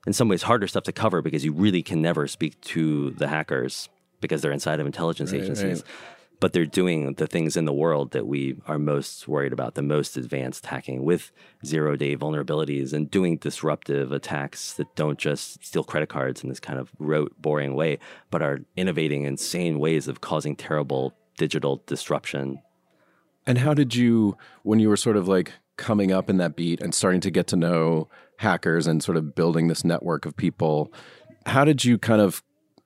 in 0.06 0.12
some 0.12 0.28
ways 0.28 0.42
harder 0.42 0.66
stuff 0.66 0.82
to 0.84 0.92
cover 0.92 1.22
because 1.22 1.44
you 1.44 1.52
really 1.52 1.82
can 1.82 2.02
never 2.02 2.26
speak 2.26 2.60
to 2.60 3.10
the 3.10 3.28
hackers 3.28 3.88
because 4.22 4.40
they're 4.40 4.52
inside 4.52 4.80
of 4.80 4.86
intelligence 4.86 5.32
Right, 5.32 5.42
agencies. 5.42 5.82
right. 5.82 5.90
But 6.40 6.54
they're 6.54 6.66
doing 6.66 7.12
the 7.14 7.28
things 7.28 7.56
in 7.56 7.66
the 7.66 7.72
world 7.72 8.10
that 8.12 8.26
we 8.26 8.56
are 8.66 8.78
most 8.78 9.28
worried 9.28 9.52
about, 9.52 9.74
the 9.76 9.82
most 9.82 10.16
advanced 10.16 10.66
hacking 10.66 11.04
with 11.04 11.30
zero 11.64 11.94
day 11.94 12.16
vulnerabilities 12.16 12.92
and 12.92 13.08
doing 13.08 13.36
disruptive 13.36 14.10
attacks 14.10 14.72
that 14.72 14.92
don't 14.96 15.18
just 15.18 15.64
steal 15.64 15.84
credit 15.84 16.08
cards 16.08 16.42
in 16.42 16.48
this 16.48 16.58
kind 16.58 16.80
of 16.80 16.90
rote, 16.98 17.32
boring 17.40 17.74
way, 17.76 17.98
but 18.32 18.42
are 18.42 18.58
innovating 18.76 19.22
insane 19.22 19.78
ways 19.78 20.08
of 20.08 20.20
causing 20.20 20.56
terrible 20.56 21.14
digital 21.38 21.82
disruption 21.86 22.58
And 23.46 23.58
how 23.58 23.72
did 23.74 23.94
you, 23.94 24.36
when 24.64 24.78
you 24.80 24.88
were 24.88 24.96
sort 24.96 25.16
of 25.16 25.28
like 25.28 25.52
coming 25.76 26.10
up 26.12 26.28
in 26.28 26.38
that 26.38 26.56
beat 26.56 26.80
and 26.80 26.92
starting 26.94 27.20
to 27.20 27.30
get 27.30 27.46
to 27.48 27.56
know 27.56 28.08
hackers 28.38 28.86
and 28.88 29.02
sort 29.02 29.16
of 29.16 29.34
building 29.34 29.68
this 29.68 29.84
network 29.84 30.26
of 30.26 30.36
people, 30.36 30.92
how 31.46 31.64
did 31.64 31.84
you 31.84 31.98
kind 31.98 32.20
of 32.20 32.42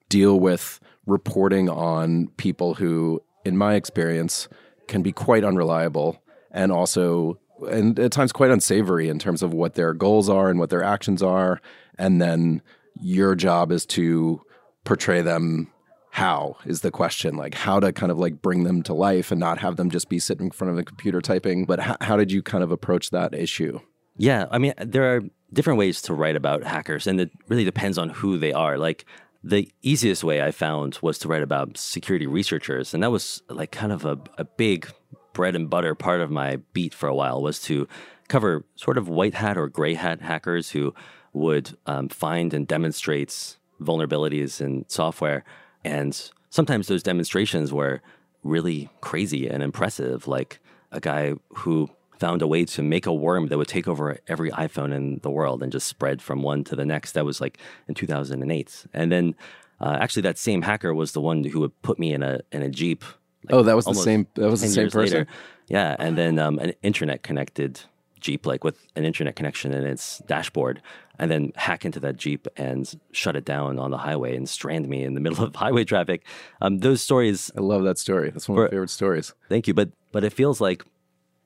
deal 0.08 0.38
with 0.38 0.78
reporting 1.06 1.68
on 1.68 2.28
people 2.36 2.74
who, 2.74 3.22
in 3.44 3.56
my 3.56 3.74
experience, 3.74 4.48
can 4.88 5.02
be 5.02 5.12
quite 5.12 5.44
unreliable 5.44 6.22
and 6.50 6.72
also, 6.72 7.38
and 7.70 7.98
at 7.98 8.12
times 8.12 8.32
quite 8.32 8.50
unsavory 8.50 9.08
in 9.08 9.18
terms 9.18 9.42
of 9.42 9.52
what 9.52 9.74
their 9.74 9.92
goals 9.92 10.28
are 10.28 10.48
and 10.48 10.58
what 10.58 10.70
their 10.70 10.82
actions 10.82 11.22
are? 11.22 11.60
And 11.98 12.20
then 12.20 12.62
your 13.00 13.34
job 13.34 13.72
is 13.72 13.86
to 13.86 14.42
portray 14.84 15.22
them 15.22 15.72
how 16.10 16.56
is 16.64 16.80
the 16.80 16.90
question 16.90 17.36
like 17.36 17.52
how 17.52 17.78
to 17.78 17.92
kind 17.92 18.10
of 18.10 18.18
like 18.18 18.40
bring 18.40 18.64
them 18.64 18.82
to 18.82 18.94
life 18.94 19.30
and 19.30 19.38
not 19.38 19.58
have 19.58 19.76
them 19.76 19.90
just 19.90 20.08
be 20.08 20.18
sitting 20.18 20.46
in 20.46 20.50
front 20.50 20.72
of 20.72 20.78
a 20.78 20.82
computer 20.82 21.20
typing 21.20 21.66
but 21.66 21.78
how, 21.78 21.94
how 22.00 22.16
did 22.16 22.32
you 22.32 22.42
kind 22.42 22.64
of 22.64 22.70
approach 22.70 23.10
that 23.10 23.34
issue 23.34 23.78
Yeah, 24.18 24.46
I 24.50 24.58
mean, 24.58 24.72
there 24.78 25.14
are 25.14 25.20
different 25.52 25.78
ways 25.78 26.00
to 26.02 26.14
write 26.14 26.36
about 26.36 26.64
hackers, 26.64 27.06
and 27.06 27.20
it 27.20 27.30
really 27.48 27.64
depends 27.64 27.98
on 27.98 28.08
who 28.10 28.38
they 28.38 28.52
are. 28.52 28.78
Like, 28.78 29.04
the 29.46 29.70
easiest 29.80 30.24
way 30.24 30.42
I 30.42 30.50
found 30.50 30.98
was 31.02 31.18
to 31.20 31.28
write 31.28 31.42
about 31.42 31.78
security 31.78 32.26
researchers, 32.26 32.92
and 32.92 33.02
that 33.02 33.12
was 33.12 33.42
like 33.48 33.70
kind 33.70 33.92
of 33.92 34.04
a, 34.04 34.18
a 34.38 34.44
big 34.44 34.88
bread 35.32 35.54
and 35.54 35.70
butter 35.70 35.94
part 35.94 36.20
of 36.20 36.30
my 36.32 36.56
beat 36.72 36.92
for 36.92 37.08
a 37.08 37.14
while 37.14 37.40
was 37.40 37.62
to 37.62 37.86
cover 38.28 38.64
sort 38.74 38.98
of 38.98 39.08
white 39.08 39.34
hat 39.34 39.56
or 39.56 39.68
gray 39.68 39.94
hat 39.94 40.20
hackers 40.20 40.70
who 40.70 40.92
would 41.32 41.78
um, 41.86 42.08
find 42.08 42.52
and 42.52 42.66
demonstrate 42.66 43.56
vulnerabilities 43.80 44.60
in 44.60 44.84
software. 44.88 45.44
And 45.84 46.30
sometimes 46.50 46.88
those 46.88 47.04
demonstrations 47.04 47.72
were 47.72 48.02
really 48.42 48.88
crazy 49.00 49.46
and 49.46 49.62
impressive, 49.62 50.26
like 50.26 50.58
a 50.90 50.98
guy 50.98 51.34
who 51.50 51.88
found 52.18 52.42
a 52.42 52.46
way 52.46 52.64
to 52.64 52.82
make 52.82 53.06
a 53.06 53.12
worm 53.12 53.48
that 53.48 53.58
would 53.58 53.68
take 53.68 53.86
over 53.88 54.18
every 54.28 54.50
iPhone 54.50 54.92
in 54.94 55.18
the 55.22 55.30
world 55.30 55.62
and 55.62 55.70
just 55.72 55.86
spread 55.88 56.22
from 56.22 56.42
one 56.42 56.64
to 56.64 56.76
the 56.76 56.84
next. 56.84 57.12
That 57.12 57.24
was 57.24 57.40
like 57.40 57.58
in 57.88 57.94
2008. 57.94 58.86
And 58.94 59.12
then 59.12 59.34
uh, 59.80 59.98
actually, 60.00 60.22
that 60.22 60.38
same 60.38 60.62
hacker 60.62 60.94
was 60.94 61.12
the 61.12 61.20
one 61.20 61.44
who 61.44 61.60
would 61.60 61.82
put 61.82 61.98
me 61.98 62.12
in 62.14 62.22
a 62.22 62.40
in 62.52 62.62
a 62.62 62.68
jeep. 62.70 63.04
like, 63.44 63.54
Oh, 63.54 63.62
that 63.62 63.76
was 63.76 63.84
the 63.84 63.94
same- 63.94 64.26
that 64.34 64.50
was 64.50 64.60
the 64.62 64.68
same 64.68 64.90
person? 64.90 65.18
later. 65.20 65.26
Yeah, 65.68 65.96
and 65.98 66.16
then 66.16 66.38
um, 66.38 66.58
an 66.60 66.72
internet 66.82 67.22
connected 67.22 67.80
Jeep, 68.20 68.46
like 68.46 68.64
with 68.64 68.78
an 68.96 69.04
internet 69.04 69.36
connection 69.36 69.72
in 69.74 69.84
its 69.84 70.18
dashboard, 70.26 70.80
and 71.18 71.30
then 71.30 71.52
hack 71.56 71.84
into 71.84 72.00
that 72.00 72.16
Jeep 72.16 72.48
and 72.56 72.98
shut 73.12 73.36
it 73.36 73.44
down 73.44 73.78
on 73.78 73.90
the 73.90 73.98
highway 73.98 74.34
and 74.36 74.48
strand 74.48 74.88
me 74.88 75.02
in 75.04 75.12
the 75.14 75.20
middle 75.26 75.44
of 75.44 75.54
highway 75.54 75.84
traffic. 75.84 76.24
Um, 76.62 76.78
those 76.78 77.02
stories 77.02 77.50
i 77.56 77.60
love 77.60 77.82
that 77.84 77.98
story 77.98 78.30
that's 78.30 78.48
one 78.48 78.58
of 78.58 78.64
my 78.64 78.70
favorite 78.70 78.90
stories 78.90 79.34
Thank 79.50 79.68
you, 79.68 79.74
but 79.74 79.90
but 80.12 80.24
it 80.24 80.32
feels 80.32 80.60
like 80.60 80.84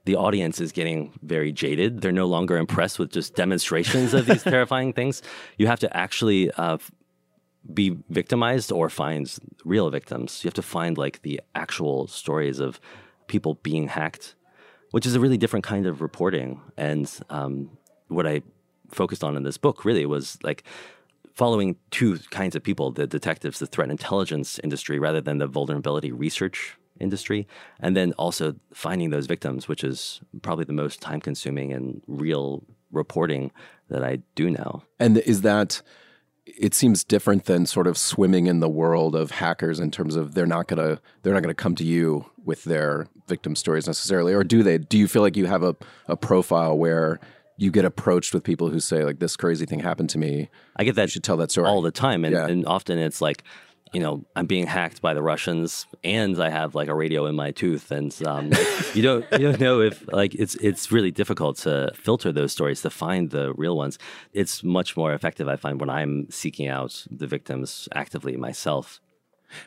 the 0.05 0.17
audience 0.17 0.61
is 0.61 0.73
getting 0.73 1.13
very 1.23 1.53
jaded. 1.53 2.01
They're 2.01 2.13
no 2.13 2.27
longer 2.27 2.57
impressed 2.57 2.99
with 2.99 3.11
just 3.11 3.35
demonstrations 3.35 4.15
of 4.15 4.27
these 4.27 4.43
terrifying 4.55 4.93
things. 4.93 5.23
You 5.59 5.67
have 5.67 5.81
to 5.81 5.97
actually 5.97 6.51
uh, 6.53 6.79
be 7.73 7.97
victimized 8.09 8.73
or 8.73 8.89
find 8.89 9.33
real 9.65 9.91
victims. 9.91 10.43
You 10.43 10.49
have 10.49 10.55
to 10.55 10.63
find 10.63 10.97
like 10.97 11.23
the 11.23 11.41
actual 11.55 12.07
stories 12.07 12.61
of 12.61 12.81
people 13.27 13.55
being 13.63 13.89
hacked, 13.89 14.35
which 14.91 15.07
is 15.07 15.15
a 15.15 15.21
really 15.21 15.37
different 15.37 15.65
kind 15.65 15.87
of 15.87 16.01
reporting. 16.01 16.61
And 16.77 17.11
um, 17.29 17.71
what 18.09 18.27
I 18.27 18.43
focused 18.91 19.23
on 19.23 19.37
in 19.37 19.43
this 19.43 19.59
book 19.59 19.85
really 19.85 20.07
was 20.07 20.39
like 20.43 20.65
following 21.35 21.77
two 21.91 22.19
kinds 22.31 22.57
of 22.57 22.63
people 22.63 22.91
the 22.91 23.07
detectives, 23.07 23.59
the 23.59 23.67
threat 23.67 23.91
intelligence 23.91 24.59
industry, 24.61 24.99
rather 24.99 25.21
than 25.21 25.39
the 25.39 25.47
vulnerability 25.47 26.11
research 26.11 26.77
industry. 27.01 27.47
And 27.81 27.97
then 27.97 28.13
also 28.15 28.55
finding 28.75 29.11
those 29.11 29.27
victims, 29.27 29.69
which 29.69 29.83
is 29.85 30.21
probably 30.43 30.65
the 30.65 30.73
most 30.73 31.01
time 31.01 31.21
consuming 31.21 31.73
and 31.73 32.03
real 32.07 32.63
reporting 32.93 33.51
that 33.89 34.05
I 34.05 34.19
do 34.35 34.51
now. 34.51 34.83
and 34.99 35.19
is 35.19 35.43
that 35.43 35.83
it 36.47 36.75
seems 36.75 37.05
different 37.05 37.45
than 37.45 37.65
sort 37.67 37.87
of 37.87 37.97
swimming 37.97 38.47
in 38.49 38.59
the 38.61 38.69
world 38.69 39.15
of 39.15 39.31
hackers 39.31 39.79
in 39.79 39.91
terms 39.91 40.17
of 40.17 40.35
they're 40.35 40.47
not 40.47 40.67
gonna 40.67 41.01
they're 41.23 41.35
not 41.35 41.43
gonna 41.43 41.55
come 41.55 41.77
to 41.77 41.85
you 41.85 42.27
with 42.45 42.65
their 42.65 43.07
victim 43.29 43.55
stories 43.55 43.87
necessarily 43.87 44.35
or 44.35 44.43
do 44.43 44.63
they 44.65 44.77
do 44.79 44.99
you 44.99 45.07
feel 45.07 45.23
like 45.23 45.37
you 45.37 45.47
have 45.47 45.63
a, 45.63 45.77
a 46.09 46.17
profile 46.17 46.77
where 46.77 47.21
you 47.57 47.71
get 47.71 47.85
approached 47.85 48.35
with 48.35 48.43
people 48.43 48.69
who 48.71 48.81
say 48.81 49.05
like 49.05 49.21
this 49.21 49.37
crazy 49.37 49.67
thing 49.67 49.79
happened 49.81 50.11
to 50.11 50.19
me 50.19 50.49
I 50.77 50.83
get 50.83 50.97
that 50.97 51.03
you 51.03 51.09
should 51.09 51.23
tell 51.25 51.37
that 51.37 51.53
story 51.53 51.69
all 51.69 51.83
the 51.83 51.93
time, 51.93 52.25
and, 52.25 52.33
Yeah. 52.35 52.47
and 52.49 52.67
often 52.67 52.99
it's 52.99 53.21
like, 53.21 53.45
you 53.93 54.01
know, 54.01 54.25
I'm 54.37 54.47
being 54.47 54.67
hacked 54.67 55.03
by 55.03 55.15
the 55.15 55.23
Russians, 55.23 55.87
and 56.05 56.41
I 56.41 56.49
have 56.49 56.75
like 56.75 56.89
a 56.89 56.95
radio 56.95 57.27
in 57.27 57.35
my 57.35 57.51
tooth, 57.51 57.91
and 57.91 58.15
um, 58.27 58.53
you 58.95 59.03
don't 59.03 59.25
you 59.33 59.39
don't 59.39 59.61
know 59.61 59.81
if 59.81 60.07
like 60.13 60.35
it's 60.35 60.55
it's 60.57 60.93
really 60.93 61.11
difficult 61.11 61.57
to 61.59 61.91
filter 61.95 62.33
those 62.33 62.53
stories 62.53 62.83
to 62.83 62.91
find 62.91 63.31
the 63.31 63.53
real 63.55 63.77
ones. 63.77 63.99
It's 64.33 64.63
much 64.63 64.97
more 64.97 65.13
effective, 65.13 65.49
I 65.49 65.57
find, 65.57 65.81
when 65.81 65.91
I'm 65.91 66.31
seeking 66.31 66.69
out 66.69 67.05
the 67.11 67.27
victims 67.27 67.89
actively 67.95 68.37
myself. 68.37 69.01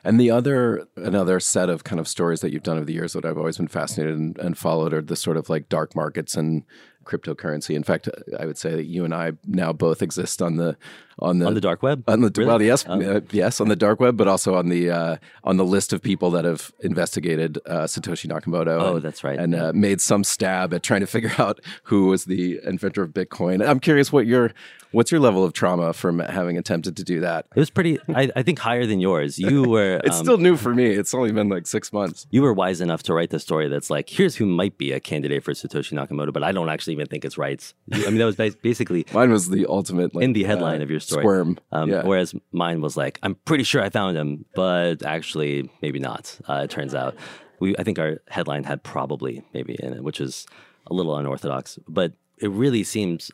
And 0.04 0.20
the 0.20 0.32
other 0.32 0.88
another 0.96 1.40
set 1.40 1.70
of 1.70 1.84
kind 1.84 2.00
of 2.00 2.08
stories 2.08 2.42
that 2.42 2.52
you've 2.52 2.64
done 2.64 2.78
over 2.78 2.86
the 2.86 2.94
years 2.94 3.14
that 3.14 3.26
I've 3.26 3.38
always 3.38 3.58
been 3.58 3.68
fascinated 3.68 4.16
and, 4.16 4.38
and 4.38 4.58
followed 4.58 4.94
are 4.94 5.02
the 5.02 5.16
sort 5.16 5.38
of 5.38 5.50
like 5.50 5.70
dark 5.70 5.96
markets 5.96 6.36
and 6.36 6.64
cryptocurrency. 7.04 7.76
In 7.76 7.84
fact, 7.84 8.08
I 8.40 8.46
would 8.46 8.58
say 8.58 8.72
that 8.72 8.86
you 8.86 9.04
and 9.04 9.14
I 9.14 9.34
now 9.46 9.74
both 9.74 10.02
exist 10.02 10.42
on 10.42 10.56
the 10.56 10.78
on 11.20 11.40
the 11.40 11.46
On 11.48 11.54
the 11.54 11.62
dark 11.62 11.84
web? 11.84 12.04
on 12.08 12.22
the 12.22 12.32
Really? 12.36 12.48
well, 12.48 12.62
yes, 12.62 12.86
Oh. 12.88 13.00
uh, 13.02 13.22
yes, 13.32 13.60
on 13.62 13.68
the 13.70 13.76
dark 13.76 14.00
web, 14.00 14.18
but 14.18 14.28
also 14.28 14.56
on 14.56 14.70
the 14.70 14.90
uh, 14.90 15.18
on 15.44 15.58
the 15.58 15.66
list 15.66 15.94
of 15.94 16.02
people 16.02 16.32
that 16.32 16.46
have 16.46 16.72
investigated 16.82 17.60
uh, 17.66 17.82
Satoshi 17.84 18.28
Nakamoto. 18.28 18.82
Oh, 18.82 18.96
and- 18.96 19.04
that's 19.06 19.24
right. 19.24 19.38
and 19.40 19.54
Yeah. 19.54 19.68
uh, 19.68 19.74
made 19.74 20.02
some 20.02 20.24
stab 20.24 20.74
at 20.74 20.84
trying 20.84 21.02
to 21.02 21.08
figure 21.08 21.32
out 21.40 21.60
who 21.84 22.08
was 22.08 22.26
the 22.26 22.60
inventor 22.66 23.04
of 23.04 23.12
Bitcoin. 23.12 23.66
I'm 23.68 23.80
curious 23.80 24.12
what 24.12 24.26
your 24.26 24.52
what's 24.92 25.12
your 25.12 25.20
level 25.20 25.44
of 25.44 25.54
trauma 25.54 25.92
from 25.92 26.20
having 26.20 26.56
attempted 26.56 26.96
to 26.96 27.04
do 27.04 27.20
that. 27.22 27.48
It 27.56 27.60
was 27.60 27.72
pretty, 27.72 27.98
I, 28.10 28.30
I 28.36 28.44
think, 28.44 28.60
higher 28.60 28.86
than 28.86 29.00
yours. 29.00 29.40
You 29.40 29.64
were. 29.68 30.00
It's 30.04 30.18
um, 30.20 30.24
still 30.24 30.38
new 30.38 30.56
for 30.56 30.74
me. 30.76 30.86
It's 30.86 31.16
only 31.16 31.32
been 31.32 31.50
like 31.50 31.66
six 31.66 31.92
months. 31.92 32.28
you 32.30 32.44
were 32.44 32.54
wise 32.54 32.80
enough 32.80 33.02
to 33.04 33.14
write 33.16 33.32
the 33.32 33.40
story 33.40 33.68
that's 33.68 33.90
like, 33.90 34.08
here's 34.08 34.36
who 34.36 34.46
might 34.46 34.78
be 34.78 34.92
a 34.92 35.00
candidate 35.00 35.44
for 35.44 35.54
Satoshi 35.54 35.94
Nakamoto, 35.94 36.32
but 36.32 36.44
I 36.44 36.52
don't 36.52 36.70
actually 36.70 36.94
even 36.94 37.08
think 37.08 37.26
it's 37.26 37.40
right. 37.40 37.74
I 37.92 37.98
mean, 38.12 38.18
that 38.20 38.26
was 38.26 38.36
basically 38.62 39.06
Mine 39.14 39.32
was 39.32 39.50
the 39.50 39.66
ultimate 39.68 40.14
like, 40.14 40.24
in 40.26 40.34
the 40.34 40.44
headline 40.44 40.82
uh, 40.82 40.84
of 40.84 40.92
your 40.92 41.00
story. 41.04 41.24
Squirm. 41.24 41.60
Um, 41.72 41.90
yeah. 41.90 42.04
Whereas 42.04 42.34
mine 42.52 42.82
was 42.82 42.98
like, 42.98 43.20
I'm 43.24 43.36
pretty 43.46 43.64
sure 43.64 43.82
I 43.82 43.90
found 43.90 44.18
him, 44.18 44.46
but 44.56 45.04
actually, 45.04 45.70
maybe 45.82 46.00
not. 46.00 46.38
Uh, 46.48 46.62
it 46.64 46.70
turns 46.70 46.96
out, 46.96 47.16
we 47.60 47.76
I 47.78 47.84
think 47.84 48.00
our 48.00 48.22
headline 48.30 48.64
had 48.64 48.84
probably 48.84 49.44
maybe 49.54 49.76
in 49.80 49.94
it, 49.94 50.04
which 50.04 50.20
is 50.20 50.46
a 50.88 50.94
little 50.94 51.16
unorthodox. 51.16 51.80
But 51.88 52.14
it 52.38 52.50
really 52.50 52.84
seems 52.84 53.32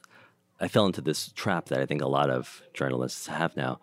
I 0.60 0.68
fell 0.68 0.86
into 0.86 1.02
this 1.02 1.32
trap 1.34 1.66
that 1.70 1.80
I 1.80 1.86
think 1.86 2.02
a 2.02 2.08
lot 2.08 2.30
of 2.30 2.62
journalists 2.74 3.28
have 3.28 3.56
now. 3.56 3.80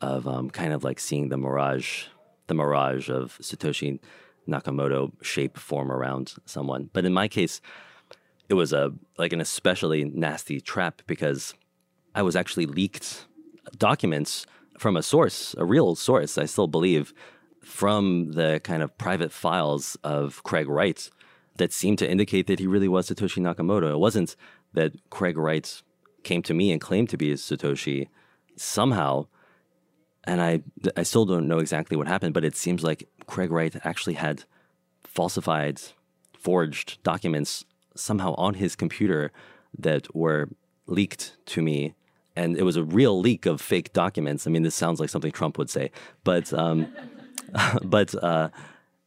of 0.00 0.26
um, 0.26 0.50
kind 0.50 0.72
of 0.72 0.82
like 0.82 0.98
seeing 0.98 1.28
the 1.28 1.36
mirage, 1.36 2.06
the 2.46 2.54
mirage 2.54 3.10
of 3.10 3.38
Satoshi 3.40 4.00
Nakamoto 4.48 5.12
shape 5.22 5.56
form 5.58 5.92
around 5.92 6.34
someone. 6.46 6.90
But 6.92 7.04
in 7.04 7.12
my 7.12 7.28
case, 7.28 7.60
it 8.48 8.54
was 8.54 8.72
a 8.72 8.92
like 9.18 9.32
an 9.32 9.40
especially 9.40 10.04
nasty 10.04 10.60
trap 10.60 11.02
because 11.06 11.54
I 12.14 12.22
was 12.22 12.36
actually 12.36 12.66
leaked 12.66 13.26
documents 13.76 14.46
from 14.78 14.96
a 14.96 15.02
source, 15.02 15.54
a 15.58 15.64
real 15.64 15.94
source, 15.94 16.38
I 16.38 16.46
still 16.46 16.66
believe, 16.66 17.12
from 17.62 18.32
the 18.32 18.60
kind 18.64 18.82
of 18.82 18.96
private 18.98 19.32
files 19.32 19.96
of 20.02 20.42
Craig 20.42 20.68
Wright 20.68 21.08
that 21.56 21.72
seemed 21.72 21.98
to 21.98 22.10
indicate 22.10 22.46
that 22.46 22.58
he 22.58 22.66
really 22.66 22.88
was 22.88 23.08
Satoshi 23.08 23.40
Nakamoto. 23.40 23.90
It 23.90 23.98
wasn't 23.98 24.34
that 24.72 24.92
Craig 25.10 25.36
Wright 25.36 25.82
came 26.22 26.42
to 26.42 26.54
me 26.54 26.72
and 26.72 26.80
claimed 26.80 27.10
to 27.10 27.16
be 27.16 27.32
Satoshi 27.34 28.08
somehow. 28.56 29.26
And 30.24 30.40
I, 30.40 30.62
I 30.96 31.02
still 31.02 31.26
don't 31.26 31.48
know 31.48 31.58
exactly 31.58 31.96
what 31.96 32.08
happened, 32.08 32.34
but 32.34 32.44
it 32.44 32.56
seems 32.56 32.82
like 32.82 33.08
Craig 33.26 33.50
Wright 33.50 33.74
actually 33.84 34.14
had 34.14 34.44
falsified, 35.04 35.80
forged 36.38 37.02
documents 37.02 37.64
somehow 37.94 38.34
on 38.34 38.54
his 38.54 38.76
computer 38.76 39.30
that 39.78 40.14
were 40.14 40.48
leaked 40.86 41.36
to 41.46 41.62
me 41.62 41.94
and 42.36 42.56
it 42.56 42.62
was 42.62 42.76
a 42.76 42.84
real 42.84 43.18
leak 43.18 43.46
of 43.46 43.60
fake 43.60 43.92
documents. 43.92 44.46
I 44.46 44.50
mean, 44.50 44.62
this 44.62 44.74
sounds 44.74 45.00
like 45.00 45.10
something 45.10 45.32
Trump 45.32 45.58
would 45.58 45.70
say, 45.70 45.90
but 46.24 46.52
um, 46.52 46.86
but 47.82 48.14
uh, 48.22 48.50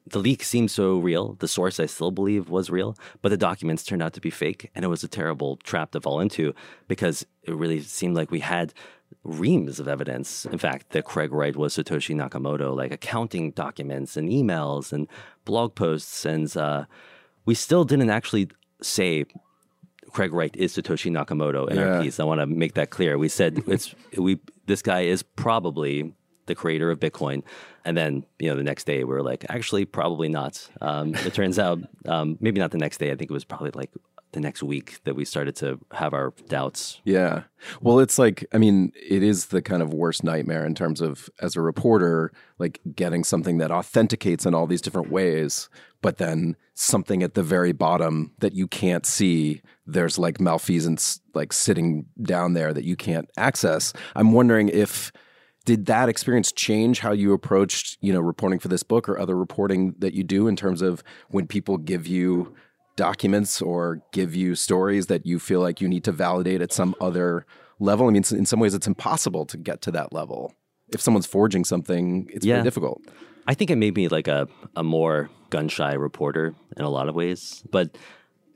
the 0.08 0.20
leak 0.20 0.44
seemed 0.44 0.72
so 0.72 0.98
real. 0.98 1.36
The 1.40 1.48
source 1.48 1.80
I 1.80 1.86
still 1.86 2.12
believe 2.12 2.50
was 2.50 2.70
real, 2.70 2.98
but 3.22 3.30
the 3.30 3.38
documents 3.38 3.84
turned 3.84 4.04
out 4.04 4.14
to 4.14 4.22
be 4.22 4.30
fake, 4.30 4.70
and 4.76 4.84
it 4.84 4.90
was 4.90 5.04
a 5.04 5.08
terrible 5.08 5.58
trap 5.58 5.92
to 5.92 6.02
fall 6.02 6.20
into 6.20 6.54
because 6.88 7.26
it 7.44 7.56
really 7.56 7.82
seemed 7.82 8.16
like 8.16 8.32
we 8.32 8.42
had 8.42 8.74
reams 9.24 9.80
of 9.80 9.88
evidence. 9.88 10.46
In 10.46 10.58
fact, 10.58 10.90
that 10.92 11.06
Craig 11.06 11.32
Wright 11.32 11.56
was 11.56 11.76
Satoshi 11.76 12.16
Nakamoto, 12.16 12.76
like 12.76 12.92
accounting 12.92 13.52
documents 13.52 14.18
and 14.18 14.30
emails 14.30 14.92
and 14.92 15.08
blog 15.46 15.76
posts, 15.76 16.26
and 16.26 16.56
uh, 16.58 16.86
we 17.46 17.56
still 17.56 17.86
didn't 17.86 18.10
actually 18.10 18.50
say 18.82 19.26
Craig 20.14 20.32
Wright 20.34 20.56
is 20.56 20.76
Satoshi 20.76 21.12
Nakamoto 21.12 21.70
in 21.70 21.76
Yeah. 21.78 21.96
our 21.96 22.02
piece. 22.02 22.20
I 22.20 22.24
want 22.24 22.40
to 22.40 22.46
make 22.46 22.76
that 22.76 22.90
clear. 22.92 23.18
We 23.18 23.30
said 23.30 23.64
it's 23.68 23.94
we 24.18 24.40
this 24.68 24.82
guy 24.82 25.02
is 25.02 25.24
probably 25.24 26.14
the 26.46 26.56
creator 26.56 26.92
of 26.92 27.00
Bitcoin, 27.00 27.42
and 27.86 27.98
then 27.98 28.26
you 28.40 28.50
know 28.50 28.56
the 28.56 28.64
next 28.64 28.86
day 28.86 29.00
we 29.00 29.14
were 29.14 29.24
like, 29.24 29.46
actually, 29.50 29.86
probably 29.86 30.30
not. 30.30 30.70
Um, 30.82 31.16
it 31.16 31.34
turns 31.34 31.58
out 31.60 31.80
um, 32.06 32.38
maybe 32.40 32.60
not 32.60 32.72
the 32.72 32.78
next 32.78 32.98
day. 32.98 33.12
I 33.12 33.16
think 33.16 33.30
it 33.32 33.34
was 33.34 33.46
probably 33.46 33.72
like 33.74 33.92
the 34.34 34.40
next 34.40 34.64
week 34.64 35.00
that 35.04 35.16
we 35.16 35.26
started 35.26 35.56
to 35.58 35.80
have 35.92 36.14
our 36.14 36.34
doubts. 36.50 37.00
Yeah. 37.06 37.44
Well, 37.82 38.00
it's 38.00 38.18
like, 38.18 38.44
I 38.52 38.58
mean, 38.58 38.92
it 38.96 39.22
is 39.22 39.48
the 39.48 39.62
kind 39.62 39.84
of 39.84 39.94
worst 39.94 40.24
nightmare 40.24 40.66
in 40.66 40.74
terms 40.74 41.02
of, 41.02 41.30
as 41.40 41.56
a 41.56 41.62
reporter, 41.62 42.32
like 42.58 42.80
getting 42.96 43.24
something 43.24 43.60
that 43.60 43.70
authenticates 43.70 44.48
in 44.48 44.56
all 44.56 44.66
these 44.66 44.82
different 44.82 45.12
ways, 45.12 45.70
but 46.02 46.18
then 46.18 46.56
something 46.76 47.22
at 47.24 47.34
the 47.36 47.44
very 47.44 47.72
bottom 47.72 48.32
that 48.40 48.54
you 48.54 48.68
can't 48.68 49.06
see, 49.06 49.62
there's 49.86 50.18
like 50.18 50.40
malfeasance 50.42 51.20
like 51.34 51.54
sitting 51.54 52.06
down 52.22 52.54
there 52.54 52.74
that 52.74 52.84
you 52.84 52.96
can't 52.96 53.30
access. 53.38 53.94
I'm 54.16 54.32
wondering 54.32 54.70
if, 54.70 55.12
did 55.66 55.86
that 55.86 56.10
experience 56.10 56.52
change 56.52 57.00
how 57.00 57.12
you 57.12 57.32
approached, 57.34 57.98
you 58.02 58.12
know, 58.12 58.20
reporting 58.20 58.60
for 58.60 58.68
this 58.68 58.84
book 58.84 59.08
or 59.08 59.18
other 59.20 59.38
reporting 59.38 59.94
that 60.00 60.14
you 60.14 60.24
do 60.24 60.48
in 60.48 60.56
terms 60.56 60.82
of 60.82 61.04
when 61.30 61.48
people 61.48 61.78
give 61.78 62.06
you 62.08 62.54
documents 62.96 63.62
or 63.62 64.02
give 64.12 64.36
you 64.36 64.56
stories 64.56 65.08
that 65.08 65.26
you 65.26 65.40
feel 65.40 65.62
like 65.62 65.80
you 65.80 65.88
need 65.88 66.04
to 66.04 66.12
validate 66.12 66.62
at 66.62 66.74
some 66.74 66.96
other 67.00 67.46
level? 67.80 68.08
I 68.08 68.12
mean, 68.12 68.24
in 68.32 68.46
some 68.46 68.60
ways, 68.60 68.74
it's 68.74 68.88
impossible 68.88 69.46
to 69.46 69.58
get 69.58 69.82
to 69.84 69.92
that 69.92 70.12
level. 70.12 70.54
If 70.90 71.02
someone's 71.02 71.26
forging 71.26 71.64
something, 71.66 72.28
it's 72.32 72.46
Yeah. 72.46 72.56
very 72.56 72.64
difficult. 72.66 73.02
I 73.48 73.54
think 73.54 73.72
it 73.72 73.78
made 73.78 73.96
me 73.96 74.08
like 74.10 74.28
a, 74.28 74.48
a 74.76 74.84
more 74.84 75.30
gun 75.54 75.70
shy 75.70 75.94
reporter 75.94 76.56
in 76.76 76.84
a 76.84 76.90
lot 76.90 77.08
of 77.08 77.14
ways. 77.14 77.64
But 77.70 77.96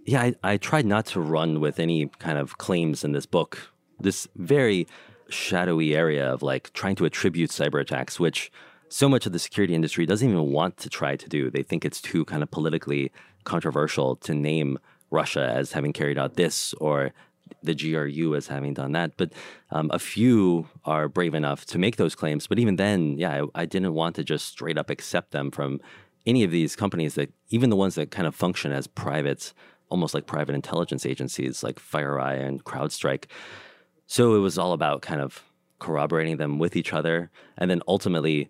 yeah, 0.08 0.24
I, 0.24 0.36
I 0.44 0.58
tried 0.58 0.88
not 0.88 1.06
to 1.08 1.20
run 1.22 1.60
with 1.60 1.80
any 1.80 2.08
kind 2.18 2.40
of 2.40 2.58
claims 2.58 3.04
in 3.04 3.12
this 3.12 3.28
book. 3.28 3.72
This 4.00 4.28
very 4.36 4.88
shadowy 5.30 5.96
area 5.96 6.26
of 6.34 6.42
like 6.42 6.74
trying 6.74 6.96
to 6.96 7.06
attribute 7.06 7.52
cyber 7.52 7.80
attacks, 7.80 8.20
which 8.20 8.52
so 8.90 9.08
much 9.08 9.28
of 9.28 9.32
the 9.32 9.38
security 9.38 9.76
industry 9.76 10.08
doesn't 10.08 10.28
even 10.28 10.52
want 10.52 10.78
to 10.78 10.90
try 10.90 11.16
to 11.16 11.30
do. 11.30 11.52
They 11.52 11.62
think 11.62 11.86
it's 11.86 12.02
too 12.02 12.26
kind 12.26 12.42
of 12.42 12.50
politically 12.50 13.12
controversial 13.44 14.16
to 14.16 14.34
name 14.34 14.80
Russia 15.12 15.46
as 15.60 15.74
having 15.74 15.94
carried 15.94 16.18
out 16.18 16.34
this 16.34 16.74
or 16.82 17.14
the 17.62 17.76
GRU 17.76 18.36
as 18.36 18.48
having 18.48 18.74
done 18.74 18.94
that. 18.94 19.18
But 19.18 19.34
um, 19.70 19.92
a 19.94 20.00
few 20.00 20.68
are 20.84 21.08
brave 21.08 21.36
enough 21.36 21.66
to 21.68 21.78
make 21.78 21.98
those 21.98 22.16
claims. 22.16 22.48
But 22.48 22.60
even 22.60 22.78
then, 22.78 23.18
yeah, 23.18 23.44
I, 23.56 23.62
I 23.62 23.66
didn't 23.66 23.94
want 23.94 24.16
to 24.16 24.24
just 24.24 24.48
straight 24.48 24.78
up 24.78 24.90
accept 24.90 25.32
them 25.32 25.52
from 25.52 25.80
any 26.28 26.44
of 26.44 26.52
these 26.52 26.76
companies 26.76 27.16
that, 27.16 27.32
even 27.50 27.72
the 27.72 27.76
ones 27.76 27.96
that 27.96 28.12
kind 28.12 28.28
of 28.28 28.36
function 28.36 28.72
as 28.72 28.86
private, 28.86 29.54
almost 29.90 30.14
like 30.14 30.28
private 30.28 30.54
intelligence 30.54 31.06
agencies 31.06 31.64
like 31.64 31.80
FireEye 31.80 32.46
and 32.46 32.64
CrowdStrike. 32.66 33.26
So 34.06 34.36
it 34.36 34.40
was 34.40 34.58
all 34.58 34.74
about 34.74 35.02
kind 35.02 35.22
of 35.22 35.44
corroborating 35.80 36.38
them 36.38 36.60
with 36.60 36.76
each 36.76 36.94
other 36.94 37.32
and 37.58 37.72
then 37.72 37.82
ultimately 37.88 38.50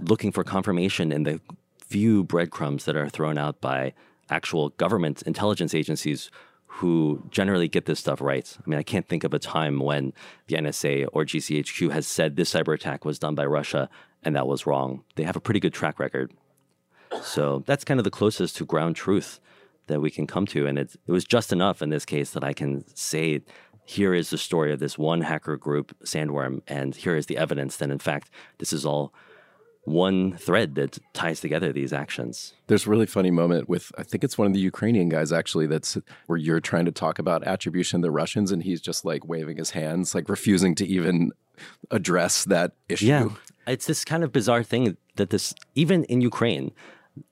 looking 0.00 0.32
for 0.32 0.42
confirmation 0.42 1.12
in 1.12 1.24
the 1.24 1.40
few 1.78 2.24
breadcrumbs 2.24 2.84
that 2.86 2.96
are 2.96 3.08
thrown 3.08 3.36
out 3.38 3.60
by 3.60 3.92
actual 4.30 4.70
government 4.70 5.22
intelligence 5.22 5.74
agencies 5.74 6.30
who 6.66 7.22
generally 7.30 7.68
get 7.68 7.86
this 7.86 7.98
stuff 7.98 8.20
right. 8.20 8.56
I 8.58 8.68
mean, 8.68 8.78
I 8.78 8.82
can't 8.82 9.08
think 9.08 9.24
of 9.24 9.34
a 9.34 9.38
time 9.38 9.80
when 9.80 10.12
the 10.46 10.56
NSA 10.56 11.08
or 11.12 11.24
GCHQ 11.24 11.90
has 11.90 12.06
said 12.06 12.36
this 12.36 12.52
cyber 12.52 12.74
attack 12.74 13.04
was 13.04 13.18
done 13.18 13.34
by 13.34 13.46
Russia 13.46 13.88
and 14.22 14.36
that 14.36 14.46
was 14.46 14.66
wrong. 14.66 15.02
They 15.16 15.24
have 15.24 15.36
a 15.36 15.40
pretty 15.40 15.60
good 15.60 15.72
track 15.72 15.98
record. 15.98 16.32
So 17.22 17.62
that's 17.66 17.84
kind 17.84 18.00
of 18.00 18.04
the 18.04 18.10
closest 18.10 18.56
to 18.56 18.64
ground 18.64 18.96
truth 18.96 19.40
that 19.86 20.00
we 20.00 20.10
can 20.10 20.26
come 20.26 20.46
to. 20.46 20.66
And 20.66 20.78
it, 20.78 20.96
it 21.06 21.12
was 21.12 21.24
just 21.24 21.52
enough 21.52 21.82
in 21.82 21.90
this 21.90 22.04
case 22.04 22.30
that 22.30 22.44
I 22.44 22.52
can 22.52 22.84
say, 22.94 23.40
here 23.84 24.12
is 24.12 24.30
the 24.30 24.38
story 24.38 24.72
of 24.72 24.80
this 24.80 24.98
one 24.98 25.22
hacker 25.22 25.56
group, 25.56 25.96
Sandworm, 26.04 26.60
and 26.68 26.94
here 26.94 27.16
is 27.16 27.26
the 27.26 27.38
evidence 27.38 27.76
that, 27.78 27.90
in 27.90 27.98
fact, 27.98 28.30
this 28.58 28.72
is 28.72 28.84
all 28.84 29.14
one 29.84 30.36
thread 30.36 30.74
that 30.74 30.98
ties 31.14 31.40
together 31.40 31.72
these 31.72 31.92
actions. 31.92 32.52
There's 32.66 32.86
a 32.86 32.90
really 32.90 33.06
funny 33.06 33.30
moment 33.30 33.68
with 33.68 33.90
I 33.96 34.02
think 34.02 34.22
it's 34.22 34.36
one 34.36 34.46
of 34.46 34.52
the 34.52 34.60
Ukrainian 34.60 35.08
guys 35.08 35.32
actually 35.32 35.66
that's 35.66 35.96
where 36.26 36.36
you're 36.36 36.60
trying 36.60 36.84
to 36.84 36.92
talk 36.92 37.18
about 37.18 37.42
attribution 37.44 38.02
to 38.02 38.06
the 38.06 38.10
Russians 38.10 38.52
and 38.52 38.62
he's 38.62 38.80
just 38.82 39.06
like 39.06 39.26
waving 39.26 39.56
his 39.56 39.70
hands, 39.70 40.14
like 40.14 40.28
refusing 40.28 40.74
to 40.76 40.86
even 40.86 41.32
address 41.90 42.44
that 42.44 42.72
issue. 42.88 43.06
Yeah, 43.06 43.28
it's 43.66 43.86
this 43.86 44.04
kind 44.04 44.22
of 44.22 44.32
bizarre 44.32 44.62
thing 44.62 44.96
that 45.16 45.30
this 45.30 45.54
even 45.74 46.04
in 46.04 46.20
Ukraine, 46.20 46.72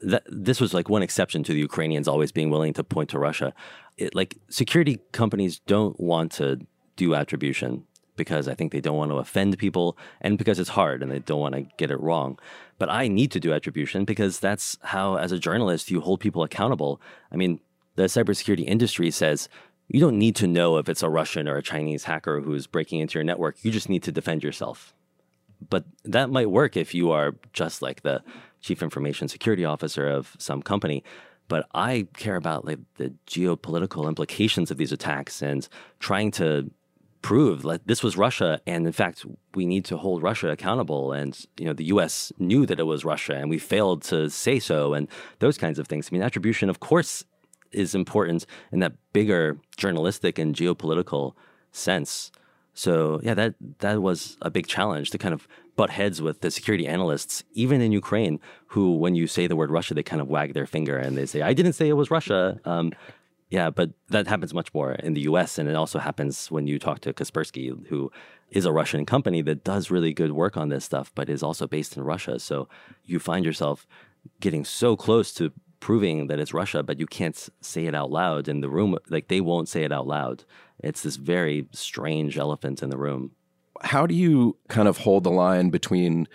that 0.01 0.25
this 0.27 0.61
was 0.61 0.75
like 0.75 0.89
one 0.89 1.03
exception 1.03 1.43
to 1.45 1.53
the 1.53 1.59
Ukrainians 1.59 2.09
always 2.09 2.33
being 2.33 2.51
willing 2.51 2.73
to 2.75 2.85
point 2.85 3.11
to 3.11 3.19
Russia. 3.19 3.53
It, 3.97 4.15
like 4.15 4.37
security 4.49 5.01
companies 5.13 5.61
don't 5.61 5.99
want 5.99 6.33
to 6.33 6.61
do 6.97 7.15
attribution 7.15 7.85
because 8.17 8.49
I 8.49 8.55
think 8.55 8.73
they 8.73 8.81
don't 8.81 8.97
want 8.97 9.11
to 9.11 9.19
offend 9.19 9.59
people 9.59 9.99
and 10.21 10.39
because 10.39 10.59
it's 10.59 10.71
hard 10.71 11.03
and 11.03 11.13
they 11.13 11.19
don't 11.19 11.41
want 11.41 11.55
to 11.55 11.63
get 11.77 11.91
it 11.91 12.01
wrong. 12.01 12.39
But 12.79 12.91
I 12.91 13.09
need 13.09 13.31
to 13.33 13.41
do 13.41 13.53
attribution 13.53 14.05
because 14.05 14.41
that's 14.41 14.79
how, 14.83 15.17
as 15.17 15.33
a 15.33 15.39
journalist, 15.39 15.91
you 15.91 16.01
hold 16.01 16.21
people 16.21 16.43
accountable. 16.43 17.01
I 17.31 17.37
mean, 17.37 17.61
the 17.97 18.05
cybersecurity 18.05 18.65
industry 18.67 19.11
says 19.11 19.49
you 19.89 20.01
don't 20.01 20.19
need 20.19 20.35
to 20.37 20.47
know 20.47 20.79
if 20.79 20.89
it's 20.89 21.03
a 21.03 21.09
Russian 21.09 21.47
or 21.47 21.57
a 21.57 21.63
Chinese 21.63 22.05
hacker 22.05 22.41
who's 22.41 22.67
breaking 22.67 23.01
into 23.01 23.19
your 23.19 23.25
network. 23.25 23.57
You 23.63 23.71
just 23.71 23.89
need 23.89 24.03
to 24.05 24.13
defend 24.13 24.43
yourself 24.43 24.95
but 25.71 25.85
that 26.05 26.31
might 26.31 26.51
work 26.51 26.77
if 26.77 26.95
you 26.95 27.11
are 27.11 27.35
just 27.53 27.83
like 27.83 28.03
the 28.03 28.23
chief 28.67 28.83
information 28.83 29.29
security 29.29 29.65
officer 29.65 30.07
of 30.09 30.35
some 30.39 30.61
company 30.61 31.03
but 31.49 31.67
i 31.75 32.07
care 32.17 32.37
about 32.37 32.65
like 32.65 32.81
the 32.97 33.13
geopolitical 33.27 34.09
implications 34.09 34.71
of 34.71 34.77
these 34.77 34.93
attacks 34.93 35.43
and 35.43 35.69
trying 36.01 36.31
to 36.31 36.71
prove 37.27 37.63
that 37.63 37.87
this 37.87 38.05
was 38.05 38.17
russia 38.17 38.61
and 38.67 38.87
in 38.87 38.93
fact 38.93 39.25
we 39.57 39.67
need 39.67 39.85
to 39.85 39.97
hold 39.97 40.23
russia 40.23 40.49
accountable. 40.49 41.11
And 41.11 41.37
you 41.59 41.65
know 41.67 41.73
the 41.73 41.87
us 41.87 42.33
knew 42.39 42.67
that 42.67 42.79
it 42.79 42.85
was 42.85 43.05
russia 43.05 43.35
and 43.35 43.51
we 43.51 43.59
failed 43.59 44.03
to 44.03 44.31
say 44.31 44.61
so 44.61 44.95
and 44.95 45.09
those 45.41 45.59
kinds 45.59 45.81
of 45.81 45.89
things. 45.89 46.09
I 46.09 46.13
mean 46.13 46.23
attribution 46.23 46.71
of 46.71 46.79
course 46.79 47.25
is 47.73 47.97
important 47.97 48.47
in 48.71 48.79
that 48.79 48.93
bigger 49.13 49.59
journalistic 49.77 50.39
and 50.39 50.55
geopolitical 50.55 51.35
sense 51.73 52.31
so 52.77 53.21
yeah, 53.23 53.33
that 53.35 53.55
that 53.79 54.03
was 54.03 54.37
a 54.43 54.51
big 54.51 54.67
challenge 54.67 55.11
to 55.11 55.19
kind 55.19 55.33
of 55.33 55.49
butt 55.77 55.91
heads 55.91 56.21
with 56.21 56.43
the 56.43 56.51
security 56.51 56.87
analysts, 56.87 57.43
even 57.55 57.81
in 57.81 57.91
Ukraine, 57.91 58.39
who 58.69 58.97
when 58.97 59.15
you 59.15 59.27
say 59.27 59.47
the 59.47 59.57
word 59.57 59.71
Russia, 59.71 59.95
they 59.95 60.03
kind 60.03 60.21
of 60.21 60.29
wag 60.29 60.53
their 60.53 60.67
finger 60.67 60.99
and 60.99 61.17
they 61.17 61.25
say, 61.25 61.41
"I 61.41 61.55
didn't 61.55 61.73
say 61.73 61.89
it 61.89 61.95
was 61.95 62.11
Russia." 62.11 62.61
Um, 62.67 62.93
yeah, 63.49 63.71
but 63.71 63.91
that 64.11 64.27
happens 64.27 64.53
much 64.53 64.75
more 64.75 64.93
in 64.93 65.15
the 65.15 65.23
U.S. 65.23 65.57
and 65.59 65.69
it 65.71 65.75
also 65.75 65.99
happens 65.99 66.51
when 66.51 66.67
you 66.67 66.79
talk 66.79 67.01
to 67.01 67.15
Kaspersky, 67.15 67.87
who 67.87 68.13
is 68.51 68.67
a 68.67 68.73
Russian 68.73 69.07
company 69.07 69.41
that 69.43 69.65
does 69.65 69.91
really 69.91 70.13
good 70.13 70.33
work 70.33 70.57
on 70.59 70.69
this 70.69 70.85
stuff, 70.85 71.11
but 71.15 71.31
is 71.31 71.43
also 71.43 71.67
based 71.67 71.97
in 71.97 72.03
Russia. 72.03 72.39
So 72.39 72.69
you 73.05 73.19
find 73.19 73.45
yourself 73.45 73.87
getting 74.41 74.65
so 74.65 74.97
close 74.97 75.33
to 75.35 75.53
proving 75.81 76.27
that 76.27 76.41
it's 76.41 76.53
Russia, 76.53 76.83
but 76.83 76.99
you 77.01 77.07
can't 77.07 77.49
say 77.61 77.87
it 77.87 77.95
out 77.95 78.11
loud 78.11 78.49
in 78.49 78.61
the 78.61 78.69
room. 78.69 78.99
Like 79.09 79.29
they 79.29 79.41
won't 79.41 79.69
say 79.69 79.85
it 79.85 79.93
out 79.93 80.07
loud. 80.07 80.45
It's 80.81 81.03
this 81.03 81.17
very 81.17 81.69
strange 81.73 82.39
elephant 82.39 82.83
in 82.83 82.91
the 82.91 82.99
room. 82.99 83.33
how 83.83 84.07
do 84.07 84.15
you 84.15 84.57
kind 84.69 84.89
of 84.89 84.99
hold 84.99 85.23
the 85.25 85.31
line 85.31 85.69
between 85.69 86.27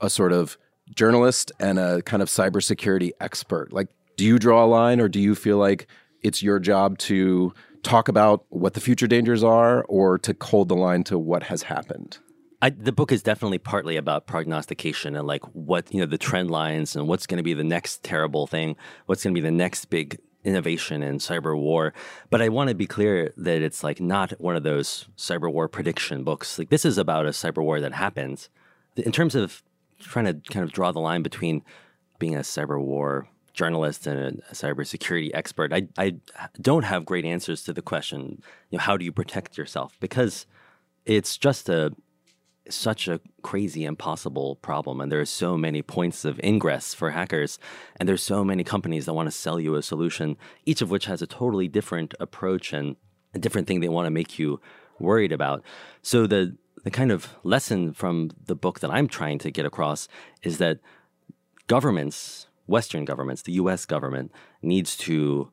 a 0.00 0.08
sort 0.08 0.32
of 0.32 0.56
journalist 0.94 1.50
and 1.58 1.78
a 1.78 2.02
kind 2.02 2.22
of 2.22 2.28
cybersecurity 2.28 3.10
expert? 3.20 3.72
Like, 3.72 3.88
do 4.16 4.24
you 4.24 4.38
draw 4.38 4.64
a 4.64 4.66
line 4.66 5.00
or 5.00 5.08
do 5.08 5.20
you 5.20 5.34
feel 5.34 5.58
like 5.58 5.88
it's 6.22 6.42
your 6.42 6.60
job 6.60 6.98
to 6.98 7.52
talk 7.82 8.08
about 8.08 8.44
what 8.48 8.74
the 8.74 8.80
future 8.80 9.06
dangers 9.06 9.42
are 9.42 9.84
or 9.84 10.18
to 10.18 10.36
hold 10.40 10.68
the 10.68 10.76
line 10.76 11.04
to 11.04 11.18
what 11.18 11.44
has 11.44 11.64
happened? 11.64 12.18
I, 12.62 12.70
the 12.70 12.92
book 12.92 13.12
is 13.12 13.22
definitely 13.22 13.58
partly 13.58 13.96
about 13.96 14.26
prognostication 14.26 15.16
and 15.16 15.26
like 15.26 15.42
what 15.52 15.92
you 15.92 16.00
know 16.00 16.06
the 16.06 16.16
trend 16.16 16.50
lines 16.50 16.96
and 16.96 17.06
what's 17.06 17.26
going 17.26 17.36
to 17.36 17.42
be 17.42 17.52
the 17.52 17.64
next 17.64 18.02
terrible 18.02 18.46
thing, 18.46 18.76
what's 19.04 19.22
going 19.22 19.34
to 19.34 19.40
be 19.40 19.44
the 19.44 19.50
next 19.50 19.86
big 19.86 20.18
innovation 20.44 21.02
and 21.02 21.20
cyber 21.20 21.58
war. 21.58 21.92
But 22.30 22.42
I 22.42 22.48
want 22.48 22.68
to 22.68 22.74
be 22.74 22.86
clear 22.86 23.32
that 23.36 23.62
it's 23.62 23.82
like 23.82 24.00
not 24.00 24.32
one 24.40 24.56
of 24.56 24.62
those 24.62 25.06
cyber 25.16 25.52
war 25.52 25.68
prediction 25.68 26.24
books. 26.24 26.58
Like 26.58 26.70
this 26.70 26.84
is 26.84 26.98
about 26.98 27.26
a 27.26 27.30
cyber 27.30 27.62
war 27.62 27.80
that 27.80 27.92
happens. 27.92 28.48
In 28.96 29.12
terms 29.12 29.34
of 29.34 29.62
trying 29.98 30.26
to 30.26 30.34
kind 30.52 30.64
of 30.64 30.72
draw 30.72 30.92
the 30.92 31.00
line 31.00 31.22
between 31.22 31.62
being 32.18 32.36
a 32.36 32.40
cyber 32.40 32.80
war 32.80 33.28
journalist 33.52 34.06
and 34.06 34.42
a 34.50 34.54
cybersecurity 34.54 35.30
expert, 35.32 35.72
I, 35.72 35.88
I 35.96 36.16
don't 36.60 36.84
have 36.84 37.04
great 37.04 37.24
answers 37.24 37.62
to 37.64 37.72
the 37.72 37.82
question, 37.82 38.42
you 38.70 38.78
know, 38.78 38.82
how 38.82 38.96
do 38.96 39.04
you 39.04 39.12
protect 39.12 39.56
yourself? 39.56 39.96
Because 40.00 40.46
it's 41.06 41.36
just 41.36 41.68
a 41.68 41.94
such 42.68 43.08
a 43.08 43.20
crazy 43.42 43.84
impossible 43.84 44.56
problem 44.56 45.00
and 45.00 45.12
there 45.12 45.20
are 45.20 45.26
so 45.26 45.56
many 45.56 45.82
points 45.82 46.24
of 46.24 46.40
ingress 46.42 46.94
for 46.94 47.10
hackers 47.10 47.58
and 47.96 48.08
there's 48.08 48.22
so 48.22 48.42
many 48.42 48.64
companies 48.64 49.04
that 49.04 49.12
want 49.12 49.26
to 49.26 49.30
sell 49.30 49.60
you 49.60 49.74
a 49.74 49.82
solution 49.82 50.36
each 50.64 50.80
of 50.80 50.90
which 50.90 51.04
has 51.06 51.20
a 51.20 51.26
totally 51.26 51.68
different 51.68 52.14
approach 52.20 52.72
and 52.72 52.96
a 53.34 53.38
different 53.38 53.66
thing 53.66 53.80
they 53.80 53.88
want 53.88 54.06
to 54.06 54.10
make 54.10 54.38
you 54.38 54.60
worried 54.98 55.32
about. 55.32 55.62
So 56.02 56.26
the 56.26 56.56
the 56.84 56.90
kind 56.90 57.10
of 57.10 57.34
lesson 57.42 57.94
from 57.94 58.30
the 58.44 58.54
book 58.54 58.80
that 58.80 58.90
I'm 58.90 59.08
trying 59.08 59.38
to 59.38 59.50
get 59.50 59.64
across 59.64 60.06
is 60.42 60.58
that 60.58 60.80
governments 61.66 62.46
western 62.66 63.04
governments 63.04 63.42
the 63.42 63.52
US 63.52 63.84
government 63.86 64.32
needs 64.62 64.96
to 64.96 65.50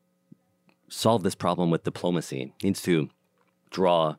solve 0.90 1.24
this 1.24 1.36
problem 1.36 1.70
with 1.70 1.84
diplomacy 1.84 2.54
needs 2.64 2.82
to 2.84 3.10
draw 3.70 4.16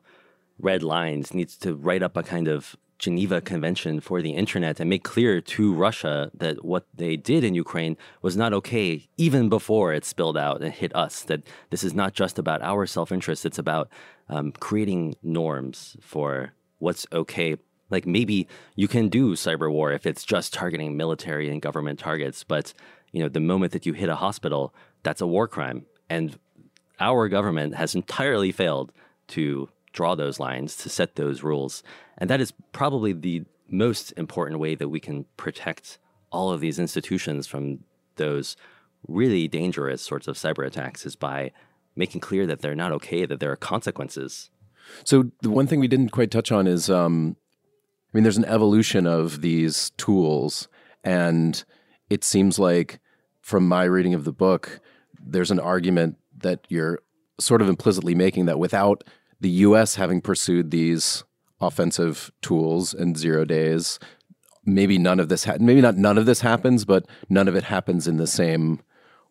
red 0.59 0.83
lines, 0.83 1.33
needs 1.33 1.57
to 1.57 1.75
write 1.75 2.03
up 2.03 2.17
a 2.17 2.23
kind 2.23 2.47
of 2.47 2.75
Geneva 3.03 3.41
Convention 3.41 3.99
for 3.99 4.21
the 4.21 4.31
internet 4.31 4.79
and 4.79 4.89
make 4.89 5.03
clear 5.03 5.41
to 5.41 5.73
Russia 5.73 6.31
that 6.33 6.63
what 6.63 6.85
they 6.95 7.17
did 7.17 7.43
in 7.43 7.53
Ukraine 7.53 7.97
was 8.21 8.37
not 8.37 8.53
okay, 8.53 9.09
even 9.17 9.49
before 9.49 9.91
it 9.91 10.05
spilled 10.05 10.37
out 10.37 10.61
and 10.61 10.73
hit 10.73 10.95
us. 10.95 11.23
That 11.23 11.41
this 11.69 11.83
is 11.83 11.93
not 11.93 12.13
just 12.13 12.39
about 12.39 12.61
our 12.61 12.85
self 12.85 13.11
interest, 13.11 13.45
it's 13.45 13.59
about 13.59 13.89
um, 14.29 14.53
creating 14.53 15.17
norms 15.21 15.97
for 15.99 16.53
what's 16.79 17.05
okay. 17.11 17.57
Like 17.89 18.05
maybe 18.07 18.47
you 18.77 18.87
can 18.87 19.09
do 19.09 19.33
cyber 19.33 19.69
war 19.69 19.91
if 19.91 20.05
it's 20.05 20.23
just 20.23 20.53
targeting 20.53 20.95
military 20.95 21.49
and 21.49 21.61
government 21.61 21.99
targets, 21.99 22.45
but 22.45 22.73
you 23.11 23.21
know 23.21 23.27
the 23.27 23.41
moment 23.41 23.73
that 23.73 23.85
you 23.85 23.91
hit 23.91 24.07
a 24.07 24.15
hospital, 24.15 24.73
that's 25.03 25.19
a 25.19 25.27
war 25.27 25.49
crime, 25.49 25.85
and 26.09 26.39
our 27.01 27.27
government 27.27 27.75
has 27.75 27.95
entirely 27.95 28.53
failed 28.53 28.93
to 29.27 29.67
draw 29.93 30.15
those 30.15 30.39
lines, 30.39 30.75
to 30.77 30.89
set 30.89 31.15
those 31.15 31.43
rules. 31.43 31.83
And 32.17 32.29
that 32.29 32.41
is 32.41 32.51
probably 32.71 33.13
the 33.13 33.43
most 33.69 34.11
important 34.17 34.59
way 34.59 34.75
that 34.75 34.89
we 34.89 34.99
can 34.99 35.25
protect 35.37 35.99
all 36.31 36.51
of 36.51 36.59
these 36.59 36.79
institutions 36.79 37.47
from 37.47 37.79
those 38.15 38.57
really 39.07 39.47
dangerous 39.47 40.01
sorts 40.01 40.27
of 40.27 40.35
cyber 40.35 40.65
attacks 40.65 41.05
is 41.05 41.15
by 41.15 41.51
making 41.95 42.21
clear 42.21 42.47
that 42.47 42.61
they're 42.61 42.75
not 42.75 42.91
okay, 42.91 43.25
that 43.25 43.39
there 43.39 43.51
are 43.51 43.55
consequences. 43.55 44.49
So 45.03 45.31
the 45.41 45.49
one 45.49 45.67
thing 45.67 45.79
we 45.79 45.87
didn't 45.87 46.09
quite 46.09 46.31
touch 46.31 46.51
on 46.51 46.67
is, 46.67 46.89
um, 46.89 47.35
I 48.13 48.17
mean, 48.17 48.23
there's 48.23 48.37
an 48.37 48.45
evolution 48.45 49.07
of 49.07 49.41
these 49.41 49.91
tools, 49.91 50.67
and 51.03 51.63
it 52.09 52.23
seems 52.23 52.59
like, 52.59 52.99
from 53.41 53.67
my 53.67 53.83
reading 53.83 54.13
of 54.13 54.23
the 54.23 54.31
book, 54.31 54.79
there's 55.21 55.51
an 55.51 55.59
argument 55.59 56.17
that 56.37 56.65
you're 56.69 56.99
sort 57.39 57.61
of 57.61 57.69
implicitly 57.69 58.15
making 58.15 58.45
that 58.45 58.59
without 58.59 59.03
the 59.43 59.49
U.S. 59.49 59.95
having 59.95 60.21
pursued 60.21 60.71
these 60.71 61.23
offensive 61.61 62.31
tools 62.41 62.93
and 62.93 63.17
zero 63.17 63.43
days, 63.45 63.99
maybe 64.65 64.97
none 64.97 65.19
of 65.19 65.29
this 65.29 65.43
ha- 65.43 65.57
maybe 65.59 65.81
not 65.81 65.97
none 65.97 66.17
of 66.17 66.25
this 66.25 66.41
happens, 66.41 66.85
but 66.85 67.05
none 67.29 67.47
of 67.47 67.55
it 67.55 67.65
happens 67.65 68.07
in 68.07 68.17
the 68.17 68.25
same 68.25 68.81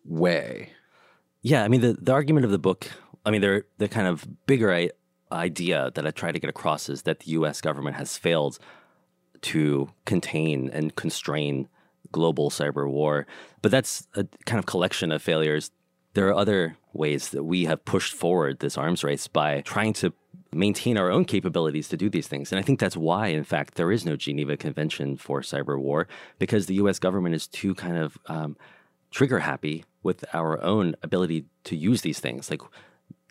way. 0.05 0.69
Yeah, 1.41 1.63
I 1.63 1.67
mean 1.67 1.81
the 1.81 1.97
the 1.99 2.13
argument 2.13 2.45
of 2.45 2.51
the 2.51 2.59
book. 2.59 2.87
I 3.25 3.31
mean, 3.31 3.41
the 3.41 3.65
the 3.79 3.89
kind 3.89 4.07
of 4.07 4.45
bigger 4.45 4.89
idea 5.31 5.91
that 5.95 6.05
I 6.05 6.11
try 6.11 6.31
to 6.31 6.39
get 6.39 6.49
across 6.49 6.89
is 6.89 7.01
that 7.01 7.21
the 7.21 7.31
U.S. 7.31 7.59
government 7.59 7.95
has 7.95 8.15
failed 8.17 8.59
to 9.41 9.89
contain 10.05 10.69
and 10.69 10.95
constrain 10.95 11.67
global 12.11 12.51
cyber 12.51 12.87
war, 12.87 13.25
but 13.63 13.71
that's 13.71 14.07
a 14.15 14.27
kind 14.45 14.59
of 14.59 14.67
collection 14.67 15.11
of 15.11 15.21
failures 15.23 15.71
there 16.13 16.27
are 16.27 16.33
other 16.33 16.77
ways 16.93 17.29
that 17.29 17.43
we 17.43 17.65
have 17.65 17.83
pushed 17.85 18.13
forward 18.13 18.59
this 18.59 18.77
arms 18.77 19.03
race 19.03 19.27
by 19.27 19.61
trying 19.61 19.93
to 19.93 20.13
maintain 20.51 20.97
our 20.97 21.09
own 21.11 21.25
capabilities 21.25 21.87
to 21.89 21.97
do 21.97 22.09
these 22.09 22.27
things. 22.27 22.51
And 22.51 22.59
I 22.59 22.61
think 22.61 22.79
that's 22.79 22.97
why, 22.97 23.27
in 23.27 23.43
fact, 23.43 23.75
there 23.75 23.91
is 23.91 24.05
no 24.05 24.15
Geneva 24.15 24.55
Convention 24.55 25.17
for 25.17 25.41
cyber 25.41 25.79
war, 25.79 26.07
because 26.39 26.67
the 26.67 26.75
US 26.75 26.99
government 26.99 27.35
is 27.35 27.47
too 27.47 27.73
kind 27.75 27.97
of 27.97 28.17
um, 28.27 28.55
trigger 29.11 29.39
happy 29.39 29.85
with 30.03 30.23
our 30.33 30.61
own 30.63 30.95
ability 31.01 31.45
to 31.65 31.75
use 31.75 32.01
these 32.01 32.19
things. 32.19 32.49
Like, 32.49 32.61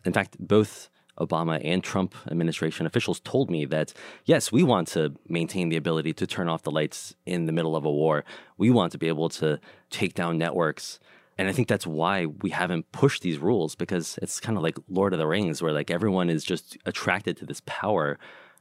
in 0.05 0.13
fact, 0.13 0.35
both 0.39 0.89
Obama 1.19 1.61
and 1.63 1.83
Trump 1.83 2.15
administration 2.29 2.85
officials 2.85 3.19
told 3.19 3.51
me 3.51 3.65
that, 3.65 3.93
yes, 4.25 4.51
we 4.51 4.63
want 4.63 4.87
to 4.89 5.13
maintain 5.27 5.69
the 5.69 5.77
ability 5.77 6.13
to 6.13 6.25
turn 6.25 6.49
off 6.49 6.63
the 6.63 6.71
lights 6.71 7.15
in 7.25 7.45
the 7.45 7.51
middle 7.51 7.75
of 7.75 7.85
a 7.85 7.91
war. 7.91 8.25
We 8.57 8.71
want 8.71 8.91
to 8.93 8.97
be 8.97 9.07
able 9.07 9.29
to 9.29 9.59
take 9.89 10.15
down 10.15 10.37
networks 10.37 10.99
and 11.37 11.47
I 11.47 11.51
think 11.51 11.67
that's 11.67 11.87
why 11.87 12.25
we 12.25 12.51
haven't 12.51 12.91
pushed 12.91 13.23
these 13.23 13.39
rules 13.39 13.75
because 13.75 14.19
it's 14.21 14.39
kind 14.39 14.57
of 14.57 14.63
like 14.63 14.77
Lord 14.87 15.13
of 15.13 15.19
the 15.19 15.27
Rings, 15.27 15.61
where 15.61 15.73
like 15.73 15.89
everyone 15.89 16.29
is 16.29 16.43
just 16.43 16.77
attracted 16.85 17.37
to 17.37 17.45
this 17.45 17.61
power 17.65 18.19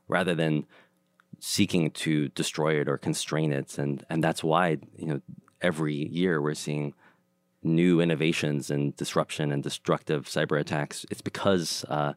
rather 0.09 0.35
than 0.35 0.67
seeking 1.39 1.91
to 1.91 2.29
destroy 2.29 2.81
it 2.81 2.89
or 2.89 2.97
constrain 2.97 3.53
it. 3.53 3.79
And 3.79 4.05
and 4.09 4.25
that's 4.25 4.43
why, 4.43 4.79
you 4.97 5.07
know, 5.07 5.21
every 5.61 5.95
year 5.95 6.41
we're 6.41 6.55
seeing 6.55 6.95
new 7.63 8.01
innovations 8.01 8.71
and 8.71 8.97
disruption 8.97 9.53
and 9.53 9.63
destructive 9.63 10.27
cyber 10.27 10.59
attacks. 10.59 11.07
It's 11.11 11.23
because 11.23 11.85
uh, 11.89 12.15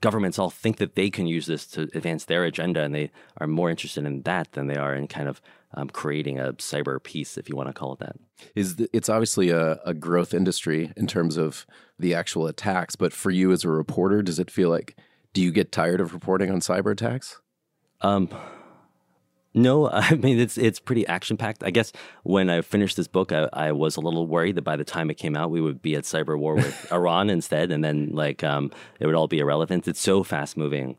governments 0.00 0.38
all 0.38 0.50
think 0.50 0.78
that 0.78 0.94
they 0.94 1.10
can 1.10 1.26
use 1.26 1.46
this 1.46 1.66
to 1.68 1.82
advance 1.94 2.24
their 2.24 2.44
agenda, 2.44 2.82
and 2.82 2.94
they 2.94 3.10
are 3.38 3.46
more 3.46 3.70
interested 3.70 4.04
in 4.04 4.22
that 4.22 4.52
than 4.52 4.66
they 4.66 4.76
are 4.76 4.94
in 4.94 5.06
kind 5.06 5.28
of 5.28 5.40
um, 5.74 5.88
creating 5.88 6.38
a 6.38 6.52
cyber 6.54 7.02
peace, 7.02 7.38
if 7.38 7.48
you 7.48 7.56
want 7.56 7.68
to 7.68 7.72
call 7.72 7.92
it 7.92 8.00
that. 8.00 8.16
Is 8.54 8.76
the, 8.76 8.88
it's 8.92 9.08
obviously 9.08 9.50
a, 9.50 9.78
a 9.84 9.94
growth 9.94 10.34
industry 10.34 10.92
in 10.96 11.06
terms 11.06 11.36
of 11.36 11.66
the 11.98 12.14
actual 12.14 12.46
attacks, 12.46 12.96
but 12.96 13.12
for 13.12 13.30
you 13.30 13.52
as 13.52 13.64
a 13.64 13.68
reporter, 13.68 14.22
does 14.22 14.38
it 14.38 14.50
feel 14.50 14.70
like 14.70 14.96
do 15.32 15.42
you 15.42 15.52
get 15.52 15.70
tired 15.70 16.00
of 16.00 16.12
reporting 16.12 16.50
on 16.50 16.60
cyber 16.60 16.92
attacks? 16.92 17.40
Um, 18.00 18.30
no, 19.54 19.90
I 19.92 20.14
mean 20.14 20.38
it's 20.38 20.58
it's 20.58 20.78
pretty 20.78 21.06
action 21.06 21.36
packed. 21.36 21.64
I 21.64 21.70
guess 21.70 21.92
when 22.22 22.50
I 22.50 22.60
finished 22.60 22.96
this 22.96 23.08
book, 23.08 23.32
I, 23.32 23.48
I, 23.52 23.72
was 23.72 23.96
a 23.96 24.00
little 24.00 24.26
worried 24.26 24.56
that 24.56 24.62
by 24.62 24.76
the 24.76 24.84
time 24.84 25.10
it 25.10 25.14
came 25.14 25.36
out, 25.36 25.50
we 25.50 25.60
would 25.60 25.82
be 25.82 25.96
at 25.96 26.04
cyber 26.04 26.38
war 26.38 26.54
with 26.54 26.86
Iran 26.92 27.30
instead, 27.30 27.70
and 27.70 27.84
then 27.84 28.10
like 28.12 28.44
um, 28.44 28.70
it 28.98 29.06
would 29.06 29.14
all 29.14 29.28
be 29.28 29.38
irrelevant. 29.38 29.88
It's 29.88 30.00
so 30.00 30.22
fast 30.22 30.56
moving 30.56 30.96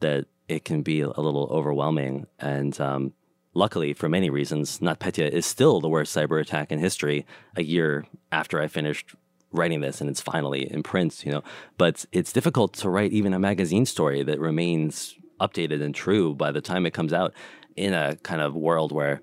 that 0.00 0.26
it 0.48 0.64
can 0.64 0.82
be 0.82 1.00
a 1.00 1.08
little 1.08 1.48
overwhelming. 1.50 2.26
And 2.38 2.78
um, 2.80 3.14
luckily, 3.54 3.94
for 3.94 4.08
many 4.08 4.28
reasons, 4.28 4.80
NotPetya 4.80 5.30
is 5.30 5.46
still 5.46 5.80
the 5.80 5.88
worst 5.88 6.14
cyber 6.14 6.40
attack 6.40 6.70
in 6.70 6.78
history. 6.78 7.24
A 7.56 7.62
year 7.62 8.04
after 8.30 8.60
I 8.60 8.68
finished 8.68 9.14
writing 9.52 9.80
this, 9.80 10.00
and 10.00 10.10
it's 10.10 10.20
finally 10.20 10.70
in 10.70 10.82
print, 10.82 11.24
you 11.24 11.32
know. 11.32 11.42
But 11.78 12.04
it's 12.12 12.32
difficult 12.32 12.74
to 12.74 12.90
write 12.90 13.12
even 13.12 13.32
a 13.32 13.38
magazine 13.38 13.86
story 13.86 14.22
that 14.24 14.38
remains 14.38 15.14
updated 15.40 15.82
and 15.82 15.94
true 15.94 16.34
by 16.34 16.52
the 16.52 16.60
time 16.60 16.86
it 16.86 16.92
comes 16.92 17.12
out 17.12 17.34
in 17.76 17.94
a 17.94 18.16
kind 18.16 18.40
of 18.40 18.54
world 18.54 18.92
where 18.92 19.20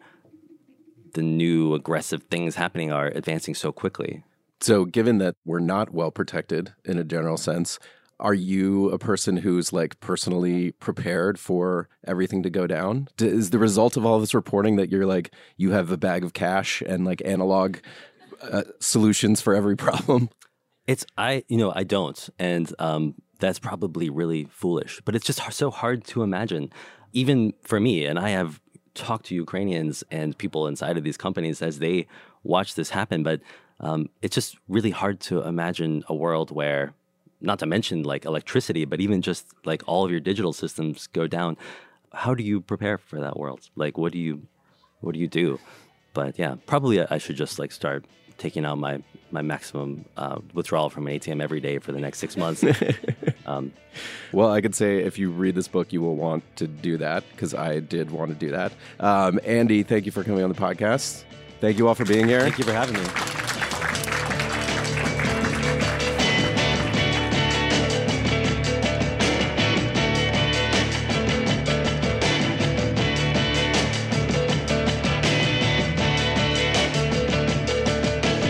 the 1.13 1.21
new 1.21 1.73
aggressive 1.73 2.23
things 2.23 2.55
happening 2.55 2.91
are 2.91 3.07
advancing 3.07 3.55
so 3.55 3.71
quickly. 3.71 4.23
So, 4.59 4.85
given 4.85 5.17
that 5.17 5.35
we're 5.45 5.59
not 5.59 5.91
well 5.91 6.11
protected 6.11 6.73
in 6.85 6.97
a 6.97 7.03
general 7.03 7.37
sense, 7.37 7.79
are 8.19 8.35
you 8.35 8.89
a 8.91 8.99
person 8.99 9.37
who's 9.37 9.73
like 9.73 9.99
personally 9.99 10.71
prepared 10.73 11.39
for 11.39 11.89
everything 12.05 12.43
to 12.43 12.51
go 12.51 12.67
down? 12.67 13.07
Is 13.19 13.49
the 13.49 13.57
result 13.57 13.97
of 13.97 14.05
all 14.05 14.19
this 14.19 14.35
reporting 14.35 14.75
that 14.75 14.91
you're 14.91 15.07
like, 15.07 15.33
you 15.57 15.71
have 15.71 15.91
a 15.91 15.97
bag 15.97 16.23
of 16.23 16.33
cash 16.33 16.83
and 16.85 17.03
like 17.03 17.23
analog 17.25 17.77
uh, 18.43 18.63
solutions 18.79 19.41
for 19.41 19.55
every 19.55 19.75
problem? 19.87 20.29
It's, 20.85 21.05
I, 21.17 21.43
you 21.47 21.57
know, 21.57 21.73
I 21.75 21.83
don't. 21.83 22.29
And 22.37 22.71
um, 22.77 23.15
that's 23.39 23.59
probably 23.59 24.09
really 24.09 24.45
foolish, 24.51 25.01
but 25.03 25.15
it's 25.15 25.25
just 25.25 25.41
so 25.51 25.71
hard 25.71 26.03
to 26.05 26.21
imagine 26.21 26.71
even 27.13 27.53
for 27.61 27.79
me, 27.79 28.05
and 28.05 28.17
I 28.19 28.29
have 28.29 28.61
talked 28.93 29.27
to 29.27 29.35
Ukrainians 29.35 30.03
and 30.11 30.37
people 30.37 30.67
inside 30.67 30.97
of 30.97 31.03
these 31.03 31.17
companies 31.17 31.61
as 31.61 31.79
they 31.79 32.07
watch 32.43 32.75
this 32.75 32.89
happen, 32.89 33.23
but 33.23 33.41
um, 33.79 34.09
it's 34.21 34.35
just 34.35 34.57
really 34.67 34.91
hard 34.91 35.19
to 35.21 35.41
imagine 35.41 36.03
a 36.07 36.15
world 36.15 36.51
where, 36.51 36.93
not 37.39 37.59
to 37.59 37.65
mention 37.65 38.03
like 38.03 38.25
electricity, 38.25 38.85
but 38.85 38.99
even 38.99 39.21
just 39.21 39.47
like 39.65 39.81
all 39.87 40.05
of 40.05 40.11
your 40.11 40.19
digital 40.19 40.53
systems 40.53 41.07
go 41.07 41.27
down. 41.27 41.57
how 42.13 42.35
do 42.35 42.43
you 42.43 42.59
prepare 42.59 42.97
for 42.97 43.21
that 43.21 43.37
world? 43.37 43.69
Like, 43.75 43.97
what 43.97 44.11
do 44.11 44.19
you, 44.19 44.41
what 44.99 45.13
do 45.13 45.19
you 45.19 45.27
do? 45.27 45.59
But 46.13 46.37
yeah, 46.37 46.55
probably 46.65 47.01
I 47.01 47.17
should 47.17 47.37
just 47.37 47.57
like 47.57 47.71
start 47.71 48.05
taking 48.37 48.65
out 48.65 48.77
my 48.77 49.01
my 49.31 49.41
maximum 49.41 50.05
uh, 50.17 50.39
withdrawal 50.53 50.89
from 50.89 51.07
an 51.07 51.17
ATM 51.17 51.41
every 51.41 51.61
day 51.61 51.79
for 51.79 51.91
the 51.91 51.99
next 51.99 52.19
six 52.19 52.35
months. 52.35 52.65
um, 53.45 53.71
well, 54.33 54.51
I 54.51 54.61
could 54.61 54.75
say 54.75 54.99
if 54.99 55.17
you 55.17 55.31
read 55.31 55.55
this 55.55 55.67
book, 55.67 55.93
you 55.93 56.01
will 56.01 56.15
want 56.15 56.43
to 56.57 56.67
do 56.67 56.97
that 56.97 57.23
because 57.31 57.53
I 57.53 57.79
did 57.79 58.11
want 58.11 58.31
to 58.31 58.35
do 58.35 58.51
that. 58.51 58.73
Um, 58.99 59.39
Andy, 59.45 59.83
thank 59.83 60.05
you 60.05 60.11
for 60.11 60.23
coming 60.23 60.43
on 60.43 60.49
the 60.49 60.59
podcast. 60.59 61.23
Thank 61.61 61.77
you 61.77 61.87
all 61.87 61.95
for 61.95 62.05
being 62.05 62.27
here. 62.27 62.41
thank 62.41 62.57
you 62.57 62.65
for 62.65 62.73
having 62.73 62.95
me. 62.95 63.40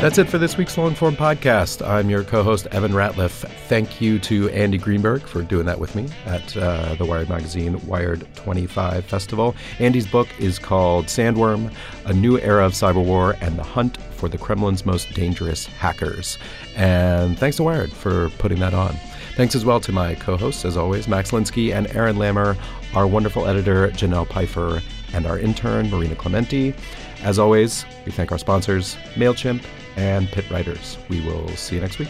That's 0.02 0.18
it 0.18 0.30
for 0.30 0.40
this 0.40 0.58
week's 0.58 0.80
Long 0.80 0.96
Form 0.96 1.16
Podcast. 1.16 1.88
I'm 1.88 2.10
your 2.10 2.24
co 2.24 2.42
host, 2.42 2.66
Evan 2.72 2.92
Ratliff. 2.92 3.48
Thank 3.68 4.02
you 4.02 4.18
to 4.18 4.50
Andy 4.50 4.80
Greenberg 4.80 5.22
for 5.22 5.44
doing 5.44 5.68
that 5.68 5.78
with 5.78 5.94
me 5.94 6.10
at 6.26 6.58
uh, 6.58 6.96
the 6.96 7.06
Wired 7.06 7.30
Magazine 7.30 7.80
Wired 7.86 8.28
25 8.34 9.06
Festival. 9.06 9.56
Andy's 9.78 10.08
book 10.08 10.28
is 10.40 10.58
called 10.58 11.06
Sandworm 11.06 11.72
A 12.06 12.14
New 12.14 12.40
Era 12.40 12.66
of 12.66 12.72
Cyber 12.72 13.06
War 13.06 13.36
and 13.42 13.60
the 13.60 13.64
Hunt 13.64 13.98
for 14.14 14.28
the 14.28 14.40
Kremlin's 14.40 14.88
Most 14.88 15.14
Dangerous 15.14 15.68
Hackers. 15.68 16.40
And 16.76 17.38
thanks 17.38 17.58
to 17.58 17.64
Wired 17.64 17.92
for 17.92 18.30
putting 18.40 18.60
that 18.62 18.74
on. 18.74 18.96
Thanks 19.36 19.54
as 19.54 19.66
well 19.66 19.80
to 19.82 19.92
my 19.92 20.16
co 20.16 20.36
hosts, 20.36 20.66
as 20.66 20.78
always, 20.78 21.08
Max 21.08 21.30
Linsky 21.30 21.76
and 21.76 21.86
Aaron 21.96 22.16
Lammer, 22.16 22.58
our 22.96 23.06
wonderful 23.06 23.46
editor, 23.46 23.90
Janelle 23.90 24.28
Pfeiffer, 24.28 24.82
and 25.14 25.28
our 25.28 25.38
intern, 25.38 25.92
Marina 25.92 26.16
Clementi. 26.16 26.74
As 27.22 27.38
always, 27.38 27.86
we 28.04 28.12
thank 28.12 28.32
our 28.32 28.40
sponsors, 28.40 28.96
MailChimp 29.14 29.62
and 29.96 30.30
Pitt 30.30 30.50
Writers. 30.50 30.98
We 31.10 31.22
will 31.22 31.48
see 31.50 31.76
you 31.76 31.82
next 31.82 32.00
week. 32.00 32.10